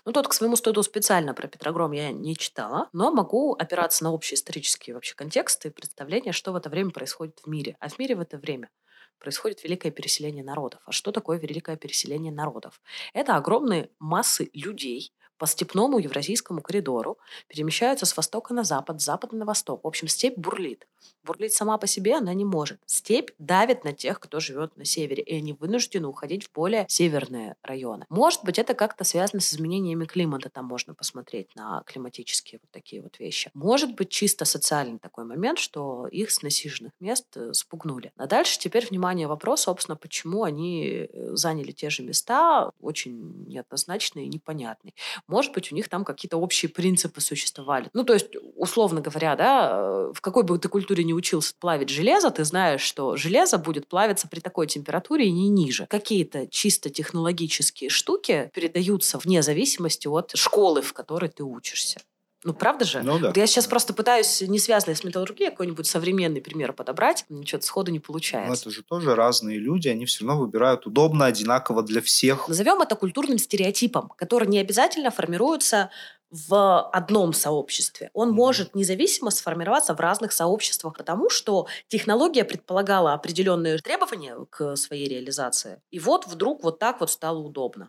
Ну, 0.05 0.13
тут, 0.13 0.29
к 0.29 0.33
своему 0.33 0.57
стыду, 0.57 0.83
специально 0.83 1.35
про 1.35 1.47
Петрогром 1.47 1.93
я 1.93 2.11
не 2.13 2.37
читала, 2.37 2.89
но 2.93 3.13
могу 3.13 3.55
опираться 3.55 4.05
на 4.05 4.13
общие 4.13 4.37
исторические 4.37 4.95
вообще 4.95 5.15
контексты 5.15 5.69
и 5.69 5.71
представления, 5.71 6.33
что 6.33 6.53
в 6.53 6.57
это 6.57 6.71
время 6.71 6.91
происходит 6.91 7.41
в 7.41 7.49
мире. 7.49 7.77
А 7.81 7.89
в 7.89 7.99
мире 7.99 8.17
в 8.17 8.21
это 8.21 8.39
время 8.39 8.71
происходит 9.19 9.63
великое 9.63 9.91
переселение 9.91 10.45
народов. 10.45 10.81
А 10.87 10.93
что 10.93 11.13
такое 11.13 11.39
великое 11.39 11.77
переселение 11.77 12.33
народов? 12.33 12.81
Это 13.13 13.37
огромные 13.37 13.91
массы 13.99 14.51
людей, 14.53 15.13
по 15.39 15.47
степному 15.47 15.99
евразийскому 15.99 16.63
коридору, 16.63 17.19
перемещаются 17.49 18.07
с 18.07 18.17
востока 18.17 18.55
на 18.55 18.65
запад, 18.65 19.01
с 19.01 19.05
запада 19.05 19.37
на 19.37 19.45
восток. 19.45 19.85
В 19.85 19.87
общем, 19.87 20.09
степь 20.09 20.39
бурлит. 20.39 20.87
Бурлить 21.23 21.55
сама 21.55 21.79
по 21.79 21.87
себе 21.87 22.17
она 22.17 22.35
не 22.35 22.45
может. 22.45 22.81
Степь 22.87 23.31
давит 23.39 23.85
на 23.85 23.93
тех, 23.93 24.21
кто 24.21 24.41
живет 24.41 24.77
на 24.77 24.85
севере, 24.85 25.23
и 25.23 25.37
они 25.37 25.55
вынуждены 25.55 26.07
уходить 26.07 26.45
в 26.45 26.53
более 26.53 26.87
северные 26.89 27.57
районы. 27.63 28.05
Может 28.09 28.45
быть, 28.45 28.59
это 28.59 28.75
как-то 28.75 29.05
связано 29.05 29.41
с 29.41 29.53
изменениями 29.53 30.05
климата, 30.05 30.51
там 30.51 30.67
можно 30.67 30.95
посмотреть 30.95 31.55
на 31.57 31.83
климатические 31.87 32.61
вот 32.63 32.71
такие 32.71 33.03
вот 33.03 33.19
вещи. 33.19 33.51
Может 33.55 33.95
быть, 33.95 34.11
чисто 34.11 34.45
социальный 34.45 34.99
такой 34.99 35.25
момент, 35.25 35.59
что 35.59 36.07
их 36.09 36.31
с 36.31 36.43
насиженных 36.43 36.93
мест 37.01 37.27
э, 37.37 37.53
спугнули. 37.55 38.13
А 38.17 38.27
дальше 38.27 38.59
теперь, 38.59 38.87
внимание, 38.87 39.27
вопрос, 39.27 39.63
собственно, 39.63 39.97
почему 39.97 40.45
они 40.45 41.09
э, 41.11 41.35
заняли 41.35 41.73
те 41.73 41.91
же 41.91 42.03
места, 42.03 42.71
очень 42.81 43.47
неоднозначный 43.47 44.25
и 44.27 44.29
непонятный. 44.29 44.95
Может 45.27 45.53
быть, 45.53 45.73
у 45.73 45.75
них 45.75 45.89
там 45.89 46.05
какие-то 46.05 46.37
общие 46.37 46.69
принципы 46.71 47.21
существовали. 47.21 47.89
Ну, 47.95 48.05
то 48.05 48.13
есть, 48.13 48.29
условно 48.57 49.01
говоря, 49.01 49.37
да, 49.37 49.71
э, 49.73 50.13
в 50.15 50.21
какой 50.21 50.43
бы 50.43 50.59
ты 50.59 50.69
культуре 50.69 51.03
не 51.05 51.15
учился 51.15 51.55
плавить 51.59 51.89
железо, 51.89 52.31
ты 52.31 52.45
знаешь, 52.45 52.83
что 52.83 53.17
железо 53.17 53.59
будет 53.59 53.89
плавиться 53.89 54.29
при 54.29 54.41
такой 54.41 54.67
температуре 54.67 55.27
и 55.27 55.33
не 55.33 55.49
ниже. 55.49 55.87
Какие-то 55.89 56.47
чисто 56.49 56.91
технологические 56.91 57.89
штуки 57.89 58.51
передаются 58.55 59.19
вне 59.19 59.43
зависимости 59.43 60.07
от 60.09 60.33
школы, 60.37 60.83
в 60.83 60.93
которой 60.93 61.31
ты 61.31 61.43
учишься. 61.43 62.01
Ну, 62.45 62.53
правда 62.53 62.85
же? 62.85 63.03
Ну, 63.03 63.19
да. 63.19 63.29
Вот 63.29 63.37
я 63.39 63.47
сейчас 63.47 63.67
просто 63.67 63.95
пытаюсь, 63.95 64.43
не 64.43 64.59
связанный 64.59 64.95
с 64.95 65.03
металлургией, 65.03 65.51
какой-нибудь 65.51 65.87
современный 65.87 66.43
пример 66.43 66.75
подобрать. 66.75 67.25
Что-то 67.45 67.65
сходу 67.65 67.91
не 67.91 68.01
получается. 68.01 68.49
Но 68.49 68.55
это 68.55 68.71
же 68.71 68.83
тоже 68.83 69.15
разные 69.15 69.59
люди, 69.59 69.89
они 69.89 70.05
все 70.05 70.27
равно 70.27 70.43
выбирают 70.43 70.87
удобно, 70.87 71.25
одинаково 71.25 71.83
для 71.83 72.03
всех. 72.03 72.49
Назовем 72.49 72.83
это 72.83 72.97
культурным 72.97 73.39
стереотипом, 73.39 74.11
который 74.17 74.47
не 74.47 74.59
обязательно 74.59 75.11
формируется 75.11 75.91
в 76.31 76.83
одном 76.91 77.33
сообществе. 77.33 78.11
Он 78.13 78.31
mm-hmm. 78.31 78.33
может 78.33 78.75
независимо 78.75 79.31
сформироваться 79.31 79.95
в 79.95 80.01
разных 80.01 80.33
сообществах, 80.33 80.97
потому 80.97 81.31
что 81.31 81.67
технология 81.89 82.45
предполагала 82.45 83.13
определенные 83.15 83.79
требования 83.79 84.37
к 84.51 84.77
своей 84.77 85.09
реализации. 85.09 85.81
И 85.91 85.99
вот 85.99 86.27
вдруг 86.27 86.65
вот 86.65 86.79
так 86.79 87.01
вот 87.01 87.11
стало 87.11 87.39
удобно. 87.39 87.89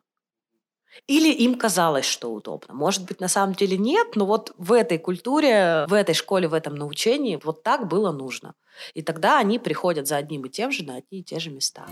Или 1.08 1.32
им 1.32 1.56
казалось, 1.58 2.06
что 2.06 2.34
удобно. 2.34 2.74
Может 2.74 3.06
быть, 3.06 3.20
на 3.20 3.28
самом 3.28 3.54
деле 3.54 3.78
нет, 3.78 4.16
но 4.16 4.26
вот 4.26 4.54
в 4.58 4.72
этой 4.72 4.98
культуре, 4.98 5.86
в 5.88 5.93
этой 5.93 6.16
школе, 6.16 6.48
в 6.48 6.54
этом 6.54 6.76
научении 6.76 7.39
вот 7.43 7.64
так 7.64 7.88
было 7.88 8.12
нужно. 8.12 8.56
И 8.93 9.02
тогда 9.02 9.39
они 9.39 9.60
приходят 9.60 10.08
за 10.08 10.18
одним 10.18 10.46
и 10.46 10.50
тем 10.50 10.72
же 10.72 10.84
на 10.84 10.96
одни 10.96 11.20
и 11.20 11.24
те 11.24 11.39
же 11.39 11.50
места. 11.52 11.86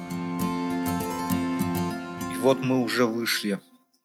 И 2.33 2.37
вот 2.37 2.59
мы 2.59 2.81
уже 2.81 3.05
вышли 3.05 3.59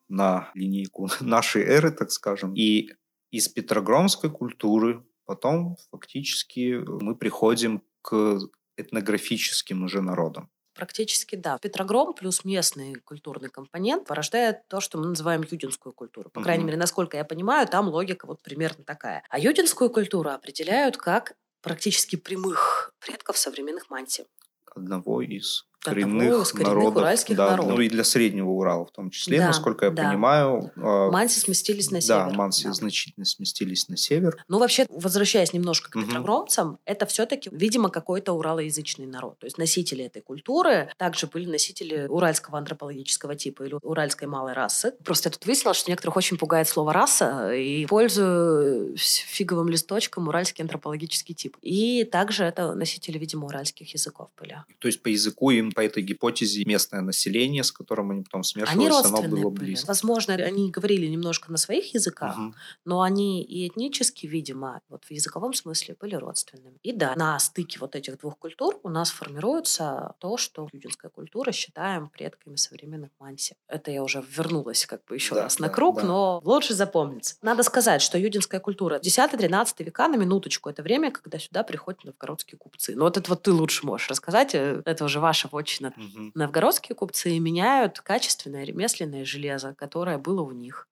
на 0.09 0.51
линейку 0.55 1.09
нашей 1.21 1.63
эры, 1.63 1.91
так 1.91 2.11
скажем. 2.11 2.55
И 2.55 2.91
из 3.31 3.49
петрогромской 3.49 4.31
культуры 4.31 5.05
потом 5.25 5.77
фактически 5.91 6.83
мы 7.03 7.15
приходим 7.15 7.83
к 8.03 8.39
этнографическим 8.77 9.85
уже 9.85 10.01
народам. 10.03 10.49
Практически 10.79 11.35
да. 11.35 11.59
Петрогром 11.59 12.15
плюс 12.15 12.45
местный 12.45 12.95
культурный 12.95 13.49
компонент 13.49 14.07
порождает 14.07 14.69
то, 14.69 14.81
что 14.81 14.97
мы 14.97 15.09
называем 15.09 15.43
юдинскую 15.43 15.93
культуру. 15.93 16.31
По 16.31 16.41
крайней 16.41 16.63
мере, 16.63 16.77
насколько 16.77 17.17
я 17.17 17.25
понимаю, 17.25 17.67
там 17.67 17.89
логика 17.89 18.29
вот 18.29 18.41
примерно 18.43 18.85
такая. 18.85 19.25
А 19.29 19.41
юдинскую 19.41 19.91
культуру 19.91 20.31
определяют 20.31 20.97
как 20.97 21.35
практически 21.63 22.15
прямых 22.15 22.95
предков 23.01 23.37
современных 23.37 23.91
манси. 23.91 24.25
Одного 24.73 25.21
из 25.21 25.67
коренных, 25.81 26.51
коренных 26.51 26.55
народов. 26.55 26.97
уральских 26.97 27.37
да, 27.37 27.51
народов. 27.51 27.77
Ну 27.77 27.81
и 27.81 27.89
для 27.89 28.05
Среднего 28.05 28.51
Урала 28.51 28.87
в 28.87 28.91
том 28.91 29.11
числе, 29.11 29.39
да, 29.39 29.49
насколько 29.49 29.87
я 29.87 29.91
да. 29.91 30.09
понимаю. 30.09 30.71
А, 30.77 31.11
манси 31.11 31.41
сместились 31.41 31.91
на 31.91 32.01
север. 32.01 32.31
Да, 32.31 32.31
манси 32.31 32.65
да. 32.65 32.73
значительно 32.73 33.25
сместились 33.25 33.89
на 33.89 33.97
север. 33.97 34.43
Ну 34.49 34.59
вообще, 34.59 34.87
возвращаясь 34.91 35.53
немножко 35.53 35.91
к 35.91 35.97
угу. 35.97 36.05
петрогромцам, 36.05 36.79
это 36.85 37.07
все-таки, 37.07 37.51
видимо, 37.53 37.91
какой-то 37.91 38.33
уралоязычный 38.33 39.07
народ. 39.07 39.39
То 39.39 39.47
есть 39.47 39.59
носители 39.59 40.05
этой 40.05 40.23
культуры 40.23 40.91
также 40.97 41.27
были 41.27 41.47
носители 41.47 42.07
уральского 42.09 42.59
антропологического 42.59 43.35
типа 43.37 43.63
или 43.65 43.77
уральской 43.83 44.29
малой 44.29 44.53
расы. 44.53 44.93
Просто 45.05 45.29
я 45.29 45.33
тут 45.33 45.47
выяснила, 45.47 45.75
что 45.75 45.91
некоторых 45.91 46.17
очень 46.17 46.39
пугает 46.39 46.69
слово 46.69 46.93
«раса», 46.93 47.53
и 47.55 47.87
пользуюсь 47.87 49.25
фиговым 49.27 49.69
листочком 49.69 50.29
уральский 50.29 50.63
антропологический 50.63 51.35
тип. 51.35 51.57
И 51.63 52.05
также 52.05 52.45
это 52.45 52.75
носители, 52.75 53.19
видимо, 53.19 53.47
уральских 53.47 53.93
языков 53.93 54.29
были. 54.39 54.63
То 54.79 54.89
есть 54.89 55.03
по 55.03 55.09
языку 55.09 55.51
им 55.51 55.73
по 55.79 55.85
этой 55.85 56.03
гипотезе 56.03 56.65
местное 56.65 57.03
население, 57.03 57.63
с 57.63 57.71
которым 57.71 58.11
они 58.11 58.25
потом 58.25 58.43
смешивались, 58.43 59.05
оно 59.05 59.23
было 59.23 59.49
были. 59.49 59.67
близко. 59.67 59.87
Возможно, 59.87 60.35
они 60.35 60.73
говорили 60.73 61.07
немножко 61.07 61.53
на 61.53 61.57
своих 61.57 61.95
языках, 61.95 62.37
угу. 62.37 62.55
но 62.85 63.03
они 63.03 63.45
и 63.45 63.69
этнически, 63.69 64.27
видимо, 64.27 64.81
вот 64.89 65.05
в 65.05 65.11
языковом 65.13 65.55
смысле 65.55 65.95
были 66.01 66.17
родственными. 66.17 66.79
И 66.83 66.93
да, 66.93 67.15
на 67.15 67.39
стыке 67.39 67.79
вот 67.79 67.95
этих 67.95 68.19
двух 68.19 68.37
культур 68.39 68.81
у 68.83 68.89
нас 68.89 69.13
формируется 69.13 70.15
то, 70.19 70.37
что 70.37 70.69
юдинская 70.73 71.13
культура 71.13 71.53
считаем 71.53 72.09
предками 72.09 72.57
современных 72.57 73.11
манси. 73.21 73.55
Это 73.69 73.93
я 73.93 74.03
уже 74.03 74.25
вернулась 74.37 74.85
как 74.85 75.05
бы 75.05 75.15
еще 75.15 75.37
да, 75.37 75.45
раз 75.45 75.61
на 75.61 75.69
круг, 75.69 76.01
да. 76.01 76.09
но 76.09 76.41
лучше 76.43 76.75
запомниться. 76.75 77.37
Надо 77.41 77.63
сказать, 77.63 78.03
что 78.03 78.19
юдинская 78.19 78.59
культура 78.59 78.99
10-13 78.99 79.85
века, 79.85 80.09
на 80.09 80.17
минуточку, 80.17 80.71
это 80.71 80.83
время, 80.83 81.13
когда 81.13 81.39
сюда 81.39 81.63
приходят 81.63 82.03
новгородские 82.03 82.59
купцы. 82.59 82.97
Но 82.97 83.05
вот 83.05 83.17
это 83.17 83.31
вот 83.31 83.43
ты 83.45 83.53
лучше 83.53 83.87
можешь 83.87 84.09
рассказать, 84.11 84.57
э, 84.57 84.83
это 84.85 85.05
уже 85.05 85.21
ваша 85.21 85.47
точно. 85.59 85.95
Угу. 85.97 86.33
Новгородские 86.35 86.97
купцы 86.97 87.39
меняют 87.39 88.01
качественное 88.01 88.65
ремесленное 88.65 89.25
железо, 89.25 89.75
которое 89.75 90.19
было 90.19 90.43
у 90.43 90.53
них, 90.53 90.89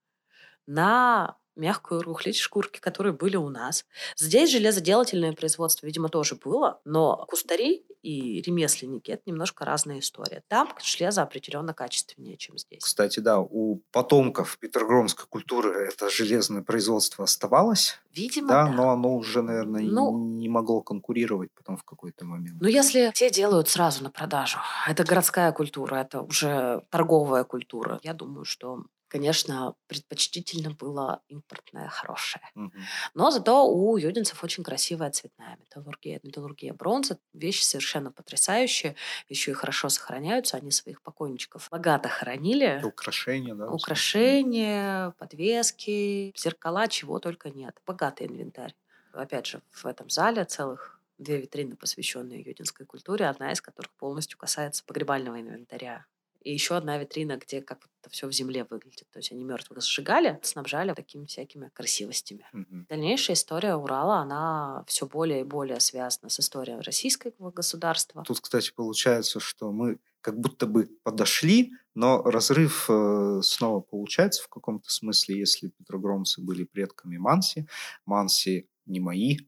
на 0.67 1.39
мягкую 1.57 2.03
рухлядь, 2.03 2.37
шкурки, 2.37 2.79
которые 2.79 3.13
были 3.13 3.37
у 3.37 3.49
нас. 3.49 3.85
Здесь 4.17 4.51
железоделательное 4.51 5.33
производство, 5.33 5.87
видимо, 5.87 6.09
тоже 6.09 6.37
было, 6.37 6.81
но 6.85 7.25
кустари 7.29 7.85
и 8.03 8.41
ремесленники– 8.41 9.11
это 9.13 9.23
немножко 9.27 9.65
разная 9.65 9.99
история. 9.99 10.43
Там 10.49 10.73
железо 10.83 11.23
определенно 11.23 11.75
качественнее, 11.75 12.37
чем 12.37 12.57
здесь. 12.57 12.85
Кстати, 12.85 13.19
да, 13.19 13.41
у 13.41 13.81
потомков 13.91 14.59
петрогромской 14.59 15.27
культуры 15.29 15.89
это 15.89 16.09
железное 16.09 16.63
производство 16.63 17.25
оставалось. 17.25 17.99
Видимо, 18.15 18.49
да. 18.49 18.67
да. 18.67 18.73
но 18.73 18.91
оно 18.91 19.17
уже, 19.17 19.43
наверное, 19.43 19.83
ну, 19.83 20.17
не 20.17 20.49
могло 20.49 20.83
конкурировать 20.83 21.51
потом 21.55 21.77
в 21.77 21.83
какой-то 21.83 22.25
момент. 22.25 22.61
Ну, 22.61 22.69
если 22.69 23.11
те 23.13 23.31
делают 23.31 23.69
сразу 23.69 24.05
на 24.05 24.11
продажу, 24.11 24.59
это 24.89 25.03
городская 25.05 25.51
культура, 25.53 25.97
это 25.97 26.23
уже 26.23 26.83
торговая 26.91 27.45
культура, 27.45 27.99
я 28.03 28.15
думаю, 28.15 28.45
что 28.45 28.85
конечно, 29.09 29.75
предпочтительно 29.87 30.71
было 30.71 31.23
импортное 31.29 31.89
хорошее. 31.89 32.43
Угу. 32.55 32.73
Но 33.15 33.31
зато 33.31 33.67
у 33.67 33.97
юдинцев 33.97 34.43
очень 34.43 34.65
красивая 34.65 35.11
цветная 35.11 35.57
металлургия. 35.59 36.21
Металлургия 36.23 36.75
бронзы– 36.75 37.19
вещи 37.33 37.63
совершенно 37.63 38.11
потрясающие, 38.11 38.97
еще 39.29 39.53
и 39.53 39.55
хорошо 39.55 39.89
сохраняются. 39.89 40.57
Они 40.57 40.71
своих 40.71 41.03
покойничков 41.03 41.69
богато 41.71 42.09
хоронили. 42.09 42.81
Украшения, 42.85 43.55
да? 43.55 43.71
Украшения, 43.71 45.11
подвески, 45.19 46.33
зеркала, 46.37 46.89
чего 46.89 47.19
только 47.19 47.51
нет. 47.51 47.81
Богатый 47.87 48.27
инвентарь. 48.27 48.75
Опять 49.13 49.47
же, 49.47 49.63
в 49.71 49.87
этом 49.87 50.11
зале 50.11 50.45
целых 50.45 51.01
две 51.19 51.41
витрины, 51.41 51.77
посвященные 51.77 52.43
юдинской 52.43 52.85
культуре, 52.85 53.27
одна 53.27 53.53
из 53.53 53.61
которых 53.61 53.91
полностью 53.93 54.39
касается 54.39 54.85
погребального 54.85 55.41
инвентаря 55.41 56.07
и 56.47 56.53
еще 56.53 56.77
одна 56.77 56.97
витрина, 56.97 57.39
где 57.39 57.61
как 57.61 57.89
это 58.01 58.11
все 58.11 58.29
в 58.29 58.33
земле 58.33 58.65
выглядит. 58.71 59.09
То 59.11 59.19
есть 59.19 59.33
они 59.33 59.43
мертвых 59.43 59.83
сжигали, 59.83 60.39
снабжали 60.43 60.95
такими 60.95 61.27
всякими 61.27 61.71
красивостями. 61.75 62.47
Mm-hmm. 62.55 62.87
Дальнейшая 62.89 63.35
история 63.35 63.75
Урала, 63.75 64.19
она 64.19 64.85
все 64.87 65.07
более 65.07 65.41
и 65.41 65.45
более 65.45 65.81
связана 65.81 66.29
с 66.29 66.39
историей 66.39 66.81
российского 66.81 67.51
государства. 67.51 68.23
Тут, 68.23 68.41
кстати, 68.41 68.73
получается, 68.73 69.41
что 69.41 69.73
мы 69.73 69.99
как 70.21 70.39
будто 70.39 70.67
бы 70.67 70.89
подошли, 71.03 71.73
но 71.95 72.23
разрыв 72.23 72.87
э, 72.89 73.41
снова 73.43 73.81
получается 73.81 74.45
в 74.45 74.49
каком-то 74.49 74.89
смысле, 74.89 75.41
если 75.41 75.69
петрогромцы 75.69 76.41
были 76.41 76.63
предками 76.63 77.17
Манси. 77.17 77.67
Манси 78.05 78.69
не 78.87 79.01
мои, 79.01 79.39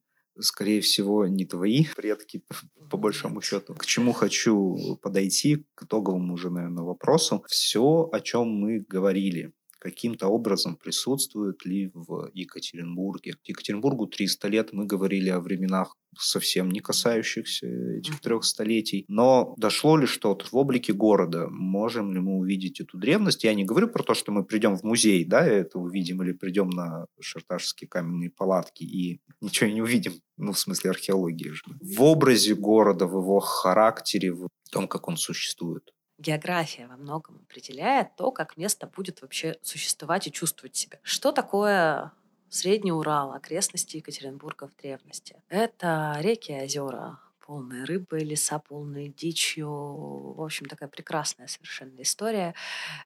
скорее 0.41 0.81
всего, 0.81 1.27
не 1.27 1.45
твои 1.45 1.85
предки, 1.97 2.43
по 2.91 2.97
большому 2.97 3.41
счету. 3.41 3.75
К 3.75 3.87
чему 3.87 4.13
хочу 4.13 4.99
подойти, 5.03 5.67
к 5.75 5.85
итоговому 5.85 6.35
уже, 6.35 6.51
наверное, 6.51 6.85
вопросу. 6.85 7.45
Все, 7.49 8.09
о 8.13 8.21
чем 8.21 8.49
мы 8.49 8.81
говорили, 8.81 9.53
каким-то 9.79 10.29
образом 10.29 10.77
присутствует 10.77 11.65
ли 11.65 11.91
в 11.95 12.31
Екатеринбурге. 12.35 13.35
Екатеринбургу 13.45 14.07
300 14.07 14.49
лет, 14.49 14.73
мы 14.73 14.87
говорили 14.87 15.29
о 15.31 15.41
временах 15.41 15.95
совсем 16.19 16.71
не 16.71 16.81
касающихся 16.81 17.67
этих 17.67 18.21
трех 18.21 18.45
столетий. 18.45 19.05
Но 19.09 19.55
дошло 19.57 19.97
ли 19.97 20.07
что-то 20.07 20.47
в 20.47 20.55
облике 20.55 20.93
города? 20.93 21.49
Можем 21.49 22.13
ли 22.13 22.21
мы 22.21 22.39
увидеть 22.39 22.81
эту 22.81 22.99
древность? 22.99 23.45
Я 23.45 23.55
не 23.55 23.65
говорю 23.65 23.89
про 23.89 24.03
то, 24.03 24.15
что 24.15 24.33
мы 24.33 24.45
придем 24.45 24.77
в 24.77 24.83
музей, 24.83 25.25
да, 25.25 25.47
это 25.47 25.79
увидим, 25.79 26.23
или 26.23 26.33
придем 26.33 26.71
на 26.71 27.07
шарташские 27.21 27.89
каменные 27.89 28.31
палатки 28.31 28.83
и 28.83 29.21
ничего 29.41 29.71
не 29.71 29.83
увидим, 29.83 30.15
ну, 30.37 30.53
в 30.53 30.59
смысле 30.59 30.91
археологии 30.91 31.51
же. 31.51 31.63
В 31.81 32.03
образе 32.03 32.55
города, 32.55 33.07
в 33.07 33.19
его 33.19 33.41
характере, 33.41 34.33
в 34.33 34.49
том, 34.71 34.89
как 34.89 35.09
он 35.09 35.17
существует 35.17 35.93
география 36.19 36.87
во 36.87 36.97
многом 36.97 37.37
определяет 37.49 38.17
то, 38.17 38.31
как 38.31 38.57
место 38.57 38.87
будет 38.87 39.23
вообще 39.23 39.57
существовать 39.63 40.27
и 40.27 40.33
чувствовать 40.33 40.77
себя. 40.77 40.99
Что 41.03 41.33
такое 41.33 42.13
Средний 42.49 42.93
Урал, 42.93 43.33
окрестности 43.33 43.99
Екатеринбурга 43.99 44.69
в 44.69 44.77
древности? 44.77 45.43
Это 45.49 46.17
реки 46.21 46.53
и 46.53 46.65
озера, 46.65 47.21
полные 47.47 47.85
рыбы, 47.85 48.21
леса 48.21 48.59
полные 48.59 49.09
дичью. 49.09 49.69
В 49.69 50.43
общем, 50.43 50.67
такая 50.67 50.89
прекрасная 50.89 51.47
совершенно 51.47 52.01
история. 52.03 52.55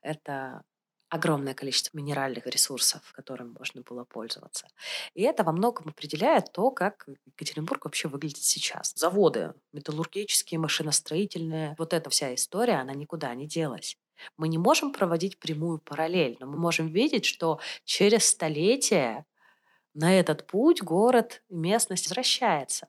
Это 0.03 0.63
огромное 1.13 1.53
количество 1.53 1.95
минеральных 1.95 2.47
ресурсов, 2.47 3.13
которыми 3.13 3.55
можно 3.59 3.83
было 3.83 4.05
пользоваться. 4.05 4.67
И 5.13 5.21
это 5.21 5.45
во 5.45 5.53
многом 5.53 5.89
определяет 5.89 6.53
то, 6.53 6.71
как 6.71 7.07
Екатеринбург 7.27 7.85
вообще 7.85 8.09
выглядит 8.09 8.43
сейчас. 8.43 8.95
Заводы 8.97 9.53
металлургические, 9.75 10.59
машиностроительные, 10.59 11.75
вот 11.77 11.93
эта 11.93 12.09
вся 12.09 12.35
история, 12.35 12.77
она 12.77 12.95
никуда 12.95 13.35
не 13.35 13.47
делась. 13.47 13.99
Мы 14.39 14.49
не 14.49 14.57
можем 14.57 14.91
проводить 14.91 15.39
прямую 15.39 15.81
параллель, 15.81 16.39
но 16.41 16.47
мы 16.47 16.57
можем 16.57 16.89
видеть, 16.89 17.27
что 17.27 17.61
через 17.85 18.25
столетия 18.25 19.27
на 19.93 20.19
этот 20.19 20.47
путь 20.47 20.83
город 20.83 21.43
и 21.51 21.55
местность 21.55 22.07
возвращается, 22.07 22.89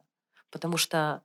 потому 0.49 0.78
что 0.78 1.24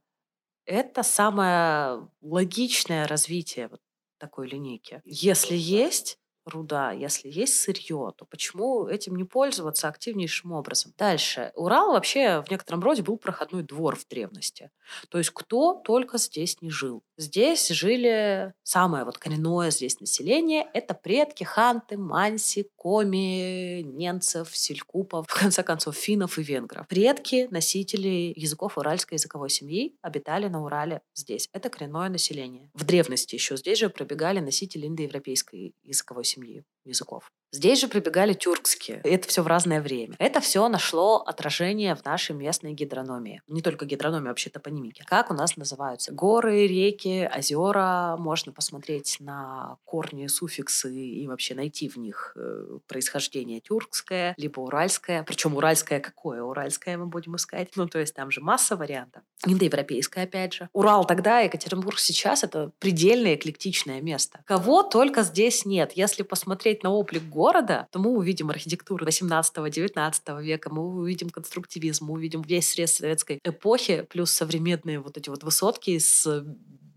это 0.64 1.04
самое 1.04 2.08
логичное 2.22 3.06
развитие 3.06 3.68
вот 3.68 3.80
такой 4.18 4.48
линейки. 4.48 5.00
Если 5.04 5.54
есть 5.54 6.17
руда, 6.48 6.92
если 6.92 7.28
есть 7.28 7.60
сырье, 7.60 8.12
то 8.16 8.24
почему 8.24 8.86
этим 8.88 9.16
не 9.16 9.24
пользоваться 9.24 9.88
активнейшим 9.88 10.52
образом? 10.52 10.92
Дальше. 10.98 11.52
Урал 11.54 11.92
вообще 11.92 12.42
в 12.42 12.50
некотором 12.50 12.80
роде 12.82 13.02
был 13.02 13.16
проходной 13.18 13.62
двор 13.62 13.96
в 13.96 14.06
древности. 14.08 14.70
То 15.08 15.18
есть 15.18 15.30
кто 15.30 15.74
только 15.74 16.18
здесь 16.18 16.60
не 16.60 16.70
жил. 16.70 17.02
Здесь 17.18 17.68
жили 17.68 18.54
самое 18.62 19.04
вот 19.04 19.18
коренное 19.18 19.72
здесь 19.72 19.98
население. 19.98 20.64
Это 20.72 20.94
предки 20.94 21.42
ханты, 21.42 21.96
манси, 21.98 22.70
коми, 22.76 23.82
ненцев, 23.82 24.56
селькупов, 24.56 25.26
в 25.28 25.34
конце 25.34 25.64
концов, 25.64 25.96
финнов 25.96 26.38
и 26.38 26.44
венгров. 26.44 26.86
Предки 26.86 27.48
носителей 27.50 28.32
языков 28.36 28.78
уральской 28.78 29.16
языковой 29.16 29.50
семьи 29.50 29.96
обитали 30.00 30.46
на 30.46 30.62
Урале 30.62 31.02
здесь. 31.12 31.48
Это 31.52 31.70
коренное 31.70 32.08
население. 32.08 32.70
В 32.72 32.84
древности 32.84 33.34
еще 33.34 33.56
здесь 33.56 33.80
же 33.80 33.90
пробегали 33.90 34.38
носители 34.38 34.86
индоевропейской 34.86 35.74
языковой 35.82 36.24
семьи 36.24 36.62
языков. 36.84 37.32
Здесь 37.50 37.80
же 37.80 37.88
прибегали 37.88 38.34
тюркские. 38.34 39.00
Это 39.04 39.26
все 39.26 39.42
в 39.42 39.46
разное 39.46 39.80
время. 39.80 40.16
Это 40.18 40.40
все 40.40 40.68
нашло 40.68 41.18
отражение 41.18 41.94
в 41.94 42.04
нашей 42.04 42.36
местной 42.36 42.74
гидрономии. 42.74 43.42
Не 43.48 43.62
только 43.62 43.86
гидрономии, 43.86 44.26
а 44.26 44.30
вообще 44.30 44.50
топонимики. 44.50 45.02
Как 45.06 45.30
у 45.30 45.34
нас 45.34 45.56
называются? 45.56 46.12
Горы, 46.12 46.66
реки, 46.66 47.28
озера. 47.34 48.16
Можно 48.18 48.52
посмотреть 48.52 49.16
на 49.20 49.78
корни, 49.84 50.26
суффиксы 50.26 50.94
и 50.94 51.26
вообще 51.26 51.54
найти 51.54 51.88
в 51.88 51.96
них 51.96 52.32
э, 52.36 52.78
происхождение 52.86 53.60
тюркское, 53.60 54.34
либо 54.36 54.60
уральское. 54.60 55.22
Причем 55.22 55.56
уральское 55.56 56.00
какое? 56.00 56.42
Уральское 56.42 56.98
мы 56.98 57.06
будем 57.06 57.36
искать. 57.36 57.70
Ну, 57.76 57.88
то 57.88 57.98
есть 57.98 58.14
там 58.14 58.30
же 58.30 58.42
масса 58.42 58.76
вариантов. 58.76 59.22
Индоевропейское, 59.46 60.24
опять 60.24 60.52
же. 60.52 60.68
Урал 60.72 61.06
тогда, 61.06 61.40
Екатеринбург 61.40 61.98
сейчас— 61.98 62.42
это 62.44 62.72
предельно 62.78 63.34
эклектичное 63.34 64.02
место. 64.02 64.42
Кого 64.44 64.82
только 64.82 65.22
здесь 65.22 65.64
нет. 65.64 65.92
Если 65.92 66.22
посмотреть 66.22 66.82
на 66.82 66.90
облик 66.90 67.22
города, 67.38 67.86
то 67.92 68.00
мы 68.00 68.10
увидим 68.10 68.50
архитектуру 68.50 69.06
18-19 69.06 70.42
века, 70.42 70.70
мы 70.70 70.82
увидим 70.82 71.30
конструктивизм, 71.30 72.06
мы 72.06 72.14
увидим 72.14 72.42
весь 72.42 72.70
срез 72.72 72.94
советской 72.94 73.38
эпохи, 73.44 74.06
плюс 74.10 74.32
современные 74.32 74.98
вот 74.98 75.16
эти 75.16 75.30
вот 75.30 75.44
высотки 75.44 75.90
из 75.90 76.26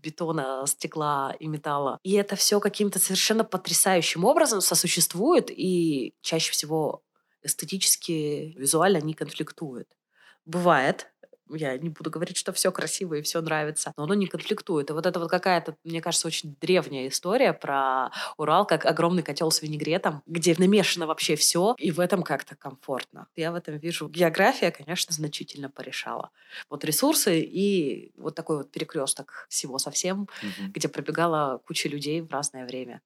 бетона, 0.02 0.64
стекла 0.66 1.36
и 1.38 1.46
металла. 1.46 2.00
И 2.02 2.14
это 2.14 2.34
все 2.34 2.58
каким-то 2.58 2.98
совершенно 2.98 3.44
потрясающим 3.44 4.24
образом 4.24 4.60
сосуществует 4.60 5.48
и 5.48 6.14
чаще 6.22 6.50
всего 6.50 7.02
эстетически, 7.44 8.54
визуально 8.58 8.98
не 8.98 9.14
конфликтует. 9.14 9.88
Бывает, 10.44 11.11
я 11.54 11.76
не 11.78 11.88
буду 11.88 12.10
говорить, 12.10 12.36
что 12.36 12.52
все 12.52 12.72
красиво 12.72 13.14
и 13.14 13.22
все 13.22 13.40
нравится, 13.40 13.92
но 13.96 14.04
оно 14.04 14.14
не 14.14 14.26
конфликтует. 14.26 14.90
И 14.90 14.92
вот 14.92 15.06
это 15.06 15.18
вот 15.18 15.30
какая-то, 15.30 15.76
мне 15.84 16.00
кажется, 16.00 16.26
очень 16.26 16.56
древняя 16.60 17.08
история 17.08 17.52
про 17.52 18.10
Урал 18.36 18.66
как 18.66 18.86
огромный 18.86 19.22
котел 19.22 19.50
с 19.50 19.62
винегретом, 19.62 20.22
где 20.26 20.54
намешано 20.58 21.06
вообще 21.06 21.36
все, 21.36 21.74
и 21.78 21.90
в 21.90 22.00
этом 22.00 22.22
как-то 22.22 22.56
комфортно. 22.56 23.26
Я 23.36 23.52
в 23.52 23.54
этом 23.54 23.76
вижу. 23.76 24.08
География, 24.08 24.70
конечно, 24.70 25.12
значительно 25.12 25.68
порешала. 25.70 26.30
Вот 26.70 26.84
ресурсы 26.84 27.40
и 27.40 28.12
вот 28.16 28.34
такой 28.34 28.58
вот 28.58 28.70
перекресток 28.70 29.46
всего 29.48 29.78
совсем, 29.78 30.22
угу. 30.22 30.72
где 30.74 30.88
пробегала 30.88 31.58
куча 31.66 31.88
людей 31.88 32.20
в 32.20 32.30
разное 32.30 32.64
время. 32.66 33.00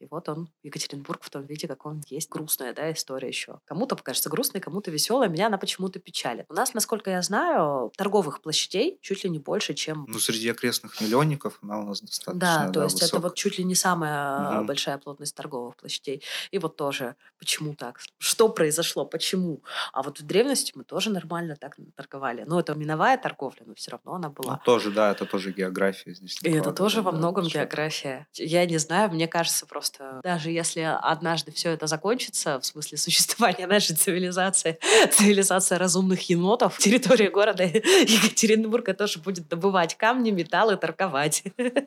И 0.00 0.06
вот 0.10 0.28
он, 0.28 0.48
Екатеринбург 0.62 1.22
в 1.22 1.30
том 1.30 1.44
виде, 1.44 1.68
как 1.68 1.84
он 1.84 2.02
есть. 2.08 2.30
Грустная, 2.30 2.72
да, 2.72 2.90
история 2.90 3.28
еще. 3.28 3.60
Кому-то 3.66 3.96
покажется 3.96 4.30
грустной, 4.30 4.60
кому-то 4.60 4.90
веселая. 4.90 5.28
Меня 5.28 5.48
она 5.48 5.58
почему-то 5.58 5.98
печалит. 5.98 6.46
У 6.48 6.54
нас, 6.54 6.72
насколько 6.72 7.10
я 7.10 7.20
знаю, 7.22 7.92
торговых 7.96 8.40
площадей 8.40 8.98
чуть 9.02 9.24
ли 9.24 9.30
не 9.30 9.38
больше, 9.38 9.74
чем... 9.74 10.06
Ну, 10.08 10.18
среди 10.18 10.48
окрестных 10.48 11.00
миллионников 11.00 11.58
она 11.62 11.80
у 11.80 11.84
нас 11.84 12.00
достаточно 12.00 12.40
Да, 12.40 12.66
то 12.68 12.80
да, 12.80 12.84
есть 12.84 12.94
высок. 12.94 13.08
это 13.08 13.20
вот 13.20 13.34
чуть 13.34 13.58
ли 13.58 13.64
не 13.64 13.74
самая 13.74 14.58
угу. 14.58 14.66
большая 14.66 14.96
плотность 14.98 15.34
торговых 15.34 15.76
площадей. 15.76 16.22
И 16.50 16.58
вот 16.58 16.76
тоже, 16.76 17.16
почему 17.38 17.74
так? 17.74 18.00
Что 18.18 18.48
произошло? 18.48 19.04
Почему? 19.04 19.62
А 19.92 20.02
вот 20.02 20.20
в 20.20 20.26
древности 20.26 20.72
мы 20.74 20.84
тоже 20.84 21.10
нормально 21.10 21.56
так 21.56 21.76
торговали. 21.94 22.44
Ну, 22.46 22.58
это 22.58 22.74
миновая 22.74 23.18
торговля, 23.18 23.62
но 23.66 23.74
все 23.74 23.90
равно 23.90 24.14
она 24.14 24.30
была. 24.30 24.54
Ну, 24.54 24.60
тоже, 24.64 24.90
да, 24.90 25.12
это 25.12 25.26
тоже 25.26 25.52
география 25.52 26.14
здесь. 26.14 26.38
И 26.42 26.50
это 26.50 26.72
тоже 26.72 27.02
во 27.02 27.12
многом 27.12 27.44
география. 27.44 28.26
Я 28.34 28.64
не 28.64 28.78
знаю, 28.78 29.10
мне 29.10 29.28
кажется, 29.28 29.66
просто 29.66 29.89
просто 29.90 30.20
даже 30.22 30.50
если 30.50 30.80
однажды 30.80 31.52
все 31.52 31.70
это 31.70 31.86
закончится, 31.86 32.60
в 32.60 32.66
смысле 32.66 32.98
существования 32.98 33.66
нашей 33.66 33.96
цивилизации, 33.96 34.78
цивилизация 35.12 35.78
разумных 35.78 36.28
енотов, 36.30 36.78
территория 36.78 37.30
города 37.30 37.64
Екатеринбурга 37.64 38.94
тоже 38.94 39.18
будет 39.18 39.48
добывать 39.48 39.96
камни, 39.96 40.30
металлы, 40.30 40.76
торговать. 40.76 41.42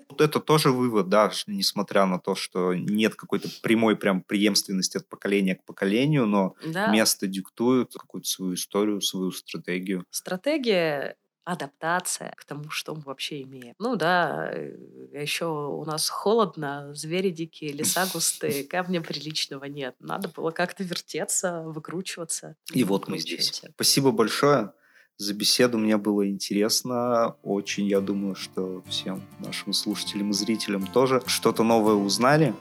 Вот 0.09 0.21
это 0.21 0.39
тоже 0.39 0.71
вывод, 0.71 1.09
да, 1.09 1.31
несмотря 1.47 2.05
на 2.05 2.19
то, 2.19 2.35
что 2.35 2.73
нет 2.73 3.15
какой-то 3.15 3.49
прямой 3.61 3.95
прям 3.95 4.21
преемственности 4.21 4.97
от 4.97 5.07
поколения 5.07 5.55
к 5.55 5.63
поколению, 5.63 6.25
но 6.25 6.55
да. 6.65 6.87
место 6.87 7.27
диктует 7.27 7.93
какую-то 7.93 8.27
свою 8.27 8.53
историю, 8.55 9.01
свою 9.01 9.31
стратегию. 9.31 10.05
Стратегия 10.09 11.15
адаптация 11.45 12.33
к 12.37 12.45
тому, 12.45 12.69
что 12.69 12.95
мы 12.95 13.01
вообще 13.01 13.41
имеем. 13.41 13.75
Ну 13.79 13.95
да, 13.95 14.49
э, 14.51 14.77
еще 15.13 15.45
у 15.45 15.83
нас 15.85 16.09
холодно, 16.09 16.93
звери 16.95 17.29
дикие, 17.29 17.73
леса 17.73 18.07
густые, 18.11 18.63
камня 18.67 19.01
приличного 19.01 19.65
нет. 19.65 19.95
Надо 19.99 20.29
было 20.29 20.51
как-то 20.51 20.83
вертеться, 20.83 21.63
выкручиваться. 21.63 22.55
И 22.71 22.83
вот 22.83 23.07
мы 23.07 23.19
здесь. 23.19 23.61
Спасибо 23.75 24.11
большое 24.11 24.73
за 25.17 25.33
беседу. 25.33 25.77
Мне 25.77 25.97
было 25.97 26.27
интересно. 26.27 27.35
Очень, 27.43 27.87
я 27.87 27.99
думаю, 27.99 28.35
что 28.35 28.83
всем 28.87 29.21
нашим 29.39 29.73
слушателям 29.73 30.31
и 30.31 30.33
зрителям 30.33 30.87
тоже 30.87 31.21
что-то 31.27 31.63
новое 31.63 31.95
узнали. 31.95 32.53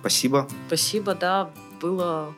Спасибо. 0.00 0.48
Спасибо, 0.68 1.14
да. 1.14 1.50
Было 1.80 2.34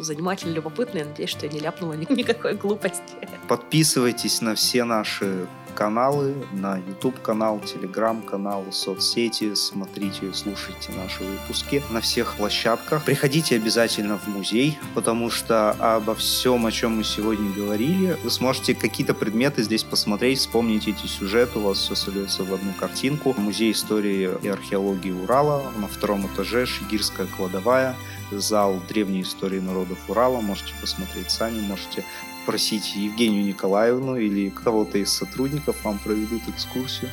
занимательно, 0.00 0.54
любопытно. 0.54 0.98
Я 0.98 1.04
надеюсь, 1.04 1.30
что 1.30 1.46
я 1.46 1.52
не 1.52 1.60
ляпнула 1.60 1.92
никакой 2.08 2.54
глупости. 2.54 3.02
Подписывайтесь 3.48 4.40
на 4.40 4.54
все 4.54 4.84
наши 4.84 5.46
каналы, 5.74 6.34
на 6.52 6.78
YouTube-канал, 6.78 7.60
Telegram-канал, 7.60 8.66
соцсети. 8.70 9.54
Смотрите, 9.54 10.32
слушайте 10.34 10.92
наши 10.92 11.24
выпуски 11.24 11.82
на 11.90 12.00
всех 12.00 12.36
площадках. 12.36 13.04
Приходите 13.04 13.56
обязательно 13.56 14.18
в 14.18 14.26
музей, 14.28 14.78
потому 14.94 15.30
что 15.30 15.70
обо 15.70 16.14
всем, 16.14 16.66
о 16.66 16.72
чем 16.72 16.96
мы 16.96 17.04
сегодня 17.04 17.52
говорили, 17.52 18.16
вы 18.22 18.30
сможете 18.30 18.74
какие-то 18.74 19.14
предметы 19.14 19.62
здесь 19.62 19.84
посмотреть, 19.84 20.38
вспомнить 20.38 20.88
эти 20.88 21.06
сюжеты, 21.06 21.58
у 21.58 21.62
вас 21.62 21.78
все 21.78 21.94
сольется 21.94 22.44
в 22.44 22.52
одну 22.52 22.72
картинку. 22.78 23.34
Музей 23.36 23.72
истории 23.72 24.30
и 24.42 24.48
археологии 24.48 25.12
Урала 25.12 25.72
на 25.76 25.88
втором 25.88 26.26
этаже, 26.26 26.66
Шигирская 26.66 27.26
кладовая, 27.26 27.96
зал 28.30 28.80
древней 28.88 29.22
истории 29.22 29.60
народов 29.60 29.98
Урала. 30.08 30.40
Можете 30.40 30.72
посмотреть 30.80 31.30
сами, 31.30 31.60
можете 31.60 32.04
просить 32.46 32.96
Евгению 32.96 33.44
Николаевну 33.44 34.16
или 34.16 34.50
кого-то 34.50 34.98
из 34.98 35.12
сотрудников 35.12 35.84
вам 35.84 35.98
проведут 35.98 36.42
экскурсию. 36.48 37.10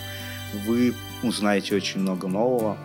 Вы 0.65 0.93
узнаете 1.23 1.75
очень 1.75 2.01
много 2.01 2.27
нового. 2.27 2.77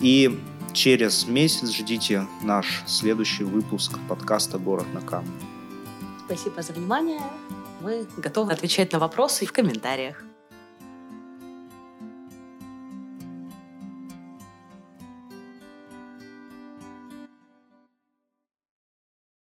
И 0.00 0.38
через 0.72 1.26
месяц 1.26 1.70
ждите 1.70 2.26
наш 2.42 2.82
следующий 2.86 3.44
выпуск 3.44 3.98
подкаста 4.08 4.58
«Город 4.58 4.86
на 4.92 5.00
камне». 5.00 5.32
Спасибо 6.26 6.62
за 6.62 6.72
внимание. 6.72 7.20
Мы 7.80 8.06
готовы 8.16 8.52
отвечать 8.52 8.92
на 8.92 8.98
вопросы 8.98 9.46
в 9.46 9.52
комментариях. 9.52 10.22